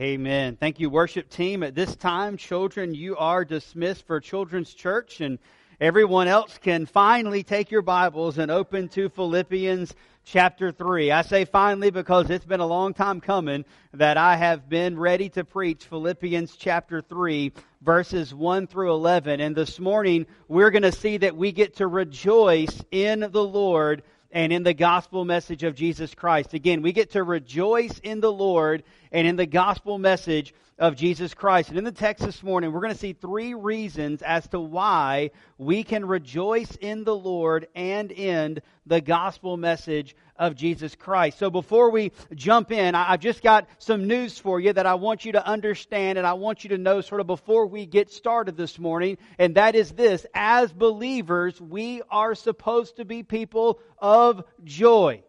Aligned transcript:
Amen. 0.00 0.56
Thank 0.56 0.80
you, 0.80 0.90
worship 0.90 1.30
team. 1.30 1.62
At 1.62 1.76
this 1.76 1.94
time, 1.94 2.36
children, 2.36 2.96
you 2.96 3.16
are 3.16 3.44
dismissed 3.44 4.04
for 4.08 4.18
Children's 4.18 4.74
Church, 4.74 5.20
and 5.20 5.38
everyone 5.80 6.26
else 6.26 6.58
can 6.58 6.84
finally 6.84 7.44
take 7.44 7.70
your 7.70 7.82
Bibles 7.82 8.38
and 8.38 8.50
open 8.50 8.88
to 8.88 9.08
Philippians 9.08 9.94
chapter 10.24 10.72
3. 10.72 11.12
I 11.12 11.22
say 11.22 11.44
finally 11.44 11.90
because 11.90 12.28
it's 12.28 12.44
been 12.44 12.58
a 12.58 12.66
long 12.66 12.92
time 12.92 13.20
coming 13.20 13.64
that 13.92 14.16
I 14.16 14.34
have 14.34 14.68
been 14.68 14.98
ready 14.98 15.28
to 15.28 15.44
preach 15.44 15.84
Philippians 15.84 16.56
chapter 16.56 17.00
3, 17.00 17.52
verses 17.80 18.34
1 18.34 18.66
through 18.66 18.90
11. 18.90 19.40
And 19.40 19.54
this 19.54 19.78
morning, 19.78 20.26
we're 20.48 20.70
going 20.70 20.82
to 20.82 20.90
see 20.90 21.18
that 21.18 21.36
we 21.36 21.52
get 21.52 21.76
to 21.76 21.86
rejoice 21.86 22.82
in 22.90 23.20
the 23.30 23.44
Lord 23.44 24.02
and 24.34 24.52
in 24.52 24.64
the 24.64 24.74
gospel 24.74 25.24
message 25.24 25.62
of 25.62 25.76
Jesus 25.76 26.12
Christ. 26.12 26.54
Again, 26.54 26.82
we 26.82 26.92
get 26.92 27.12
to 27.12 27.22
rejoice 27.22 28.00
in 28.00 28.20
the 28.20 28.32
Lord 28.32 28.82
and 29.12 29.28
in 29.28 29.36
the 29.36 29.46
gospel 29.46 29.96
message 29.96 30.52
of 30.76 30.96
Jesus 30.96 31.34
Christ. 31.34 31.68
And 31.68 31.78
in 31.78 31.84
the 31.84 31.92
text 31.92 32.24
this 32.24 32.42
morning, 32.42 32.72
we're 32.72 32.80
going 32.80 32.92
to 32.92 32.98
see 32.98 33.12
three 33.12 33.54
reasons 33.54 34.22
as 34.22 34.48
to 34.48 34.58
why 34.58 35.30
we 35.56 35.84
can 35.84 36.04
rejoice 36.04 36.76
in 36.80 37.04
the 37.04 37.14
Lord 37.14 37.68
and 37.76 38.10
in 38.10 38.58
the 38.84 39.00
gospel 39.00 39.56
message 39.56 40.16
of 40.36 40.54
Jesus 40.54 40.94
Christ. 40.94 41.38
So 41.38 41.50
before 41.50 41.90
we 41.90 42.12
jump 42.34 42.72
in, 42.72 42.94
I've 42.94 43.20
just 43.20 43.42
got 43.42 43.68
some 43.78 44.06
news 44.06 44.38
for 44.38 44.60
you 44.60 44.72
that 44.72 44.86
I 44.86 44.94
want 44.94 45.24
you 45.24 45.32
to 45.32 45.46
understand 45.46 46.18
and 46.18 46.26
I 46.26 46.32
want 46.32 46.64
you 46.64 46.70
to 46.70 46.78
know 46.78 47.00
sort 47.00 47.20
of 47.20 47.26
before 47.26 47.66
we 47.66 47.86
get 47.86 48.10
started 48.10 48.56
this 48.56 48.78
morning. 48.78 49.18
And 49.38 49.54
that 49.54 49.74
is 49.74 49.92
this. 49.92 50.26
As 50.34 50.72
believers, 50.72 51.60
we 51.60 52.02
are 52.10 52.34
supposed 52.34 52.96
to 52.96 53.04
be 53.04 53.22
people 53.22 53.80
of 53.98 54.44
joy. 54.64 55.22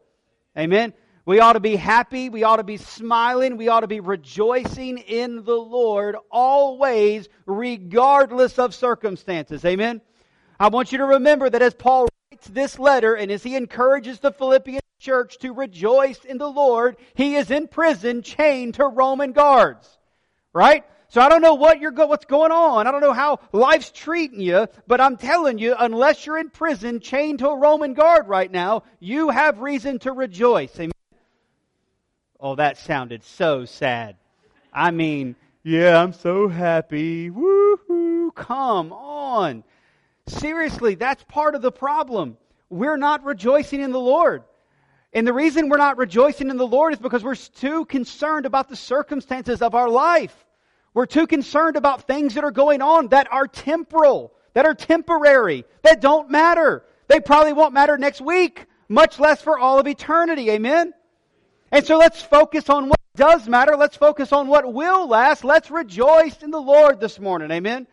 Amen. 0.58 0.94
We 1.26 1.40
ought 1.40 1.54
to 1.54 1.60
be 1.60 1.76
happy. 1.76 2.30
We 2.30 2.44
ought 2.44 2.58
to 2.58 2.63
be 2.63 2.77
smiling. 2.77 3.58
We 3.58 3.68
ought 3.68 3.80
to 3.80 3.88
be 3.88 3.99
rejoicing 3.99 4.99
in 4.99 5.44
the 5.44 5.55
Lord 5.55 6.16
always, 6.32 7.30
regardless 7.48 8.60
of 8.60 8.76
circumstances. 8.76 9.66
Amen. 9.66 10.01
I 10.60 10.70
want 10.70 10.91
you 10.91 10.99
to 10.99 11.05
remember 11.05 11.49
that 11.49 11.62
as 11.62 11.74
Paul 11.74 12.07
writes 12.36 12.48
this 12.48 12.78
letter 12.80 13.16
and 13.16 13.32
as 13.32 13.44
he 13.44 13.55
encourages 13.55 14.20
the 14.20 14.32
Philippian 14.32 14.82
church 15.00 15.38
to 15.40 15.54
rejoice 15.54 16.24
in 16.26 16.38
the 16.38 16.50
Lord, 16.50 16.98
he 17.14 17.36
is 17.36 17.50
in 17.50 17.68
prison 17.68 18.22
chained 18.22 18.76
to 18.76 18.86
Roman 18.86 19.32
guards. 19.32 19.98
Right? 20.54 20.84
So 21.08 21.22
I 21.22 21.30
don't 21.30 21.41
know 21.41 21.54
what 21.54 21.80
you're 21.80 21.91
go- 21.91 22.08
what's 22.08 22.26
going 22.26 22.52
on. 22.52 22.88
I 22.88 22.91
don't 22.91 23.02
know 23.02 23.13
how 23.13 23.40
life's 23.54 23.91
treating 23.91 24.41
you, 24.41 24.68
but 24.88 25.00
I'm 25.00 25.16
telling 25.18 25.60
you, 25.60 25.76
unless 25.78 26.26
you're 26.26 26.38
in 26.38 26.50
prison 26.50 27.00
chained 27.00 27.40
to 27.40 27.50
a 27.50 27.58
Roman 27.58 27.94
guard 27.94 28.28
right 28.28 28.52
now, 28.52 28.84
you 29.00 29.30
have 29.30 29.60
reason 29.60 30.00
to 30.00 30.12
rejoice. 30.12 30.76
Amen. 30.78 30.91
Oh, 32.40 32.56
that 32.56 32.78
sounded 32.78 33.24
so 33.24 33.66
sad. 33.66 34.18
I 34.74 34.91
mean, 34.91 35.36
yeah, 35.63 36.02
I'm 36.02 36.12
so 36.12 36.50
happy. 36.50 37.30
Woohoo! 37.30 38.36
Come 38.36 38.91
on. 38.91 39.63
Seriously, 40.27 40.95
that's 40.95 41.23
part 41.23 41.55
of 41.55 41.62
the 41.62 41.71
problem. 41.71 42.37
We're 42.70 42.98
not 42.98 43.23
rejoicing 43.23 43.81
in 43.81 43.91
the 43.91 43.99
Lord. 43.99 44.43
And 45.13 45.26
the 45.26 45.34
reason 45.34 45.70
we're 45.70 45.77
not 45.77 45.98
rejoicing 45.98 46.49
in 46.49 46.57
the 46.57 46.67
Lord 46.67 46.93
is 46.93 46.99
because 46.99 47.23
we're 47.23 47.35
too 47.35 47.85
concerned 47.85 48.45
about 48.45 48.67
the 48.67 48.76
circumstances 48.76 49.62
of 49.62 49.76
our 49.76 49.90
life. 49.90 50.45
We're 50.93 51.05
too 51.05 51.27
concerned 51.27 51.77
about 51.77 52.07
things 52.07 52.34
that 52.34 52.43
are 52.43 52.51
going 52.51 52.82
on 52.82 53.09
that 53.09 53.32
are 53.32 53.48
temporal, 53.48 54.34
that 54.54 54.65
are 54.65 54.73
temporary, 54.73 55.65
that 55.84 56.01
don't 56.01 56.32
matter. 56.32 56.84
They 57.07 57.20
probably 57.20 57.54
won't 57.54 57.73
matter 57.73 57.98
next 57.98 58.20
week, 58.21 58.65
much 58.89 59.20
less 59.20 59.41
for 59.41 59.60
all 59.60 59.79
of 59.79 59.87
eternity. 59.87 60.49
Amen? 60.49 60.93
And 61.71 61.85
so 61.85 61.98
let's 61.98 62.21
focus 62.21 62.70
on 62.70 62.89
what 62.89 62.99
does 63.15 63.48
matter. 63.48 63.76
Let's 63.77 63.95
focus 63.98 64.34
on 64.34 64.47
what 64.47 64.73
will 64.73 65.07
last. 65.07 65.44
Let's 65.44 65.72
rejoice 65.72 66.41
in 66.41 66.51
the 66.51 66.62
Lord 66.62 67.00
this 67.00 67.19
morning. 67.19 67.51
Amen. 67.51 67.88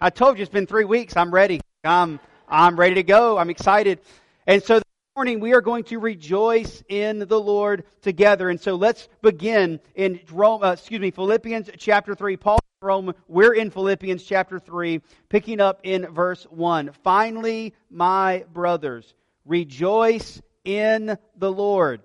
I 0.00 0.10
told 0.10 0.38
you 0.38 0.42
it's 0.42 0.52
been 0.52 0.66
three 0.66 0.84
weeks. 0.84 1.16
I'm 1.16 1.32
ready. 1.34 1.60
I'm, 1.82 2.20
I'm 2.48 2.78
ready 2.78 2.94
to 2.96 3.02
go. 3.02 3.36
I'm 3.36 3.50
excited. 3.50 3.98
And 4.46 4.62
so 4.62 4.76
this 4.76 4.84
morning 5.16 5.40
we 5.40 5.54
are 5.54 5.60
going 5.60 5.82
to 5.84 5.98
rejoice 5.98 6.84
in 6.88 7.18
the 7.18 7.40
Lord 7.40 7.82
together. 8.00 8.48
And 8.48 8.60
so 8.60 8.76
let's 8.76 9.08
begin 9.22 9.80
in 9.96 10.20
Rome, 10.30 10.62
uh, 10.62 10.72
excuse 10.72 11.00
me, 11.00 11.10
Philippians 11.10 11.70
chapter 11.78 12.14
3. 12.14 12.36
Paul 12.36 12.60
Rome, 12.80 13.12
we're 13.26 13.54
in 13.54 13.72
Philippians 13.72 14.22
chapter 14.22 14.60
3, 14.60 15.02
picking 15.28 15.60
up 15.60 15.80
in 15.82 16.06
verse 16.14 16.44
1. 16.44 16.92
Finally, 17.02 17.74
my 17.90 18.44
brothers, 18.54 19.14
rejoice 19.44 20.40
in 20.64 21.18
the 21.36 21.50
Lord. 21.50 22.02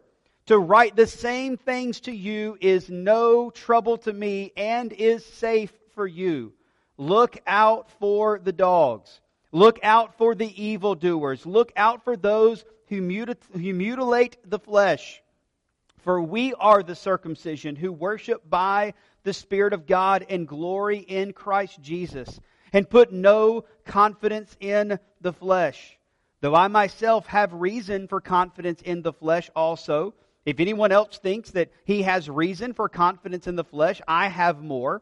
To 0.48 0.58
write 0.58 0.96
the 0.96 1.06
same 1.06 1.58
things 1.58 2.00
to 2.02 2.12
you 2.12 2.58
is 2.60 2.90
no 2.90 3.52
trouble 3.52 3.98
to 4.00 4.12
me 4.12 4.52
and 4.58 4.92
is 4.92 5.24
safe 5.24 5.72
for 5.94 6.08
you. 6.08 6.54
Look 7.04 7.38
out 7.46 7.92
for 8.00 8.40
the 8.40 8.54
dogs. 8.54 9.20
Look 9.52 9.78
out 9.84 10.18
for 10.18 10.36
the 10.36 10.64
evildoers. 10.64 11.46
Look 11.46 11.74
out 11.76 12.06
for 12.06 12.16
those 12.16 12.64
who, 12.88 12.96
who 12.96 13.74
mutilate 13.74 14.38
the 14.50 14.60
flesh. 14.60 15.22
For 15.98 16.22
we 16.22 16.54
are 16.54 16.82
the 16.82 16.96
circumcision 16.96 17.76
who 17.76 17.92
worship 17.92 18.50
by 18.50 18.94
the 19.24 19.34
Spirit 19.34 19.74
of 19.74 19.86
God 19.86 20.26
and 20.30 20.48
glory 20.48 21.00
in 21.00 21.34
Christ 21.34 21.82
Jesus, 21.82 22.40
and 22.72 22.90
put 22.90 23.12
no 23.12 23.66
confidence 23.86 24.56
in 24.62 24.98
the 25.20 25.34
flesh. 25.34 25.98
Though 26.40 26.56
I 26.56 26.70
myself 26.70 27.28
have 27.28 27.54
reason 27.54 28.08
for 28.08 28.22
confidence 28.22 28.82
in 28.82 29.02
the 29.02 29.14
flesh 29.14 29.50
also, 29.56 30.14
if 30.46 30.60
anyone 30.62 30.94
else 30.94 31.18
thinks 31.18 31.52
that 31.52 31.72
he 31.84 32.04
has 32.04 32.30
reason 32.30 32.74
for 32.74 32.88
confidence 32.88 33.48
in 33.48 33.56
the 33.58 33.64
flesh, 33.64 34.02
I 34.08 34.28
have 34.28 34.62
more. 34.62 35.02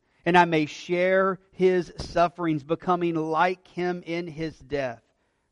and 0.25 0.37
I 0.37 0.45
may 0.45 0.65
share 0.65 1.39
his 1.51 1.91
sufferings, 1.97 2.63
becoming 2.63 3.15
like 3.15 3.67
him 3.67 4.03
in 4.05 4.27
his 4.27 4.57
death, 4.57 5.01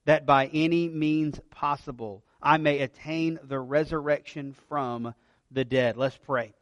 that 0.06 0.26
by 0.26 0.48
any 0.48 0.90
means 0.90 1.40
possible 1.52 2.24
I 2.42 2.58
may 2.58 2.80
attain 2.80 3.40
the 3.44 3.60
resurrection 3.60 4.56
from 4.68 5.14
the 5.52 5.66
dead. 5.66 5.98
Let's 5.98 6.18
pray. 6.18 6.54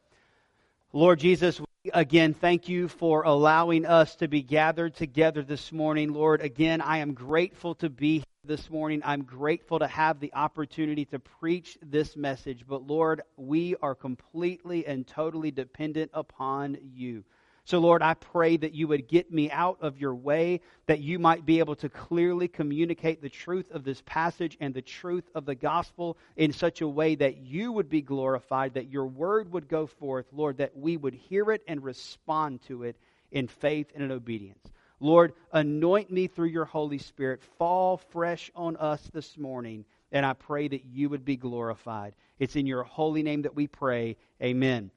Lord 0.92 1.20
Jesus, 1.20 1.60
again, 1.92 2.34
thank 2.34 2.68
you 2.68 2.88
for 2.88 3.22
allowing 3.22 3.86
us 3.86 4.16
to 4.16 4.28
be 4.28 4.42
gathered 4.42 4.94
together 4.94 5.42
this 5.42 5.70
morning. 5.70 6.12
Lord, 6.12 6.40
again, 6.40 6.80
I 6.80 6.98
am 6.98 7.14
grateful 7.14 7.74
to 7.76 7.90
be 7.90 8.24
this 8.44 8.70
morning. 8.70 9.02
I'm 9.04 9.22
grateful 9.22 9.78
to 9.78 9.86
have 9.86 10.18
the 10.18 10.32
opportunity 10.34 11.04
to 11.06 11.18
preach 11.18 11.78
this 11.82 12.16
message. 12.16 12.64
But 12.66 12.86
Lord, 12.86 13.22
we 13.36 13.76
are 13.82 13.94
completely 13.94 14.86
and 14.86 15.06
totally 15.06 15.50
dependent 15.50 16.10
upon 16.14 16.78
you. 16.82 17.24
So, 17.68 17.80
Lord, 17.80 18.00
I 18.00 18.14
pray 18.14 18.56
that 18.56 18.72
you 18.72 18.88
would 18.88 19.08
get 19.08 19.30
me 19.30 19.50
out 19.50 19.76
of 19.82 20.00
your 20.00 20.14
way, 20.14 20.62
that 20.86 21.00
you 21.00 21.18
might 21.18 21.44
be 21.44 21.58
able 21.58 21.76
to 21.76 21.90
clearly 21.90 22.48
communicate 22.48 23.20
the 23.20 23.28
truth 23.28 23.70
of 23.72 23.84
this 23.84 24.02
passage 24.06 24.56
and 24.58 24.72
the 24.72 24.80
truth 24.80 25.28
of 25.34 25.44
the 25.44 25.54
gospel 25.54 26.16
in 26.34 26.54
such 26.54 26.80
a 26.80 26.88
way 26.88 27.14
that 27.16 27.36
you 27.36 27.70
would 27.70 27.90
be 27.90 28.00
glorified, 28.00 28.72
that 28.72 28.88
your 28.88 29.04
word 29.04 29.52
would 29.52 29.68
go 29.68 29.86
forth, 29.86 30.24
Lord, 30.32 30.56
that 30.56 30.78
we 30.78 30.96
would 30.96 31.12
hear 31.12 31.50
it 31.50 31.62
and 31.68 31.84
respond 31.84 32.62
to 32.68 32.84
it 32.84 32.96
in 33.32 33.48
faith 33.48 33.88
and 33.94 34.02
in 34.02 34.12
obedience. 34.12 34.66
Lord, 34.98 35.34
anoint 35.52 36.10
me 36.10 36.26
through 36.26 36.48
your 36.48 36.64
Holy 36.64 36.96
Spirit. 36.96 37.42
Fall 37.58 37.98
fresh 37.98 38.50
on 38.54 38.78
us 38.78 39.02
this 39.12 39.36
morning. 39.36 39.84
And 40.10 40.24
I 40.24 40.32
pray 40.32 40.68
that 40.68 40.86
you 40.86 41.10
would 41.10 41.26
be 41.26 41.36
glorified. 41.36 42.14
It's 42.38 42.56
in 42.56 42.66
your 42.66 42.84
holy 42.84 43.22
name 43.22 43.42
that 43.42 43.54
we 43.54 43.66
pray. 43.66 44.16
Amen. 44.42 44.90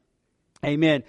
Amen. 0.63 1.03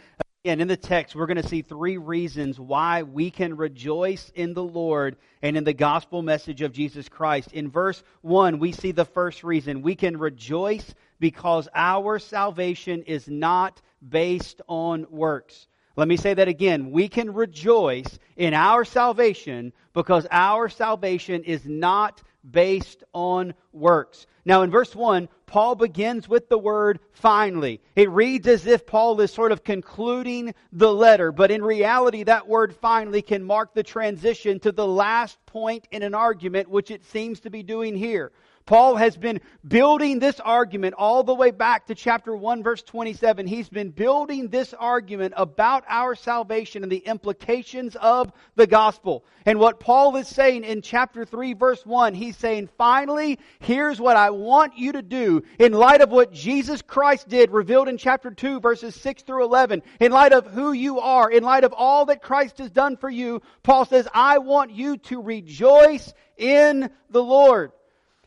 And 0.44 0.60
in 0.60 0.66
the 0.66 0.76
text, 0.76 1.14
we're 1.14 1.26
going 1.26 1.40
to 1.40 1.48
see 1.48 1.62
three 1.62 1.98
reasons 1.98 2.58
why 2.58 3.04
we 3.04 3.30
can 3.30 3.56
rejoice 3.56 4.32
in 4.34 4.54
the 4.54 4.62
Lord 4.64 5.16
and 5.40 5.56
in 5.56 5.62
the 5.62 5.72
gospel 5.72 6.20
message 6.20 6.62
of 6.62 6.72
Jesus 6.72 7.08
Christ. 7.08 7.52
In 7.52 7.70
verse 7.70 8.02
1, 8.22 8.58
we 8.58 8.72
see 8.72 8.90
the 8.90 9.04
first 9.04 9.44
reason. 9.44 9.82
We 9.82 9.94
can 9.94 10.16
rejoice 10.16 10.94
because 11.20 11.68
our 11.76 12.18
salvation 12.18 13.04
is 13.04 13.28
not 13.28 13.80
based 14.06 14.60
on 14.66 15.06
works. 15.10 15.68
Let 15.94 16.08
me 16.08 16.16
say 16.16 16.34
that 16.34 16.48
again. 16.48 16.90
We 16.90 17.08
can 17.08 17.32
rejoice 17.32 18.18
in 18.36 18.52
our 18.52 18.84
salvation 18.84 19.72
because 19.92 20.26
our 20.28 20.68
salvation 20.68 21.44
is 21.44 21.64
not 21.64 22.20
based 22.50 23.04
on 23.12 23.54
works. 23.72 24.26
Now, 24.44 24.62
in 24.62 24.70
verse 24.70 24.94
1, 24.94 25.28
Paul 25.46 25.76
begins 25.76 26.28
with 26.28 26.48
the 26.48 26.58
word 26.58 26.98
finally. 27.12 27.80
It 27.94 28.10
reads 28.10 28.48
as 28.48 28.66
if 28.66 28.86
Paul 28.86 29.20
is 29.20 29.32
sort 29.32 29.52
of 29.52 29.62
concluding 29.62 30.54
the 30.72 30.92
letter, 30.92 31.30
but 31.30 31.50
in 31.50 31.62
reality, 31.62 32.24
that 32.24 32.48
word 32.48 32.74
finally 32.74 33.22
can 33.22 33.44
mark 33.44 33.72
the 33.74 33.84
transition 33.84 34.58
to 34.60 34.72
the 34.72 34.86
last 34.86 35.38
point 35.46 35.86
in 35.92 36.02
an 36.02 36.14
argument, 36.14 36.68
which 36.68 36.90
it 36.90 37.04
seems 37.04 37.38
to 37.40 37.50
be 37.50 37.62
doing 37.62 37.94
here. 37.94 38.32
Paul 38.66 38.96
has 38.96 39.16
been 39.16 39.40
building 39.66 40.18
this 40.18 40.38
argument 40.40 40.94
all 40.96 41.24
the 41.24 41.34
way 41.34 41.50
back 41.50 41.86
to 41.86 41.94
chapter 41.94 42.34
1, 42.34 42.62
verse 42.62 42.82
27. 42.82 43.46
He's 43.46 43.68
been 43.68 43.90
building 43.90 44.48
this 44.48 44.72
argument 44.74 45.34
about 45.36 45.84
our 45.88 46.14
salvation 46.14 46.82
and 46.82 46.92
the 46.92 46.98
implications 46.98 47.96
of 47.96 48.32
the 48.54 48.66
gospel. 48.66 49.24
And 49.44 49.58
what 49.58 49.80
Paul 49.80 50.16
is 50.16 50.28
saying 50.28 50.64
in 50.64 50.82
chapter 50.82 51.24
3, 51.24 51.54
verse 51.54 51.84
1, 51.84 52.14
he's 52.14 52.36
saying, 52.36 52.68
finally, 52.78 53.38
here's 53.58 54.00
what 54.00 54.16
I 54.16 54.30
want 54.30 54.78
you 54.78 54.92
to 54.92 55.02
do 55.02 55.42
in 55.58 55.72
light 55.72 56.00
of 56.00 56.10
what 56.10 56.32
Jesus 56.32 56.82
Christ 56.82 57.28
did, 57.28 57.50
revealed 57.50 57.88
in 57.88 57.98
chapter 57.98 58.30
2, 58.30 58.60
verses 58.60 58.94
6 58.94 59.22
through 59.22 59.44
11, 59.44 59.82
in 60.00 60.12
light 60.12 60.32
of 60.32 60.46
who 60.46 60.72
you 60.72 61.00
are, 61.00 61.30
in 61.30 61.42
light 61.42 61.64
of 61.64 61.72
all 61.72 62.06
that 62.06 62.22
Christ 62.22 62.58
has 62.58 62.70
done 62.70 62.96
for 62.96 63.10
you. 63.10 63.42
Paul 63.62 63.84
says, 63.84 64.06
I 64.14 64.38
want 64.38 64.70
you 64.70 64.98
to 64.98 65.20
rejoice 65.20 66.12
in 66.36 66.90
the 67.10 67.22
Lord. 67.22 67.72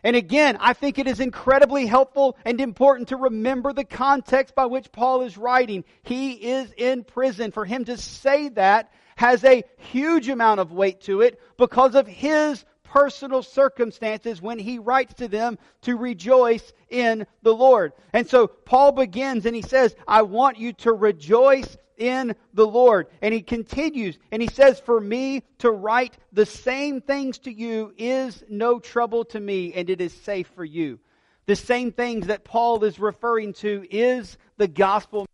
And 0.05 0.15
again, 0.15 0.57
I 0.59 0.73
think 0.73 0.99
it 0.99 1.07
is 1.07 1.19
incredibly 1.19 1.87
helpful 1.87 2.37
and 2.45 2.61
important 2.61 3.07
to 3.07 3.17
remember 3.17 3.73
the 3.73 3.83
context 3.83 4.53
by 4.53 4.67
which 4.67 4.91
Paul 4.91 5.23
is 5.23 5.35
writing. 5.35 5.83
He 6.03 6.33
is 6.33 6.71
in 6.77 7.03
prison. 7.03 7.49
For 7.49 7.65
him 7.65 7.85
to 7.85 7.97
say 7.97 8.49
that 8.49 8.91
has 9.15 9.43
a 9.43 9.63
huge 9.77 10.29
amount 10.29 10.59
of 10.59 10.71
weight 10.71 11.01
to 11.01 11.21
it 11.21 11.41
because 11.57 11.95
of 11.95 12.05
his 12.05 12.63
personal 12.83 13.41
circumstances 13.41 14.43
when 14.43 14.59
he 14.59 14.77
writes 14.77 15.15
to 15.15 15.27
them 15.27 15.57
to 15.81 15.97
rejoice 15.97 16.71
in 16.91 17.25
the 17.41 17.55
Lord. 17.55 17.93
And 18.13 18.29
so 18.29 18.45
Paul 18.45 18.91
begins 18.91 19.47
and 19.47 19.55
he 19.55 19.63
says, 19.63 19.95
I 20.07 20.21
want 20.21 20.59
you 20.59 20.73
to 20.73 20.93
rejoice 20.93 21.77
in 21.97 22.35
the 22.53 22.67
Lord. 22.67 23.07
And 23.21 23.33
he 23.33 23.41
continues 23.41 24.17
and 24.31 24.41
he 24.41 24.47
says, 24.47 24.79
For 24.79 24.99
me 24.99 25.43
to 25.59 25.71
write 25.71 26.17
the 26.31 26.45
same 26.45 27.01
things 27.01 27.39
to 27.39 27.51
you 27.51 27.93
is 27.97 28.43
no 28.49 28.79
trouble 28.79 29.25
to 29.25 29.39
me, 29.39 29.73
and 29.73 29.89
it 29.89 30.01
is 30.01 30.13
safe 30.13 30.47
for 30.55 30.65
you. 30.65 30.99
The 31.45 31.55
same 31.55 31.91
things 31.91 32.27
that 32.27 32.43
Paul 32.43 32.83
is 32.83 32.99
referring 32.99 33.53
to 33.53 33.85
is 33.89 34.37
the 34.57 34.67
gospel 34.67 35.21
of 35.21 35.27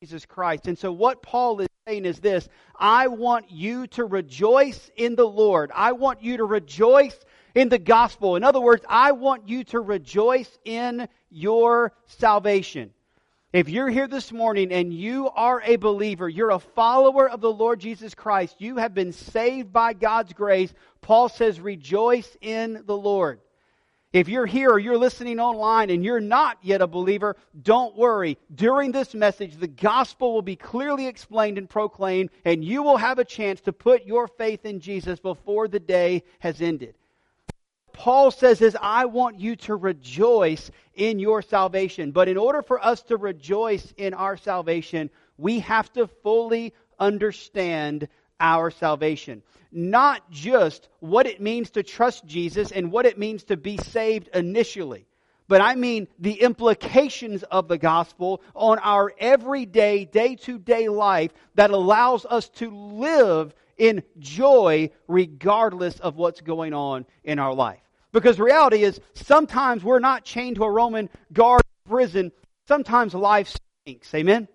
Jesus 0.00 0.24
Christ. 0.24 0.66
And 0.66 0.78
so 0.78 0.90
what 0.90 1.22
Paul 1.22 1.60
is 1.60 1.68
saying 1.86 2.06
is 2.06 2.20
this 2.20 2.48
I 2.78 3.08
want 3.08 3.50
you 3.50 3.86
to 3.88 4.04
rejoice 4.04 4.90
in 4.96 5.16
the 5.16 5.26
Lord. 5.26 5.70
I 5.74 5.92
want 5.92 6.22
you 6.22 6.38
to 6.38 6.44
rejoice 6.44 7.18
in 7.54 7.68
the 7.68 7.78
gospel. 7.78 8.36
In 8.36 8.44
other 8.44 8.60
words, 8.60 8.84
I 8.88 9.12
want 9.12 9.48
you 9.48 9.64
to 9.64 9.80
rejoice 9.80 10.58
in 10.64 11.08
your 11.30 11.92
salvation. 12.06 12.92
If 13.52 13.68
you're 13.68 13.88
here 13.88 14.06
this 14.06 14.30
morning 14.30 14.70
and 14.72 14.94
you 14.94 15.28
are 15.30 15.60
a 15.62 15.74
believer, 15.74 16.28
you're 16.28 16.50
a 16.50 16.60
follower 16.60 17.28
of 17.28 17.40
the 17.40 17.50
Lord 17.50 17.80
Jesus 17.80 18.14
Christ, 18.14 18.54
you 18.58 18.76
have 18.76 18.94
been 18.94 19.12
saved 19.12 19.72
by 19.72 19.92
God's 19.92 20.32
grace, 20.32 20.72
Paul 21.00 21.28
says, 21.28 21.58
rejoice 21.58 22.36
in 22.40 22.84
the 22.86 22.96
Lord. 22.96 23.40
If 24.12 24.28
you're 24.28 24.46
here 24.46 24.70
or 24.70 24.78
you're 24.78 24.96
listening 24.96 25.40
online 25.40 25.90
and 25.90 26.04
you're 26.04 26.20
not 26.20 26.58
yet 26.62 26.80
a 26.80 26.86
believer, 26.86 27.34
don't 27.60 27.96
worry. 27.96 28.38
During 28.54 28.92
this 28.92 29.14
message, 29.14 29.56
the 29.56 29.66
gospel 29.66 30.32
will 30.32 30.42
be 30.42 30.54
clearly 30.54 31.08
explained 31.08 31.58
and 31.58 31.68
proclaimed, 31.68 32.30
and 32.44 32.64
you 32.64 32.84
will 32.84 32.98
have 32.98 33.18
a 33.18 33.24
chance 33.24 33.60
to 33.62 33.72
put 33.72 34.06
your 34.06 34.28
faith 34.28 34.64
in 34.64 34.78
Jesus 34.78 35.18
before 35.18 35.66
the 35.66 35.80
day 35.80 36.22
has 36.38 36.60
ended. 36.60 36.94
Paul 37.92 38.30
says 38.30 38.60
is, 38.60 38.76
I 38.80 39.06
want 39.06 39.38
you 39.38 39.56
to 39.56 39.76
rejoice 39.76 40.70
in 40.94 41.18
your 41.18 41.42
salvation. 41.42 42.12
But 42.12 42.28
in 42.28 42.36
order 42.36 42.62
for 42.62 42.84
us 42.84 43.02
to 43.04 43.16
rejoice 43.16 43.92
in 43.96 44.14
our 44.14 44.36
salvation, 44.36 45.10
we 45.38 45.60
have 45.60 45.92
to 45.94 46.06
fully 46.06 46.74
understand 46.98 48.08
our 48.38 48.70
salvation. 48.70 49.42
Not 49.72 50.30
just 50.30 50.88
what 51.00 51.26
it 51.26 51.40
means 51.40 51.70
to 51.70 51.82
trust 51.82 52.26
Jesus 52.26 52.72
and 52.72 52.90
what 52.90 53.06
it 53.06 53.18
means 53.18 53.44
to 53.44 53.56
be 53.56 53.76
saved 53.76 54.28
initially, 54.34 55.06
but 55.46 55.60
I 55.60 55.74
mean 55.74 56.06
the 56.18 56.40
implications 56.40 57.42
of 57.42 57.68
the 57.68 57.78
gospel 57.78 58.40
on 58.54 58.78
our 58.78 59.12
everyday, 59.18 60.04
day 60.04 60.36
to 60.36 60.58
day 60.58 60.88
life 60.88 61.32
that 61.56 61.70
allows 61.70 62.24
us 62.24 62.48
to 62.50 62.70
live 62.70 63.54
in 63.80 64.02
joy 64.18 64.90
regardless 65.08 65.98
of 66.00 66.16
what's 66.16 66.42
going 66.42 66.74
on 66.74 67.06
in 67.24 67.38
our 67.38 67.54
life. 67.54 67.80
Because 68.12 68.38
reality 68.38 68.84
is 68.84 69.00
sometimes 69.14 69.82
we're 69.82 70.00
not 70.00 70.24
chained 70.24 70.56
to 70.56 70.64
a 70.64 70.70
Roman 70.70 71.08
guard 71.32 71.62
prison. 71.88 72.30
Sometimes 72.68 73.14
life 73.14 73.56
stinks. 73.84 74.14
Amen? 74.14 74.48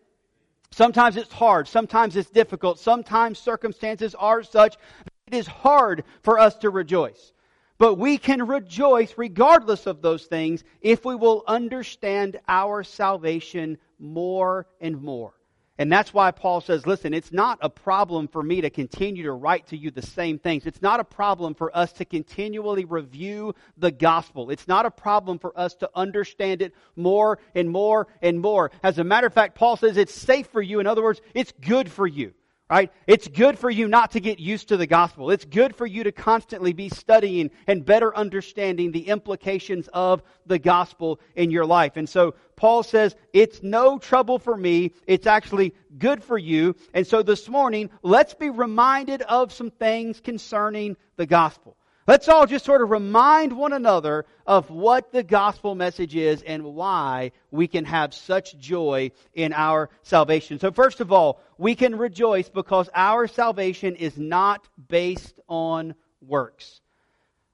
Sometimes 0.72 1.18
it's 1.18 1.32
hard. 1.32 1.68
Sometimes 1.68 2.16
it's 2.16 2.30
difficult. 2.30 2.80
Sometimes 2.80 3.40
circumstances 3.40 4.14
are 4.14 4.44
such 4.44 4.78
that 4.78 5.14
it 5.28 5.38
is 5.38 5.48
hard 5.48 6.04
for 6.22 6.38
us 6.38 6.56
to 6.60 6.70
rejoice. 6.70 7.34
But 7.78 7.96
we 7.96 8.18
can 8.18 8.46
rejoice 8.46 9.14
regardless 9.18 9.88
of 9.88 10.02
those 10.02 10.26
things 10.26 10.64
if 10.82 11.04
we 11.04 11.16
will 11.16 11.44
understand 11.48 12.40
our 12.48 12.84
salvation 12.84 13.78
more 14.00 14.68
and 14.80 15.02
more. 15.02 15.34
And 15.78 15.92
that's 15.92 16.14
why 16.14 16.32
Paul 16.32 16.62
says, 16.62 16.88
listen, 16.88 17.14
it's 17.14 17.34
not 17.34 17.60
a 17.62 17.70
problem 17.70 18.30
for 18.30 18.42
me 18.42 18.62
to 18.62 18.70
continue 18.70 19.24
to 19.24 19.34
write 19.34 19.68
to 19.68 19.78
you 19.78 19.92
the 19.92 20.02
same 20.02 20.40
things. 20.40 20.66
It's 20.66 20.82
not 20.82 21.02
a 21.02 21.04
problem 21.04 21.54
for 21.54 21.76
us 21.76 21.92
to 21.94 22.06
continually 22.06 22.86
review 22.86 23.54
the 23.78 23.92
gospel. 23.92 24.50
It's 24.52 24.70
not 24.70 24.86
a 24.86 24.92
problem 24.92 25.38
for 25.38 25.58
us 25.60 25.76
to 25.76 25.90
understand 25.94 26.62
it 26.62 26.74
more 26.96 27.40
and 27.54 27.70
more 27.70 28.08
and 28.22 28.40
more. 28.40 28.72
As 28.84 29.00
a 29.00 29.04
matter 29.04 29.28
of 29.28 29.34
fact, 29.34 29.56
Paul 29.56 29.76
says 29.76 29.98
it's 29.98 30.14
safe 30.14 30.48
for 30.48 30.62
you. 30.62 30.80
In 30.80 30.88
other 30.88 31.04
words, 31.04 31.22
it's 31.34 31.52
good 31.60 31.92
for 31.92 32.08
you 32.08 32.34
right? 32.70 32.92
It's 33.06 33.28
good 33.28 33.60
for 33.60 33.70
you 33.70 33.88
not 33.88 34.12
to 34.12 34.20
get 34.20 34.40
used 34.40 34.70
to 34.70 34.78
the 34.78 34.88
gospel. 34.88 35.30
It's 35.30 35.46
good 35.46 35.76
for 35.76 35.86
you 35.86 36.04
to 36.04 36.12
constantly 36.12 36.74
be 36.74 36.90
studying 36.90 37.52
and 37.68 37.86
better 37.86 38.16
understanding 38.16 38.92
the 38.92 39.08
implications 39.08 39.88
of 39.94 40.24
the 40.48 40.58
gospel 40.58 41.20
in 41.36 41.52
your 41.52 41.66
life. 41.66 41.94
And 41.96 42.10
so 42.10 42.34
Paul 42.56 42.82
says, 42.82 43.16
it's 43.34 43.62
no 43.62 44.00
trouble 44.00 44.40
for 44.40 44.58
me. 44.58 44.94
It's 45.06 45.28
actually 45.28 45.76
good 45.98 46.24
for 46.24 46.38
you. 46.38 46.76
And 46.94 47.06
so 47.06 47.22
this 47.22 47.48
morning, 47.48 47.92
let's 48.02 48.34
be 48.34 48.50
reminded 48.50 49.22
of 49.24 49.54
some 49.54 49.70
things 49.70 50.20
concerning 50.20 50.98
the 51.18 51.28
gospel. 51.28 51.78
Let's 52.08 52.28
all 52.30 52.46
just 52.46 52.66
sort 52.66 52.84
of 52.84 52.92
remind 52.92 53.58
one 53.58 53.74
another 53.74 54.26
of 54.46 54.70
what 54.70 55.12
the 55.12 55.24
gospel 55.24 55.74
message 55.74 56.16
is 56.16 56.44
and 56.44 56.64
why 56.64 57.32
we 57.50 57.68
can 57.68 57.84
have 57.86 58.14
such 58.14 58.56
joy 58.60 59.10
in 59.34 59.54
our 59.54 59.90
salvation. 60.04 60.60
So, 60.60 60.72
first 60.72 61.00
of 61.00 61.12
all, 61.12 61.42
we 61.58 61.74
can 61.74 61.98
rejoice 61.98 62.48
because 62.48 62.90
our 62.94 63.28
salvation 63.28 63.96
is 63.96 64.20
not 64.20 64.68
based 64.88 65.40
on 65.50 65.96
works. 66.22 66.80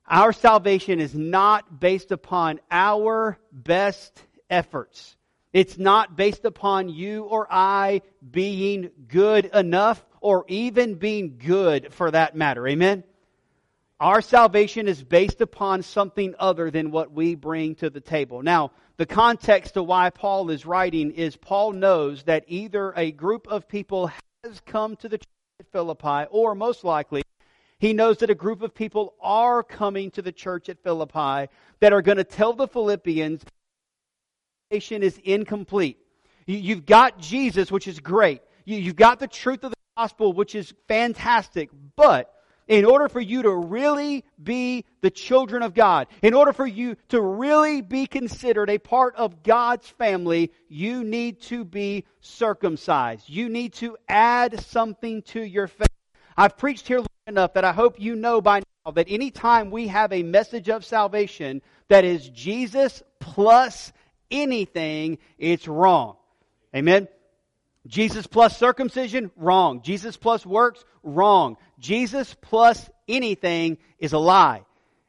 Our 0.05 0.34
salvation 0.34 1.00
is 1.00 1.15
not 1.15 1.79
based 1.79 2.12
upon 2.12 2.60
our 2.70 3.38
best 3.53 4.22
efforts. 4.50 5.15
It's 5.53 5.77
not 5.77 6.17
based 6.17 6.43
upon 6.43 6.89
you 6.89 7.24
or 7.24 7.48
I 7.50 8.01
being 8.29 8.91
good 9.08 9.46
enough 9.46 10.05
or 10.20 10.43
even 10.50 10.96
being 10.96 11.38
good 11.38 11.93
for 11.93 12.12
that 12.12 12.36
matter. 12.36 12.67
Amen? 12.67 13.05
Our 14.01 14.22
salvation 14.22 14.88
is 14.88 15.03
based 15.03 15.41
upon 15.41 15.84
something 15.84 16.34
other 16.39 16.72
than 16.72 16.89
what 16.89 17.12
we 17.12 17.36
bring 17.36 17.75
to 17.75 17.91
the 17.91 18.01
table. 18.01 18.41
Now, 18.41 18.72
the 18.98 19.05
context 19.05 19.75
to 19.75 19.84
why 19.84 20.10
Paul 20.10 20.50
is 20.50 20.65
writing 20.65 21.12
is 21.12 21.36
Paul 21.38 21.74
knows 21.74 22.24
that 22.24 22.43
either 22.48 22.93
a 22.98 23.12
group 23.12 23.48
of 23.48 23.67
people 23.67 24.10
has 24.43 24.60
come 24.65 24.96
to 24.96 25.08
the 25.08 25.20
church 25.20 25.27
at 25.60 25.72
Philippi, 25.72 26.25
or 26.31 26.55
most 26.55 26.84
likely, 26.84 27.22
he 27.77 27.93
knows 27.93 28.17
that 28.17 28.31
a 28.31 28.36
group 28.36 28.63
of 28.63 28.74
people 28.74 29.13
are 29.22 29.62
coming 29.62 30.10
to 30.12 30.24
the 30.24 30.31
church 30.31 30.67
at 30.67 30.81
Philippi 30.81 31.51
that 31.79 31.93
are 31.93 32.01
going 32.01 32.17
to 32.17 32.24
tell 32.24 32.53
the 32.53 32.67
Philippians 32.67 33.43
salvation 34.72 35.03
is 35.03 35.20
incomplete. 35.24 36.00
You've 36.48 36.88
got 36.88 37.20
Jesus, 37.20 37.72
which 37.72 37.88
is 37.88 38.00
great. 38.00 38.41
You've 38.65 38.96
got 38.96 39.20
the 39.20 39.27
truth 39.27 39.63
of 39.63 39.70
the 39.70 39.77
gospel, 39.96 40.34
which 40.34 40.55
is 40.55 40.74
fantastic. 40.88 41.70
But 41.96 42.34
in 42.72 42.86
order 42.86 43.10
for 43.10 43.20
you 43.20 43.42
to 43.42 43.54
really 43.54 44.24
be 44.42 44.86
the 45.01 45.12
children 45.12 45.62
of 45.62 45.74
God, 45.74 46.08
in 46.22 46.34
order 46.34 46.54
for 46.54 46.66
you 46.66 46.96
to 47.10 47.22
really 47.22 47.82
be 47.82 48.06
considered 48.06 48.70
a 48.70 48.78
part 48.78 49.13
of 49.18 49.44
God's 49.44 49.86
family, 49.90 50.54
you 50.70 51.04
need 51.04 51.42
to 51.42 51.66
be 51.66 52.06
circumcised. 52.22 53.28
You 53.28 53.50
need 53.50 53.74
to 53.74 53.98
add 54.08 54.62
something 54.62 55.22
to 55.24 55.42
your 55.42 55.68
faith. 55.68 55.90
I've 56.38 56.58
preached 56.58 56.88
here 56.88 57.00
long 57.00 57.08
enough 57.28 57.56
that 57.56 57.66
I 57.66 57.74
hope 57.74 58.00
you 58.00 58.16
know 58.16 58.40
by 58.40 58.62
now 58.86 58.92
that 58.94 59.08
anytime 59.10 59.70
we 59.70 59.90
have 59.90 60.13
a 60.13 60.24
message 60.24 60.70
of 60.70 60.86
salvation 60.86 61.62
that 61.90 62.06
is 62.06 62.30
Jesus 62.30 63.04
plus 63.20 63.92
anything, 64.32 65.18
it's 65.38 65.68
wrong. 65.68 66.16
Amen? 66.74 67.10
Jesus 67.88 68.28
plus 68.28 68.58
circumcision, 68.58 69.32
wrong. 69.36 69.82
Jesus 69.82 70.16
plus 70.16 70.46
works, 70.46 70.84
wrong. 71.04 71.58
Jesus 71.82 72.34
plus 72.42 72.90
anything 73.08 73.78
is 74.00 74.14
a 74.14 74.18
lie. 74.18 74.64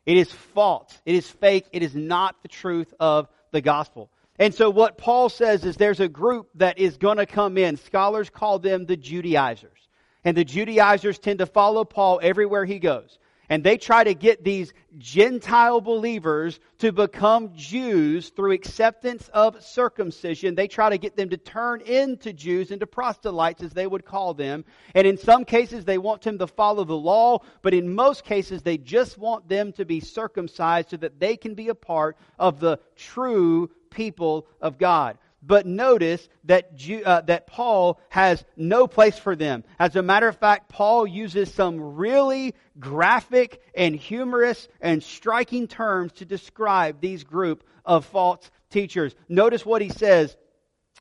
It 0.04 0.16
is 0.16 0.32
false. 0.32 1.00
It 1.06 1.14
is 1.14 1.30
fake. 1.30 1.66
It 1.72 1.82
is 1.82 1.94
not 1.94 2.42
the 2.42 2.48
truth 2.48 2.92
of 2.98 3.28
the 3.52 3.60
gospel. 3.60 4.10
And 4.38 4.52
so 4.52 4.70
what 4.70 4.98
Paul 4.98 5.28
says 5.28 5.64
is 5.64 5.76
there's 5.76 6.00
a 6.00 6.08
group 6.08 6.48
that 6.56 6.78
is 6.78 6.96
going 6.96 7.18
to 7.18 7.26
come 7.26 7.58
in. 7.58 7.76
Scholars 7.76 8.30
call 8.30 8.58
them 8.58 8.86
the 8.86 8.96
Judaizers. 8.96 9.78
And 10.24 10.36
the 10.36 10.44
Judaizers 10.44 11.18
tend 11.18 11.38
to 11.40 11.46
follow 11.46 11.84
Paul 11.84 12.18
everywhere 12.22 12.64
he 12.64 12.78
goes 12.78 13.18
and 13.52 13.62
they 13.62 13.76
try 13.76 14.02
to 14.02 14.14
get 14.14 14.42
these 14.42 14.72
Gentile 14.96 15.82
believers 15.82 16.58
to 16.78 16.90
become 16.90 17.50
Jews 17.54 18.30
through 18.30 18.52
acceptance 18.52 19.28
of 19.28 19.62
circumcision. 19.62 20.54
They 20.54 20.68
try 20.68 20.88
to 20.88 20.96
get 20.96 21.16
them 21.16 21.28
to 21.28 21.36
turn 21.36 21.82
into 21.82 22.32
Jews, 22.32 22.70
into 22.70 22.86
proselytes, 22.86 23.62
as 23.62 23.74
they 23.74 23.86
would 23.86 24.06
call 24.06 24.32
them. 24.32 24.64
And 24.94 25.06
in 25.06 25.18
some 25.18 25.44
cases, 25.44 25.84
they 25.84 25.98
want 25.98 26.22
them 26.22 26.38
to 26.38 26.46
follow 26.46 26.84
the 26.84 26.96
law, 26.96 27.40
but 27.60 27.74
in 27.74 27.94
most 27.94 28.24
cases, 28.24 28.62
they 28.62 28.78
just 28.78 29.18
want 29.18 29.50
them 29.50 29.72
to 29.74 29.84
be 29.84 30.00
circumcised 30.00 30.88
so 30.88 30.96
that 30.96 31.20
they 31.20 31.36
can 31.36 31.52
be 31.52 31.68
a 31.68 31.74
part 31.74 32.16
of 32.38 32.58
the 32.58 32.78
true 32.96 33.68
people 33.90 34.46
of 34.62 34.78
God. 34.78 35.18
But 35.42 35.66
notice 35.66 36.28
that, 36.44 36.70
uh, 37.04 37.22
that 37.22 37.48
Paul 37.48 38.00
has 38.10 38.44
no 38.56 38.86
place 38.86 39.18
for 39.18 39.34
them. 39.34 39.64
As 39.78 39.96
a 39.96 40.02
matter 40.02 40.28
of 40.28 40.36
fact, 40.36 40.68
Paul 40.68 41.06
uses 41.06 41.52
some 41.52 41.96
really 41.96 42.54
graphic 42.78 43.60
and 43.74 43.96
humorous 43.96 44.68
and 44.80 45.02
striking 45.02 45.66
terms 45.66 46.12
to 46.14 46.24
describe 46.24 47.00
these 47.00 47.24
group 47.24 47.64
of 47.84 48.04
false 48.04 48.50
teachers. 48.70 49.16
Notice 49.28 49.66
what 49.66 49.82
he 49.82 49.88
says, 49.88 50.36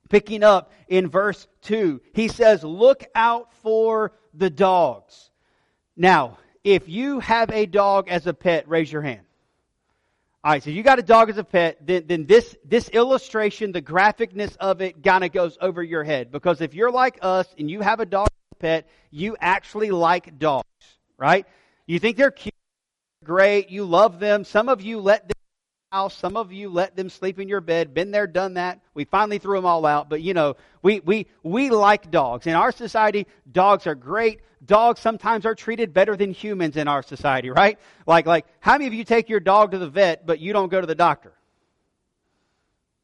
picking 0.10 0.44
up 0.44 0.72
in 0.88 1.08
verse 1.08 1.48
2. 1.62 2.02
He 2.14 2.28
says, 2.28 2.64
Look 2.64 3.06
out 3.14 3.54
for 3.62 4.14
the 4.34 4.50
dogs. 4.50 5.30
Now, 5.96 6.40
if 6.64 6.90
you 6.90 7.20
have 7.20 7.52
a 7.52 7.68
dog 7.68 8.10
as 8.10 8.26
a 8.26 8.34
pet, 8.34 8.68
raise 8.68 8.92
your 8.92 9.04
hand. 9.04 9.22
All 10.44 10.52
right, 10.52 10.64
so 10.64 10.72
you 10.72 10.82
got 10.82 10.98
a 10.98 11.04
dog 11.04 11.30
as 11.30 11.38
a 11.38 11.44
pet, 11.44 11.86
then, 11.86 12.06
then 12.08 12.26
this, 12.26 12.56
this 12.66 12.90
illustration, 12.90 13.72
the 13.72 13.82
graphicness 13.82 14.58
of 14.58 14.82
it 14.82 15.04
kind 15.04 15.24
of 15.24 15.32
goes 15.32 15.56
over 15.62 15.84
your 15.84 16.04
head. 16.04 16.32
Because 16.32 16.62
if 16.62 16.74
you're 16.74 16.90
like 16.90 17.20
us 17.22 17.48
and 17.60 17.70
you 17.70 17.82
have 17.82 18.00
a 18.00 18.08
dog 18.08 18.28
as 18.28 18.58
a 18.58 18.60
pet, 18.60 18.90
you 19.12 19.38
actually 19.40 19.92
like 19.92 20.40
dogs, 20.40 20.66
right? 21.16 21.46
You 21.86 22.00
think 22.00 22.18
they're 22.18 22.32
cute, 22.32 22.56
great, 23.24 23.70
you 23.70 23.86
love 23.86 24.20
them. 24.20 24.44
Some 24.44 24.68
of 24.68 24.82
you 24.82 25.00
let 25.00 25.28
them 25.28 25.38
house. 25.92 26.18
Some 26.18 26.38
of 26.38 26.54
you 26.54 26.70
let 26.70 26.96
them 26.96 27.10
sleep 27.10 27.38
in 27.38 27.50
your 27.50 27.60
bed. 27.60 27.94
Been 27.94 28.12
there, 28.12 28.26
done 28.26 28.54
that. 28.54 28.80
We 28.94 29.04
finally 29.04 29.40
threw 29.40 29.58
them 29.58 29.66
all 29.66 29.86
out. 29.86 30.10
But 30.10 30.22
you 30.22 30.34
know, 30.34 30.56
we, 30.82 31.02
we, 31.02 31.28
we 31.44 31.70
like 31.70 32.10
dogs. 32.10 32.48
In 32.48 32.54
our 32.54 32.72
society, 32.72 33.28
dogs 33.52 33.86
are 33.88 33.96
great 33.96 34.40
dogs 34.64 35.00
sometimes 35.00 35.44
are 35.46 35.56
treated 35.56 35.92
better 35.92 36.16
than 36.16 36.32
humans 36.32 36.78
in 36.78 36.88
our 36.88 37.02
society, 37.02 37.50
right? 37.50 37.80
Like, 38.06 38.28
like, 38.28 38.46
how 38.60 38.74
many 38.74 38.86
of 38.86 38.94
you 38.94 39.04
take 39.04 39.28
your 39.28 39.40
dog 39.40 39.72
to 39.72 39.80
the 39.80 39.90
vet, 39.90 40.26
but 40.26 40.40
you 40.40 40.54
don't 40.54 40.70
go 40.70 40.80
to 40.80 40.86
the 40.86 40.94
doctor? 40.94 41.34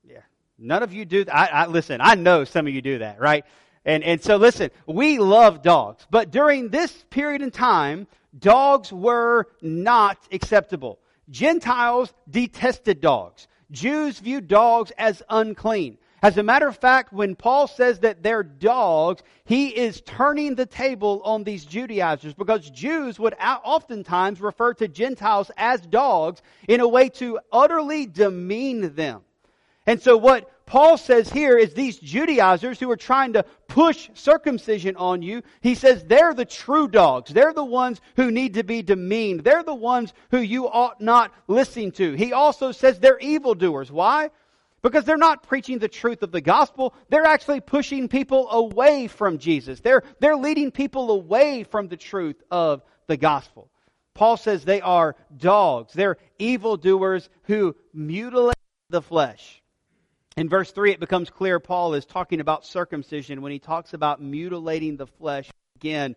Yeah. 0.03 0.19
None 0.59 0.83
of 0.83 0.93
you 0.93 1.03
do. 1.03 1.25
I, 1.33 1.47
I, 1.47 1.65
listen, 1.65 1.99
I 1.99 2.13
know 2.13 2.43
some 2.43 2.67
of 2.67 2.73
you 2.73 2.81
do 2.83 2.99
that, 2.99 3.19
right? 3.19 3.43
And, 3.85 4.03
and 4.03 4.21
so 4.21 4.37
listen, 4.37 4.69
we 4.85 5.17
love 5.17 5.63
dogs, 5.63 6.05
but 6.11 6.29
during 6.29 6.69
this 6.69 6.93
period 7.09 7.41
in 7.41 7.49
time, 7.49 8.05
dogs 8.37 8.93
were 8.93 9.47
not 9.59 10.19
acceptable. 10.31 10.99
Gentiles 11.29 12.13
detested 12.29 13.01
dogs. 13.01 13.47
Jews 13.71 14.19
viewed 14.19 14.47
dogs 14.47 14.91
as 14.97 15.21
unclean. 15.29 15.97
As 16.23 16.37
a 16.37 16.43
matter 16.43 16.67
of 16.67 16.75
fact, 16.75 17.13
when 17.13 17.35
Paul 17.35 17.67
says 17.67 17.99
that 17.99 18.23
they're 18.23 18.41
dogs, 18.41 19.21
he 19.45 19.67
is 19.67 20.01
turning 20.01 20.55
the 20.55 20.65
table 20.65 21.21
on 21.23 21.43
these 21.43 21.63
Judaizers 21.63 22.33
because 22.33 22.69
Jews 22.71 23.19
would 23.19 23.35
oftentimes 23.35 24.41
refer 24.41 24.73
to 24.75 24.87
Gentiles 24.87 25.51
as 25.57 25.81
dogs 25.81 26.41
in 26.67 26.79
a 26.79 26.87
way 26.87 27.09
to 27.09 27.39
utterly 27.51 28.07
demean 28.07 28.95
them. 28.95 29.21
And 29.85 30.01
so 30.01 30.17
what 30.17 30.49
Paul 30.67 30.97
says 30.97 31.29
here 31.29 31.57
is 31.57 31.73
these 31.73 31.97
Judaizers 31.97 32.77
who 32.77 32.91
are 32.91 32.97
trying 32.97 33.33
to 33.33 33.45
push 33.69 34.09
circumcision 34.13 34.97
on 34.97 35.21
you, 35.21 35.41
he 35.61 35.75
says 35.75 36.03
they're 36.03 36.33
the 36.33 36.45
true 36.45 36.89
dogs. 36.89 37.31
They're 37.31 37.53
the 37.53 37.63
ones 37.63 38.01
who 38.17 38.31
need 38.31 38.55
to 38.55 38.63
be 38.63 38.81
demeaned. 38.81 39.45
They're 39.45 39.63
the 39.63 39.73
ones 39.73 40.13
who 40.29 40.39
you 40.39 40.67
ought 40.67 40.99
not 40.99 41.33
listen 41.47 41.91
to. 41.93 42.13
He 42.13 42.33
also 42.33 42.73
says 42.73 42.99
they're 42.99 43.17
evildoers. 43.19 43.89
Why? 43.89 44.29
Because 44.81 45.05
they're 45.05 45.15
not 45.15 45.47
preaching 45.47 45.79
the 45.79 45.87
truth 45.87 46.21
of 46.21 46.33
the 46.33 46.41
gospel. 46.41 46.93
They're 47.07 47.25
actually 47.25 47.61
pushing 47.61 48.09
people 48.09 48.51
away 48.51 49.07
from 49.07 49.37
Jesus. 49.37 49.79
They're, 49.79 50.03
they're 50.19 50.35
leading 50.35 50.71
people 50.71 51.11
away 51.11 51.63
from 51.63 51.87
the 51.87 51.97
truth 51.97 52.43
of 52.51 52.83
the 53.07 53.17
gospel. 53.17 53.69
Paul 54.13 54.35
says 54.35 54.65
they 54.65 54.81
are 54.81 55.15
dogs. 55.37 55.93
They're 55.93 56.17
evildoers 56.39 57.29
who 57.43 57.73
mutilate 57.93 58.55
the 58.89 59.01
flesh. 59.01 59.56
In 60.37 60.49
verse 60.49 60.71
3, 60.71 60.91
it 60.91 60.99
becomes 60.99 61.31
clear 61.31 61.59
Paul 61.59 61.95
is 61.95 62.05
talking 62.05 62.41
about 62.41 62.63
circumcision 62.63 63.41
when 63.41 63.51
he 63.51 63.57
talks 63.57 63.95
about 63.95 64.21
mutilating 64.21 64.95
the 64.95 65.07
flesh. 65.07 65.49
Again, 65.77 66.15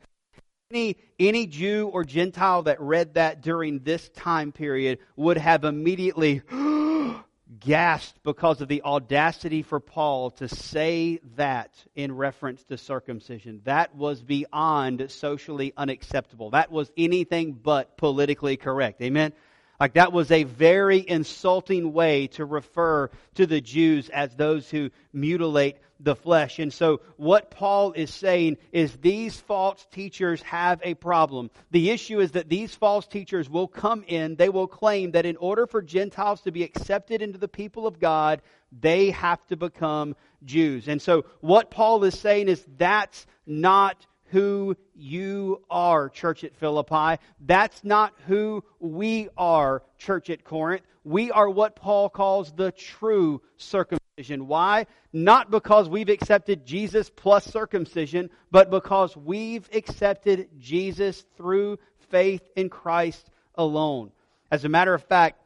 any, 0.70 0.98
any 1.18 1.46
Jew 1.46 1.88
or 1.90 2.04
Gentile 2.04 2.64
that 2.64 2.82
read 2.82 3.14
that 3.14 3.40
during 3.40 3.78
this 3.78 4.10
time 4.10 4.52
period 4.52 4.98
would 5.16 5.38
have 5.38 5.64
immediately 5.64 6.42
gasped 7.60 8.22
because 8.22 8.60
of 8.60 8.68
the 8.68 8.82
audacity 8.82 9.62
for 9.62 9.80
Paul 9.80 10.32
to 10.32 10.48
say 10.48 11.18
that 11.36 11.72
in 11.94 12.14
reference 12.14 12.62
to 12.64 12.76
circumcision. 12.76 13.62
That 13.64 13.96
was 13.96 14.22
beyond 14.22 15.10
socially 15.10 15.72
unacceptable. 15.78 16.50
That 16.50 16.70
was 16.70 16.92
anything 16.94 17.52
but 17.52 17.96
politically 17.96 18.58
correct. 18.58 19.00
Amen? 19.00 19.32
Like 19.80 19.94
that 19.94 20.12
was 20.12 20.30
a 20.30 20.44
very 20.44 21.02
insulting 21.08 21.94
way 21.94 22.26
to 22.28 22.44
refer 22.44 23.10
to 23.37 23.46
the 23.46 23.62
Jews 23.62 24.10
as 24.10 24.37
those 24.37 24.68
who 24.68 24.90
mutilate 25.14 25.78
the 25.99 26.14
flesh. 26.14 26.58
And 26.58 26.72
so 26.72 27.00
what 27.16 27.50
Paul 27.50 27.92
is 27.92 28.12
saying 28.12 28.58
is 28.72 28.94
these 28.96 29.38
false 29.40 29.87
teachers 29.90 30.42
have 30.42 30.80
a 30.82 30.94
problem. 30.94 31.50
The 31.70 31.90
issue 31.90 32.20
is 32.20 32.32
that 32.32 32.49
these 32.49 32.75
false 32.75 33.06
teachers 33.06 33.49
will 33.49 33.68
come 33.68 34.04
in, 34.06 34.37
they 34.37 34.49
will 34.50 34.66
claim 34.66 35.12
that 35.12 35.26
in 35.26 35.37
order 35.37 35.66
for 35.66 35.82
Gentiles 35.82 36.42
to 36.42 36.52
be 36.52 36.62
accepted 36.62 37.22
into 37.22 37.38
the 37.38 37.49
people 37.49 37.87
of 37.87 37.99
God, 37.99 38.42
they 38.78 39.10
have 39.10 39.44
to 39.46 39.56
become 39.56 40.14
Jews. 40.44 40.88
And 40.88 41.00
so 41.00 41.25
what 41.40 41.70
Paul 41.70 42.04
is 42.04 42.18
saying 42.18 42.49
is 42.49 42.64
that's 42.76 43.26
not 43.46 44.06
who 44.30 44.76
you 44.94 45.62
are, 45.70 46.08
church 46.08 46.44
at 46.44 46.56
Philippi. 46.56 47.20
That's 47.40 47.84
not 47.84 48.14
who 48.26 48.64
we 48.78 49.28
are, 49.37 49.82
church 49.99 50.30
at 50.30 50.44
Corinth. 50.44 50.82
We 51.04 51.30
are 51.30 51.49
what 51.49 51.76
Paul 51.76 52.08
calls 52.10 52.52
the 52.52 52.72
true 52.72 53.42
circumcision. 53.56 54.46
Why? 54.46 54.87
Not 55.12 55.50
because 55.50 55.88
we've 55.88 56.08
accepted 56.08 56.66
Jesus 56.66 57.10
plus 57.10 57.44
circumcision, 57.44 58.30
but 58.50 58.70
because 58.70 59.16
we've 59.16 59.68
accepted 59.72 60.49
Jesus 60.58 61.25
through 61.37 61.78
faith 62.10 62.42
in 62.54 62.68
Christ 62.68 63.30
alone. 63.54 64.12
As 64.50 64.64
a 64.64 64.68
matter 64.68 64.94
of 64.94 65.02
fact, 65.04 65.40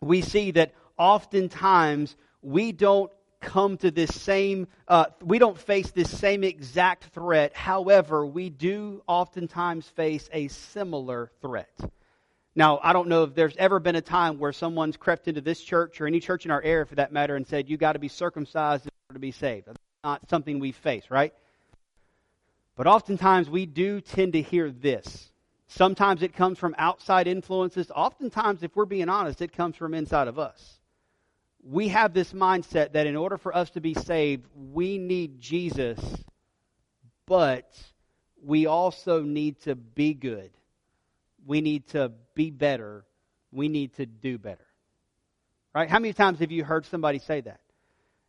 we 0.00 0.22
see 0.22 0.50
that 0.52 0.72
oftentimes 0.98 2.16
we 2.42 2.72
don't 2.72 3.10
come 3.40 3.76
to 3.78 3.90
this 3.90 4.14
same, 4.14 4.68
uh, 4.86 5.06
we 5.22 5.38
don't 5.38 5.58
face 5.58 5.90
this 5.90 6.10
same 6.16 6.44
exact 6.44 7.04
threat. 7.06 7.54
However, 7.54 8.26
we 8.26 8.50
do 8.50 9.02
oftentimes 9.06 9.88
face 9.88 10.28
a 10.32 10.48
similar 10.48 11.30
threat. 11.40 11.74
Now, 12.54 12.80
I 12.82 12.92
don't 12.92 13.08
know 13.08 13.24
if 13.24 13.34
there's 13.34 13.56
ever 13.56 13.78
been 13.78 13.96
a 13.96 14.02
time 14.02 14.38
where 14.38 14.52
someone's 14.52 14.96
crept 14.96 15.28
into 15.28 15.40
this 15.40 15.60
church 15.60 16.00
or 16.00 16.06
any 16.06 16.20
church 16.20 16.44
in 16.44 16.50
our 16.50 16.62
area 16.62 16.84
for 16.84 16.96
that 16.96 17.12
matter 17.12 17.36
and 17.36 17.46
said, 17.46 17.70
you 17.70 17.76
got 17.76 17.92
to 17.92 17.98
be 17.98 18.08
circumcised 18.08 18.86
in 18.86 18.90
order 19.08 19.14
to 19.14 19.20
be 19.20 19.32
saved. 19.32 19.66
That's 19.66 19.78
not 20.04 20.28
something 20.28 20.58
we 20.58 20.72
face, 20.72 21.04
right? 21.10 21.32
But 22.76 22.86
oftentimes 22.86 23.48
we 23.48 23.66
do 23.66 24.00
tend 24.00 24.32
to 24.32 24.42
hear 24.42 24.70
this. 24.70 25.30
Sometimes 25.68 26.22
it 26.22 26.34
comes 26.34 26.58
from 26.58 26.74
outside 26.78 27.28
influences. 27.28 27.92
Oftentimes, 27.94 28.64
if 28.64 28.74
we're 28.74 28.86
being 28.86 29.08
honest, 29.08 29.40
it 29.40 29.52
comes 29.52 29.76
from 29.76 29.94
inside 29.94 30.26
of 30.26 30.38
us 30.38 30.79
we 31.64 31.88
have 31.88 32.14
this 32.14 32.32
mindset 32.32 32.92
that 32.92 33.06
in 33.06 33.16
order 33.16 33.38
for 33.38 33.54
us 33.54 33.70
to 33.70 33.80
be 33.80 33.94
saved, 33.94 34.46
we 34.72 34.98
need 34.98 35.40
Jesus, 35.40 36.00
but 37.26 37.70
we 38.42 38.66
also 38.66 39.22
need 39.22 39.60
to 39.62 39.74
be 39.74 40.14
good. 40.14 40.50
we 41.46 41.60
need 41.60 41.86
to 41.88 42.12
be 42.34 42.50
better, 42.50 43.04
we 43.52 43.68
need 43.68 43.94
to 43.94 44.06
do 44.06 44.38
better. 44.38 44.66
Right? 45.74 45.88
How 45.88 45.98
many 45.98 46.12
times 46.12 46.40
have 46.40 46.50
you 46.50 46.64
heard 46.64 46.86
somebody 46.86 47.18
say 47.18 47.40
that? 47.42 47.60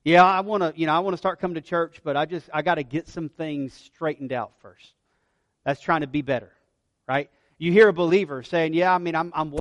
Yeah, 0.03 0.23
I 0.23 0.41
want 0.41 0.63
to, 0.63 0.73
you 0.79 0.87
know, 0.87 0.93
I 0.93 0.99
want 0.99 1.13
to 1.13 1.17
start 1.17 1.39
coming 1.39 1.55
to 1.55 1.61
church, 1.61 2.01
but 2.03 2.17
I 2.17 2.25
just 2.25 2.49
I 2.53 2.61
got 2.63 2.75
to 2.75 2.83
get 2.83 3.07
some 3.07 3.29
things 3.29 3.73
straightened 3.73 4.33
out 4.33 4.53
first. 4.61 4.93
That's 5.65 5.81
trying 5.81 6.01
to 6.01 6.07
be 6.07 6.21
better, 6.23 6.51
right? 7.07 7.29
You 7.59 7.71
hear 7.71 7.87
a 7.89 7.93
believer 7.93 8.41
saying, 8.43 8.73
"Yeah, 8.73 8.93
I 8.93 8.97
mean, 8.97 9.15
I'm 9.15 9.31
I'm 9.35 9.53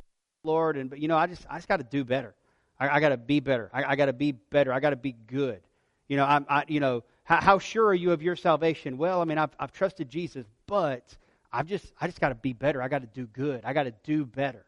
Lord, 0.43 0.77
and 0.77 0.89
but 0.89 0.99
you 0.99 1.07
know, 1.07 1.17
I 1.17 1.27
just 1.27 1.45
I 1.49 1.57
just 1.57 1.67
got 1.67 1.77
to 1.77 1.83
do 1.83 2.03
better. 2.03 2.33
I, 2.81 2.95
I 2.95 2.99
got 2.99 3.09
to 3.09 3.17
be 3.17 3.39
better. 3.39 3.69
I, 3.71 3.83
I 3.83 3.95
got 3.95 4.07
to 4.07 4.13
be 4.13 4.31
better. 4.31 4.73
I 4.73 4.79
got 4.79 4.89
to 4.89 4.95
be 4.95 5.11
good. 5.11 5.61
You 6.07 6.17
know, 6.17 6.25
I'm, 6.25 6.45
I, 6.49 6.63
you 6.67 6.79
know, 6.79 7.03
how, 7.23 7.39
how 7.39 7.59
sure 7.59 7.85
are 7.85 7.93
you 7.93 8.11
of 8.11 8.23
your 8.23 8.35
salvation? 8.35 8.97
Well, 8.97 9.21
I 9.21 9.25
mean, 9.25 9.37
I've 9.37 9.55
I've 9.59 9.71
trusted 9.71 10.09
Jesus, 10.09 10.47
but 10.65 11.15
I've 11.53 11.67
just 11.67 11.93
I 12.01 12.07
just 12.07 12.19
got 12.19 12.29
to 12.29 12.35
be 12.35 12.53
better. 12.53 12.81
I 12.81 12.87
got 12.87 13.01
to 13.01 13.07
do 13.07 13.27
good. 13.27 13.61
I 13.63 13.73
got 13.73 13.83
to 13.83 13.93
do 14.03 14.25
better. 14.25 14.65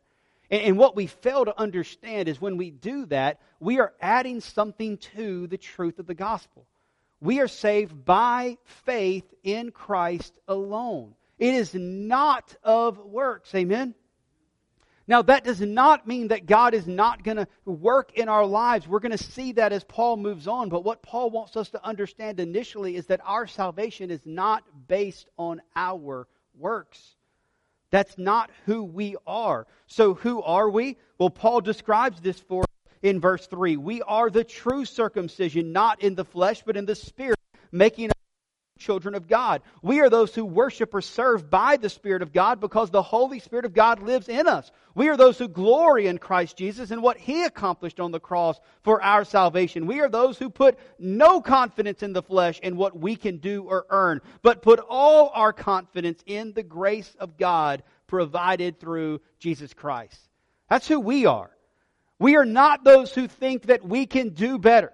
And, 0.52 0.62
and 0.62 0.78
what 0.78 0.96
we 0.96 1.08
fail 1.08 1.44
to 1.46 1.60
understand 1.60 2.30
is 2.30 2.40
when 2.40 2.58
we 2.58 2.70
do 2.70 3.08
that, 3.08 3.42
we 3.60 3.80
are 3.80 3.94
adding 4.00 4.42
something 4.42 4.98
to 5.16 5.48
the 5.48 5.58
truth 5.58 5.98
of 5.98 6.06
the 6.06 6.14
gospel. 6.14 6.68
We 7.20 7.40
are 7.40 7.48
saved 7.48 8.06
by 8.06 8.58
faith 8.86 9.26
in 9.44 9.72
Christ 9.72 10.38
alone. 10.48 11.16
It 11.40 11.56
is 11.56 11.74
not 11.74 12.56
of 12.64 13.00
works. 13.00 13.56
Amen? 13.56 13.96
Now, 15.06 15.22
that 15.24 15.44
does 15.44 15.60
not 15.60 16.08
mean 16.08 16.30
that 16.30 16.46
God 16.46 16.74
is 16.74 16.88
not 16.88 17.24
going 17.24 17.38
to 17.38 17.48
work 17.66 18.14
in 18.14 18.30
our 18.30 18.46
lives. 18.46 18.88
We're 18.88 19.00
going 19.02 19.12
to 19.12 19.18
see 19.18 19.52
that 19.54 19.74
as 19.74 19.84
Paul 19.84 20.16
moves 20.16 20.48
on. 20.48 20.70
But 20.70 20.86
what 20.86 21.02
Paul 21.02 21.30
wants 21.30 21.58
us 21.58 21.70
to 21.72 21.86
understand 21.86 22.40
initially 22.40 22.96
is 22.96 23.08
that 23.08 23.20
our 23.26 23.46
salvation 23.46 24.12
is 24.12 24.22
not 24.26 24.64
based 24.88 25.30
on 25.38 25.62
our 25.76 26.28
works. 26.58 27.16
That's 27.92 28.18
not 28.18 28.50
who 28.66 28.84
we 28.84 29.18
are. 29.28 29.68
So, 29.88 30.14
who 30.14 30.42
are 30.42 30.70
we? 30.70 30.98
Well, 31.20 31.30
Paul 31.30 31.62
describes 31.62 32.22
this 32.22 32.40
for 32.40 32.64
us 32.64 32.94
in 33.02 33.20
verse 33.20 33.46
3. 33.46 33.78
We 33.78 34.02
are 34.02 34.30
the 34.30 34.44
true 34.44 34.86
circumcision, 34.86 35.74
not 35.74 36.02
in 36.02 36.16
the 36.16 36.26
flesh, 36.26 36.64
but 36.66 36.78
in 36.78 36.86
the 36.86 36.96
spirit, 36.96 37.38
making 37.72 38.10
children 38.80 39.16
of 39.16 39.28
God. 39.28 39.62
We 39.82 40.00
are 40.02 40.10
those 40.10 40.34
who 40.34 40.46
worship 40.46 40.94
or 40.94 41.02
serve 41.02 41.50
by 41.50 41.78
the 41.78 41.90
Spirit 41.90 42.22
of 42.22 42.34
God 42.34 42.60
because 42.60 42.90
the 42.90 43.02
Holy 43.02 43.40
Spirit 43.40 43.66
of 43.66 43.74
God 43.74 44.02
lives 44.02 44.30
in 44.30 44.48
us. 44.48 44.72
We 44.96 45.10
are 45.10 45.18
those 45.18 45.38
who 45.38 45.48
glory 45.48 46.08
in 46.08 46.18
Christ 46.18 46.58
Jesus 46.58 46.92
and 46.92 47.02
what 47.02 47.18
He 47.18 47.44
accomplished 47.44 48.00
on 48.00 48.12
the 48.12 48.20
cross 48.20 48.60
for 48.84 49.02
our 49.02 49.26
salvation. 49.26 49.88
We 49.88 50.02
are 50.02 50.10
those 50.10 50.38
who 50.38 50.50
put 50.50 50.78
no 51.00 51.42
confidence 51.42 52.04
in 52.04 52.14
the 52.14 52.24
flesh 52.24 52.60
and 52.62 52.78
what 52.78 52.98
we 52.98 53.16
can 53.16 53.38
do 53.38 53.64
or 53.64 53.86
earn, 53.90 54.22
but 54.42 54.62
put 54.62 54.80
all 54.80 55.32
our 55.34 55.54
confidence 55.54 56.22
in 56.26 56.54
the 56.54 56.64
grace 56.64 57.16
of 57.20 57.38
God 57.38 57.84
provided 58.08 58.80
through 58.80 59.22
Jesus 59.40 59.74
Christ. 59.74 60.20
That's 60.70 60.88
who 60.88 61.00
we 61.00 61.26
are. 61.26 61.50
We 62.20 62.36
are 62.36 62.46
not 62.46 62.84
those 62.84 63.14
who 63.14 63.28
think 63.28 63.68
that 63.68 63.84
we 63.84 64.06
can 64.06 64.30
do 64.30 64.58
better. 64.58 64.94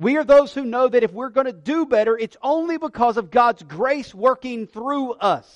We 0.00 0.16
are 0.16 0.24
those 0.24 0.54
who 0.54 0.64
know 0.64 0.88
that 0.88 1.02
if 1.02 1.12
we're 1.12 1.28
going 1.28 1.46
to 1.46 1.52
do 1.52 1.84
better, 1.84 2.16
it's 2.16 2.38
only 2.42 2.78
because 2.78 3.18
of 3.18 3.30
God's 3.30 3.62
grace 3.62 4.14
working 4.14 4.66
through 4.66 5.12
us. 5.12 5.46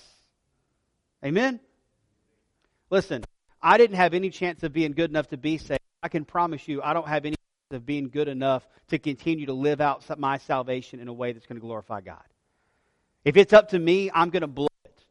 Amen? 1.25 1.61
Listen, 2.91 3.25
I 3.63 3.79
didn't 3.79 3.97
have 3.97 4.13
any 4.13 4.29
chance 4.29 4.63
of 4.63 4.75
being 4.75 4.93
good 4.93 5.09
enough 5.09 5.29
to 5.29 5.39
be 5.39 5.57
saved. 5.57 5.81
I 6.03 6.09
can 6.09 6.27
promise 6.27 6.69
you, 6.69 6.83
I 6.83 6.93
don't 6.93 7.09
have 7.09 7.25
any 7.25 7.37
chance 7.37 7.81
of 7.81 7.87
being 7.87 8.11
good 8.11 8.29
enough 8.29 8.69
to 8.89 8.99
continue 8.99 9.47
to 9.47 9.55
live 9.55 9.81
out 9.81 10.05
my 10.19 10.37
salvation 10.37 11.01
in 11.01 11.09
a 11.09 11.13
way 11.13 11.33
that's 11.33 11.47
going 11.47 11.57
to 11.57 11.67
glorify 11.67 12.03
God. 12.03 12.23
If 13.25 13.39
it's 13.39 13.55
up 13.55 13.71
to 13.71 13.79
me, 13.79 14.11
I'm 14.15 14.29
going 14.29 14.43
to 14.43 14.47
blow 14.47 14.69
it 14.85 15.05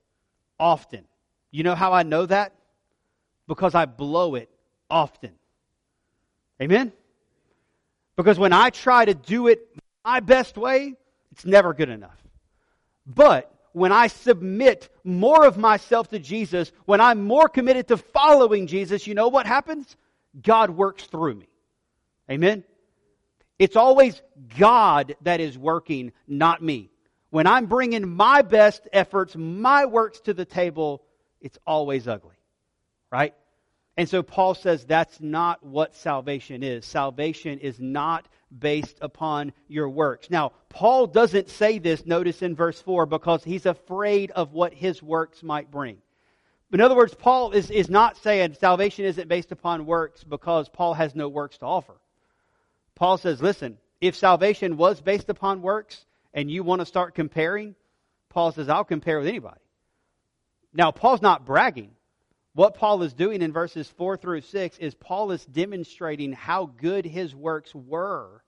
often. 0.59 1.05
You 1.49 1.63
know 1.63 1.73
how 1.73 1.91
I 1.91 2.03
know 2.03 2.27
that? 2.27 2.53
Because 3.47 3.73
I 3.73 3.85
blow 3.85 4.35
it 4.35 4.51
often. 4.91 5.31
Amen? 6.61 6.93
Because 8.15 8.37
when 8.37 8.53
I 8.53 8.69
try 8.69 9.05
to 9.05 9.13
do 9.13 9.47
it 9.47 9.67
my 10.05 10.19
best 10.19 10.57
way, 10.57 10.95
it's 11.31 11.45
never 11.45 11.73
good 11.73 11.89
enough. 11.89 12.17
But 13.05 13.51
when 13.73 13.91
I 13.91 14.07
submit 14.07 14.89
more 15.03 15.45
of 15.45 15.57
myself 15.57 16.09
to 16.09 16.19
Jesus, 16.19 16.71
when 16.85 17.01
I'm 17.01 17.23
more 17.23 17.49
committed 17.49 17.87
to 17.87 17.97
following 17.97 18.67
Jesus, 18.67 19.07
you 19.07 19.15
know 19.15 19.29
what 19.29 19.47
happens? 19.47 19.97
God 20.41 20.69
works 20.69 21.03
through 21.05 21.35
me. 21.35 21.47
Amen? 22.29 22.63
It's 23.59 23.75
always 23.75 24.21
God 24.57 25.15
that 25.21 25.39
is 25.39 25.57
working, 25.57 26.11
not 26.27 26.61
me. 26.61 26.91
When 27.29 27.47
I'm 27.47 27.65
bringing 27.65 28.07
my 28.07 28.43
best 28.43 28.87
efforts, 28.93 29.35
my 29.35 29.85
works 29.85 30.19
to 30.21 30.33
the 30.33 30.45
table, 30.45 31.03
it's 31.41 31.57
always 31.65 32.07
ugly. 32.07 32.35
Right? 33.11 33.33
And 33.95 34.09
so 34.09 34.23
Paul 34.23 34.55
says 34.55 34.85
that's 34.85 35.21
not 35.21 35.63
what 35.63 35.95
salvation 35.95 36.63
is. 36.63 36.85
Salvation 36.85 37.59
is 37.59 37.79
not 37.79 38.27
based 38.59 38.97
upon 39.01 39.53
your 39.67 39.89
works. 39.89 40.29
Now, 40.29 40.51
Paul 40.69 41.07
doesn't 41.07 41.49
say 41.49 41.77
this, 41.77 42.05
notice 42.05 42.41
in 42.41 42.55
verse 42.55 42.81
4, 42.81 43.05
because 43.05 43.43
he's 43.43 43.65
afraid 43.65 44.31
of 44.31 44.53
what 44.53 44.73
his 44.73 45.03
works 45.03 45.43
might 45.43 45.69
bring. 45.69 45.97
In 46.71 46.81
other 46.81 46.95
words, 46.95 47.13
Paul 47.13 47.51
is, 47.51 47.69
is 47.69 47.89
not 47.89 48.17
saying 48.17 48.55
salvation 48.55 49.05
isn't 49.05 49.27
based 49.27 49.51
upon 49.51 49.85
works 49.85 50.23
because 50.23 50.69
Paul 50.69 50.95
has 50.95 51.13
no 51.13 51.29
works 51.29 51.59
to 51.59 51.65
offer. 51.65 51.93
Paul 52.95 53.19
says, 53.19 53.41
listen, 53.41 53.77
if 54.01 54.15
salvation 54.15 54.75
was 54.75 54.99
based 54.99 55.29
upon 55.29 55.61
works 55.61 56.03
and 56.33 56.49
you 56.49 56.63
want 56.63 56.79
to 56.79 56.85
start 56.87 57.13
comparing, 57.13 57.75
Paul 58.29 58.51
says, 58.51 58.69
I'll 58.69 58.83
compare 58.83 59.19
with 59.19 59.27
anybody. 59.27 59.59
Now, 60.73 60.89
Paul's 60.91 61.21
not 61.21 61.45
bragging. 61.45 61.91
What 62.55 62.75
Paul 62.75 63.01
is 63.01 63.13
doing 63.13 63.41
in 63.41 63.51
verses 63.51 63.87
4 63.97 64.17
through 64.17 64.41
6 64.41 64.77
is 64.77 64.93
Paul 64.93 65.31
is 65.31 65.43
demonstrating 65.45 66.33
how 66.33 66.67
good 66.67 67.03
his 67.05 67.33
works 67.33 67.73
were 67.73 68.43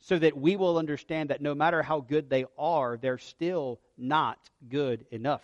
so 0.00 0.18
that 0.18 0.36
we 0.36 0.56
will 0.56 0.78
understand 0.78 1.30
that 1.30 1.40
no 1.40 1.54
matter 1.54 1.82
how 1.82 2.00
good 2.00 2.28
they 2.28 2.44
are, 2.58 2.96
they're 2.96 3.18
still 3.18 3.80
not 3.96 4.38
good 4.68 5.06
enough. 5.10 5.42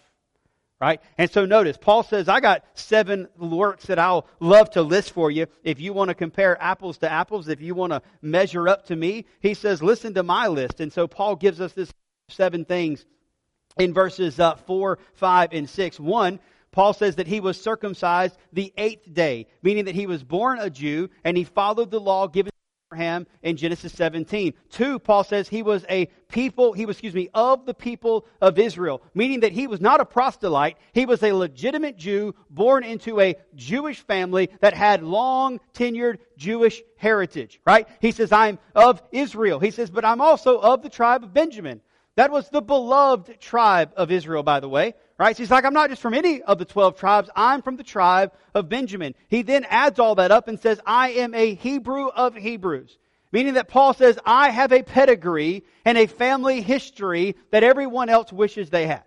Right? 0.81 1.01
And 1.17 1.31
so 1.31 1.47
notice, 1.47 1.77
Paul 1.77 2.03
says, 2.03 2.29
I 2.29 2.41
got 2.41 2.65
seven 2.75 3.29
works 3.37 3.87
that 3.87 4.01
I'll 4.01 4.27
love 4.41 4.71
to 4.71 4.83
list 4.83 5.12
for 5.12 5.31
you. 5.31 5.47
If 5.62 5.81
you 5.81 5.93
want 5.93 6.09
to 6.09 6.15
compare 6.15 6.61
apples 6.61 6.99
to 6.99 7.11
apples, 7.11 7.47
if 7.47 7.61
you 7.61 7.77
want 7.77 7.93
to 7.93 8.03
measure 8.21 8.69
up 8.69 8.87
to 8.87 8.97
me, 8.97 9.27
he 9.38 9.55
says, 9.55 9.81
listen 9.81 10.15
to 10.15 10.25
my 10.25 10.49
list. 10.49 10.81
And 10.81 10.93
so 10.93 11.07
Paul 11.07 11.37
gives 11.37 11.61
us 11.61 11.73
this 11.73 11.93
seven 12.29 12.65
things 12.65 13.05
in 13.79 13.95
verses 13.95 14.41
uh, 14.41 14.57
4, 14.57 14.99
5, 15.15 15.53
and 15.53 15.71
6. 15.71 16.01
One, 16.01 16.41
Paul 16.73 16.95
says 16.95 17.17
that 17.17 17.27
he 17.27 17.41
was 17.41 17.61
circumcised 17.61 18.37
the 18.53 18.73
eighth 18.79 19.13
day, 19.13 19.47
meaning 19.63 19.85
that 19.85 19.95
he 19.95 20.07
was 20.07 20.25
born 20.25 20.59
a 20.59 20.71
Jew 20.71 21.11
and 21.23 21.37
he 21.37 21.45
followed 21.45 21.91
the 21.91 22.01
law 22.01 22.27
given 22.27 22.51
to 22.51 22.57
Abraham 22.89 23.27
in 23.43 23.59
Genesis 23.59 23.93
17. 23.93 24.55
Two, 24.71 24.99
Paul 24.99 25.23
says 25.23 25.49
he 25.49 25.63
was 25.63 25.85
a 25.91 26.07
people, 26.31 26.73
he 26.73 26.87
was, 26.87 26.97
excuse 26.97 27.15
me, 27.15 27.29
of 27.35 27.67
the 27.67 27.75
people 27.75 28.27
of 28.41 28.59
Israel, 28.59 29.03
meaning 29.15 29.41
that 29.41 29.53
he 29.53 29.67
was 29.67 29.83
not 29.83 30.01
a 30.01 30.07
proselyte. 30.07 30.79
He 30.95 31.05
was 31.05 31.23
a 31.23 31.33
legitimate 31.33 31.99
Jew 31.99 32.35
born 32.49 32.85
into 32.85 33.21
a 33.21 33.37
Jewish 33.55 34.01
family 34.01 34.49
that 34.61 34.73
had 34.73 35.03
long 35.03 35.61
tenured 35.75 36.21
Jewish 36.39 36.83
heritage, 36.97 37.61
right? 37.67 37.87
He 38.01 38.13
says, 38.13 38.33
I'm 38.33 38.59
of 38.75 39.03
Israel. 39.13 39.61
He 39.61 39.71
says, 39.71 39.91
but 39.91 40.07
I'm 40.07 40.23
also 40.23 40.59
of 40.59 40.83
the 40.83 40.89
tribe 40.89 41.23
of 41.23 41.35
Benjamin. 41.35 41.83
That 42.17 42.31
was 42.31 42.49
the 42.49 42.63
beloved 42.63 43.41
tribe 43.41 43.93
of 43.97 44.11
Israel, 44.11 44.43
by 44.43 44.61
the 44.61 44.69
way. 44.69 44.95
Right? 45.18 45.37
So 45.37 45.42
he's 45.42 45.51
like, 45.51 45.64
I'm 45.64 45.75
not 45.75 45.90
just 45.90 46.03
from 46.03 46.14
any 46.14 46.42
of 46.42 46.59
the 46.59 46.64
12 46.64 46.96
tribes. 46.96 47.31
I'm 47.37 47.62
from 47.62 47.77
the 47.77 47.85
tribe 47.85 48.33
of 48.55 48.68
Benjamin. 48.68 49.14
He 49.29 49.42
then 49.42 49.64
adds 49.68 49.98
all 49.98 50.16
that 50.16 50.31
up 50.31 50.48
and 50.48 50.59
says, 50.59 50.81
I 50.85 51.11
am 51.11 51.35
a 51.35 51.55
Hebrew 51.55 52.09
of 52.09 52.35
Hebrews. 52.35 52.98
Meaning 53.31 53.55
that 53.55 53.68
Paul 53.68 53.94
says, 53.94 54.18
I 54.27 54.51
have 54.51 54.72
a 54.72 54.83
pedigree 54.83 55.64
and 55.85 55.96
a 55.96 56.07
family 56.07 56.61
history 56.61 57.37
that 57.51 57.64
everyone 57.64 58.09
else 58.09 58.33
wishes 58.33 58.68
they 58.68 58.87
had. 58.87 59.05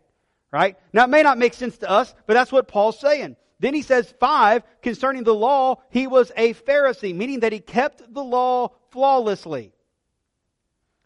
Right? 0.51 0.77
Now 0.93 1.03
it 1.03 1.09
may 1.09 1.21
not 1.21 1.37
make 1.37 1.53
sense 1.53 1.77
to 1.79 1.89
us, 1.89 2.13
but 2.25 2.33
that's 2.33 2.51
what 2.51 2.67
Paul's 2.67 2.99
saying. 2.99 3.35
Then 3.59 3.73
he 3.73 3.81
says, 3.81 4.13
five, 4.19 4.63
concerning 4.81 5.23
the 5.23 5.35
law, 5.35 5.81
he 5.89 6.07
was 6.07 6.31
a 6.35 6.53
Pharisee, 6.53 7.15
meaning 7.15 7.41
that 7.41 7.53
he 7.53 7.59
kept 7.59 8.13
the 8.13 8.23
law 8.23 8.71
flawlessly. 8.91 9.73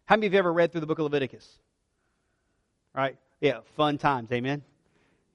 How 0.06 0.16
many 0.16 0.28
of 0.28 0.34
you 0.34 0.38
have 0.38 0.46
ever 0.46 0.54
read 0.54 0.72
through 0.72 0.82
the 0.82 0.88
book 0.88 1.00
of 1.00 1.04
Leviticus? 1.04 1.48
Right? 2.96 3.18
Yeah, 3.42 3.60
fun 3.76 3.98
times, 3.98 4.32
amen? 4.32 4.64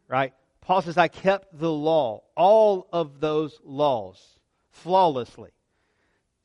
Right? 0.09 0.33
Paul 0.61 0.83
says, 0.83 0.97
I 0.97 1.09
kept 1.09 1.59
the 1.59 1.71
law, 1.71 2.23
all 2.37 2.88
of 2.93 3.21
those 3.21 3.59
laws, 3.64 4.23
flawlessly. 4.71 5.51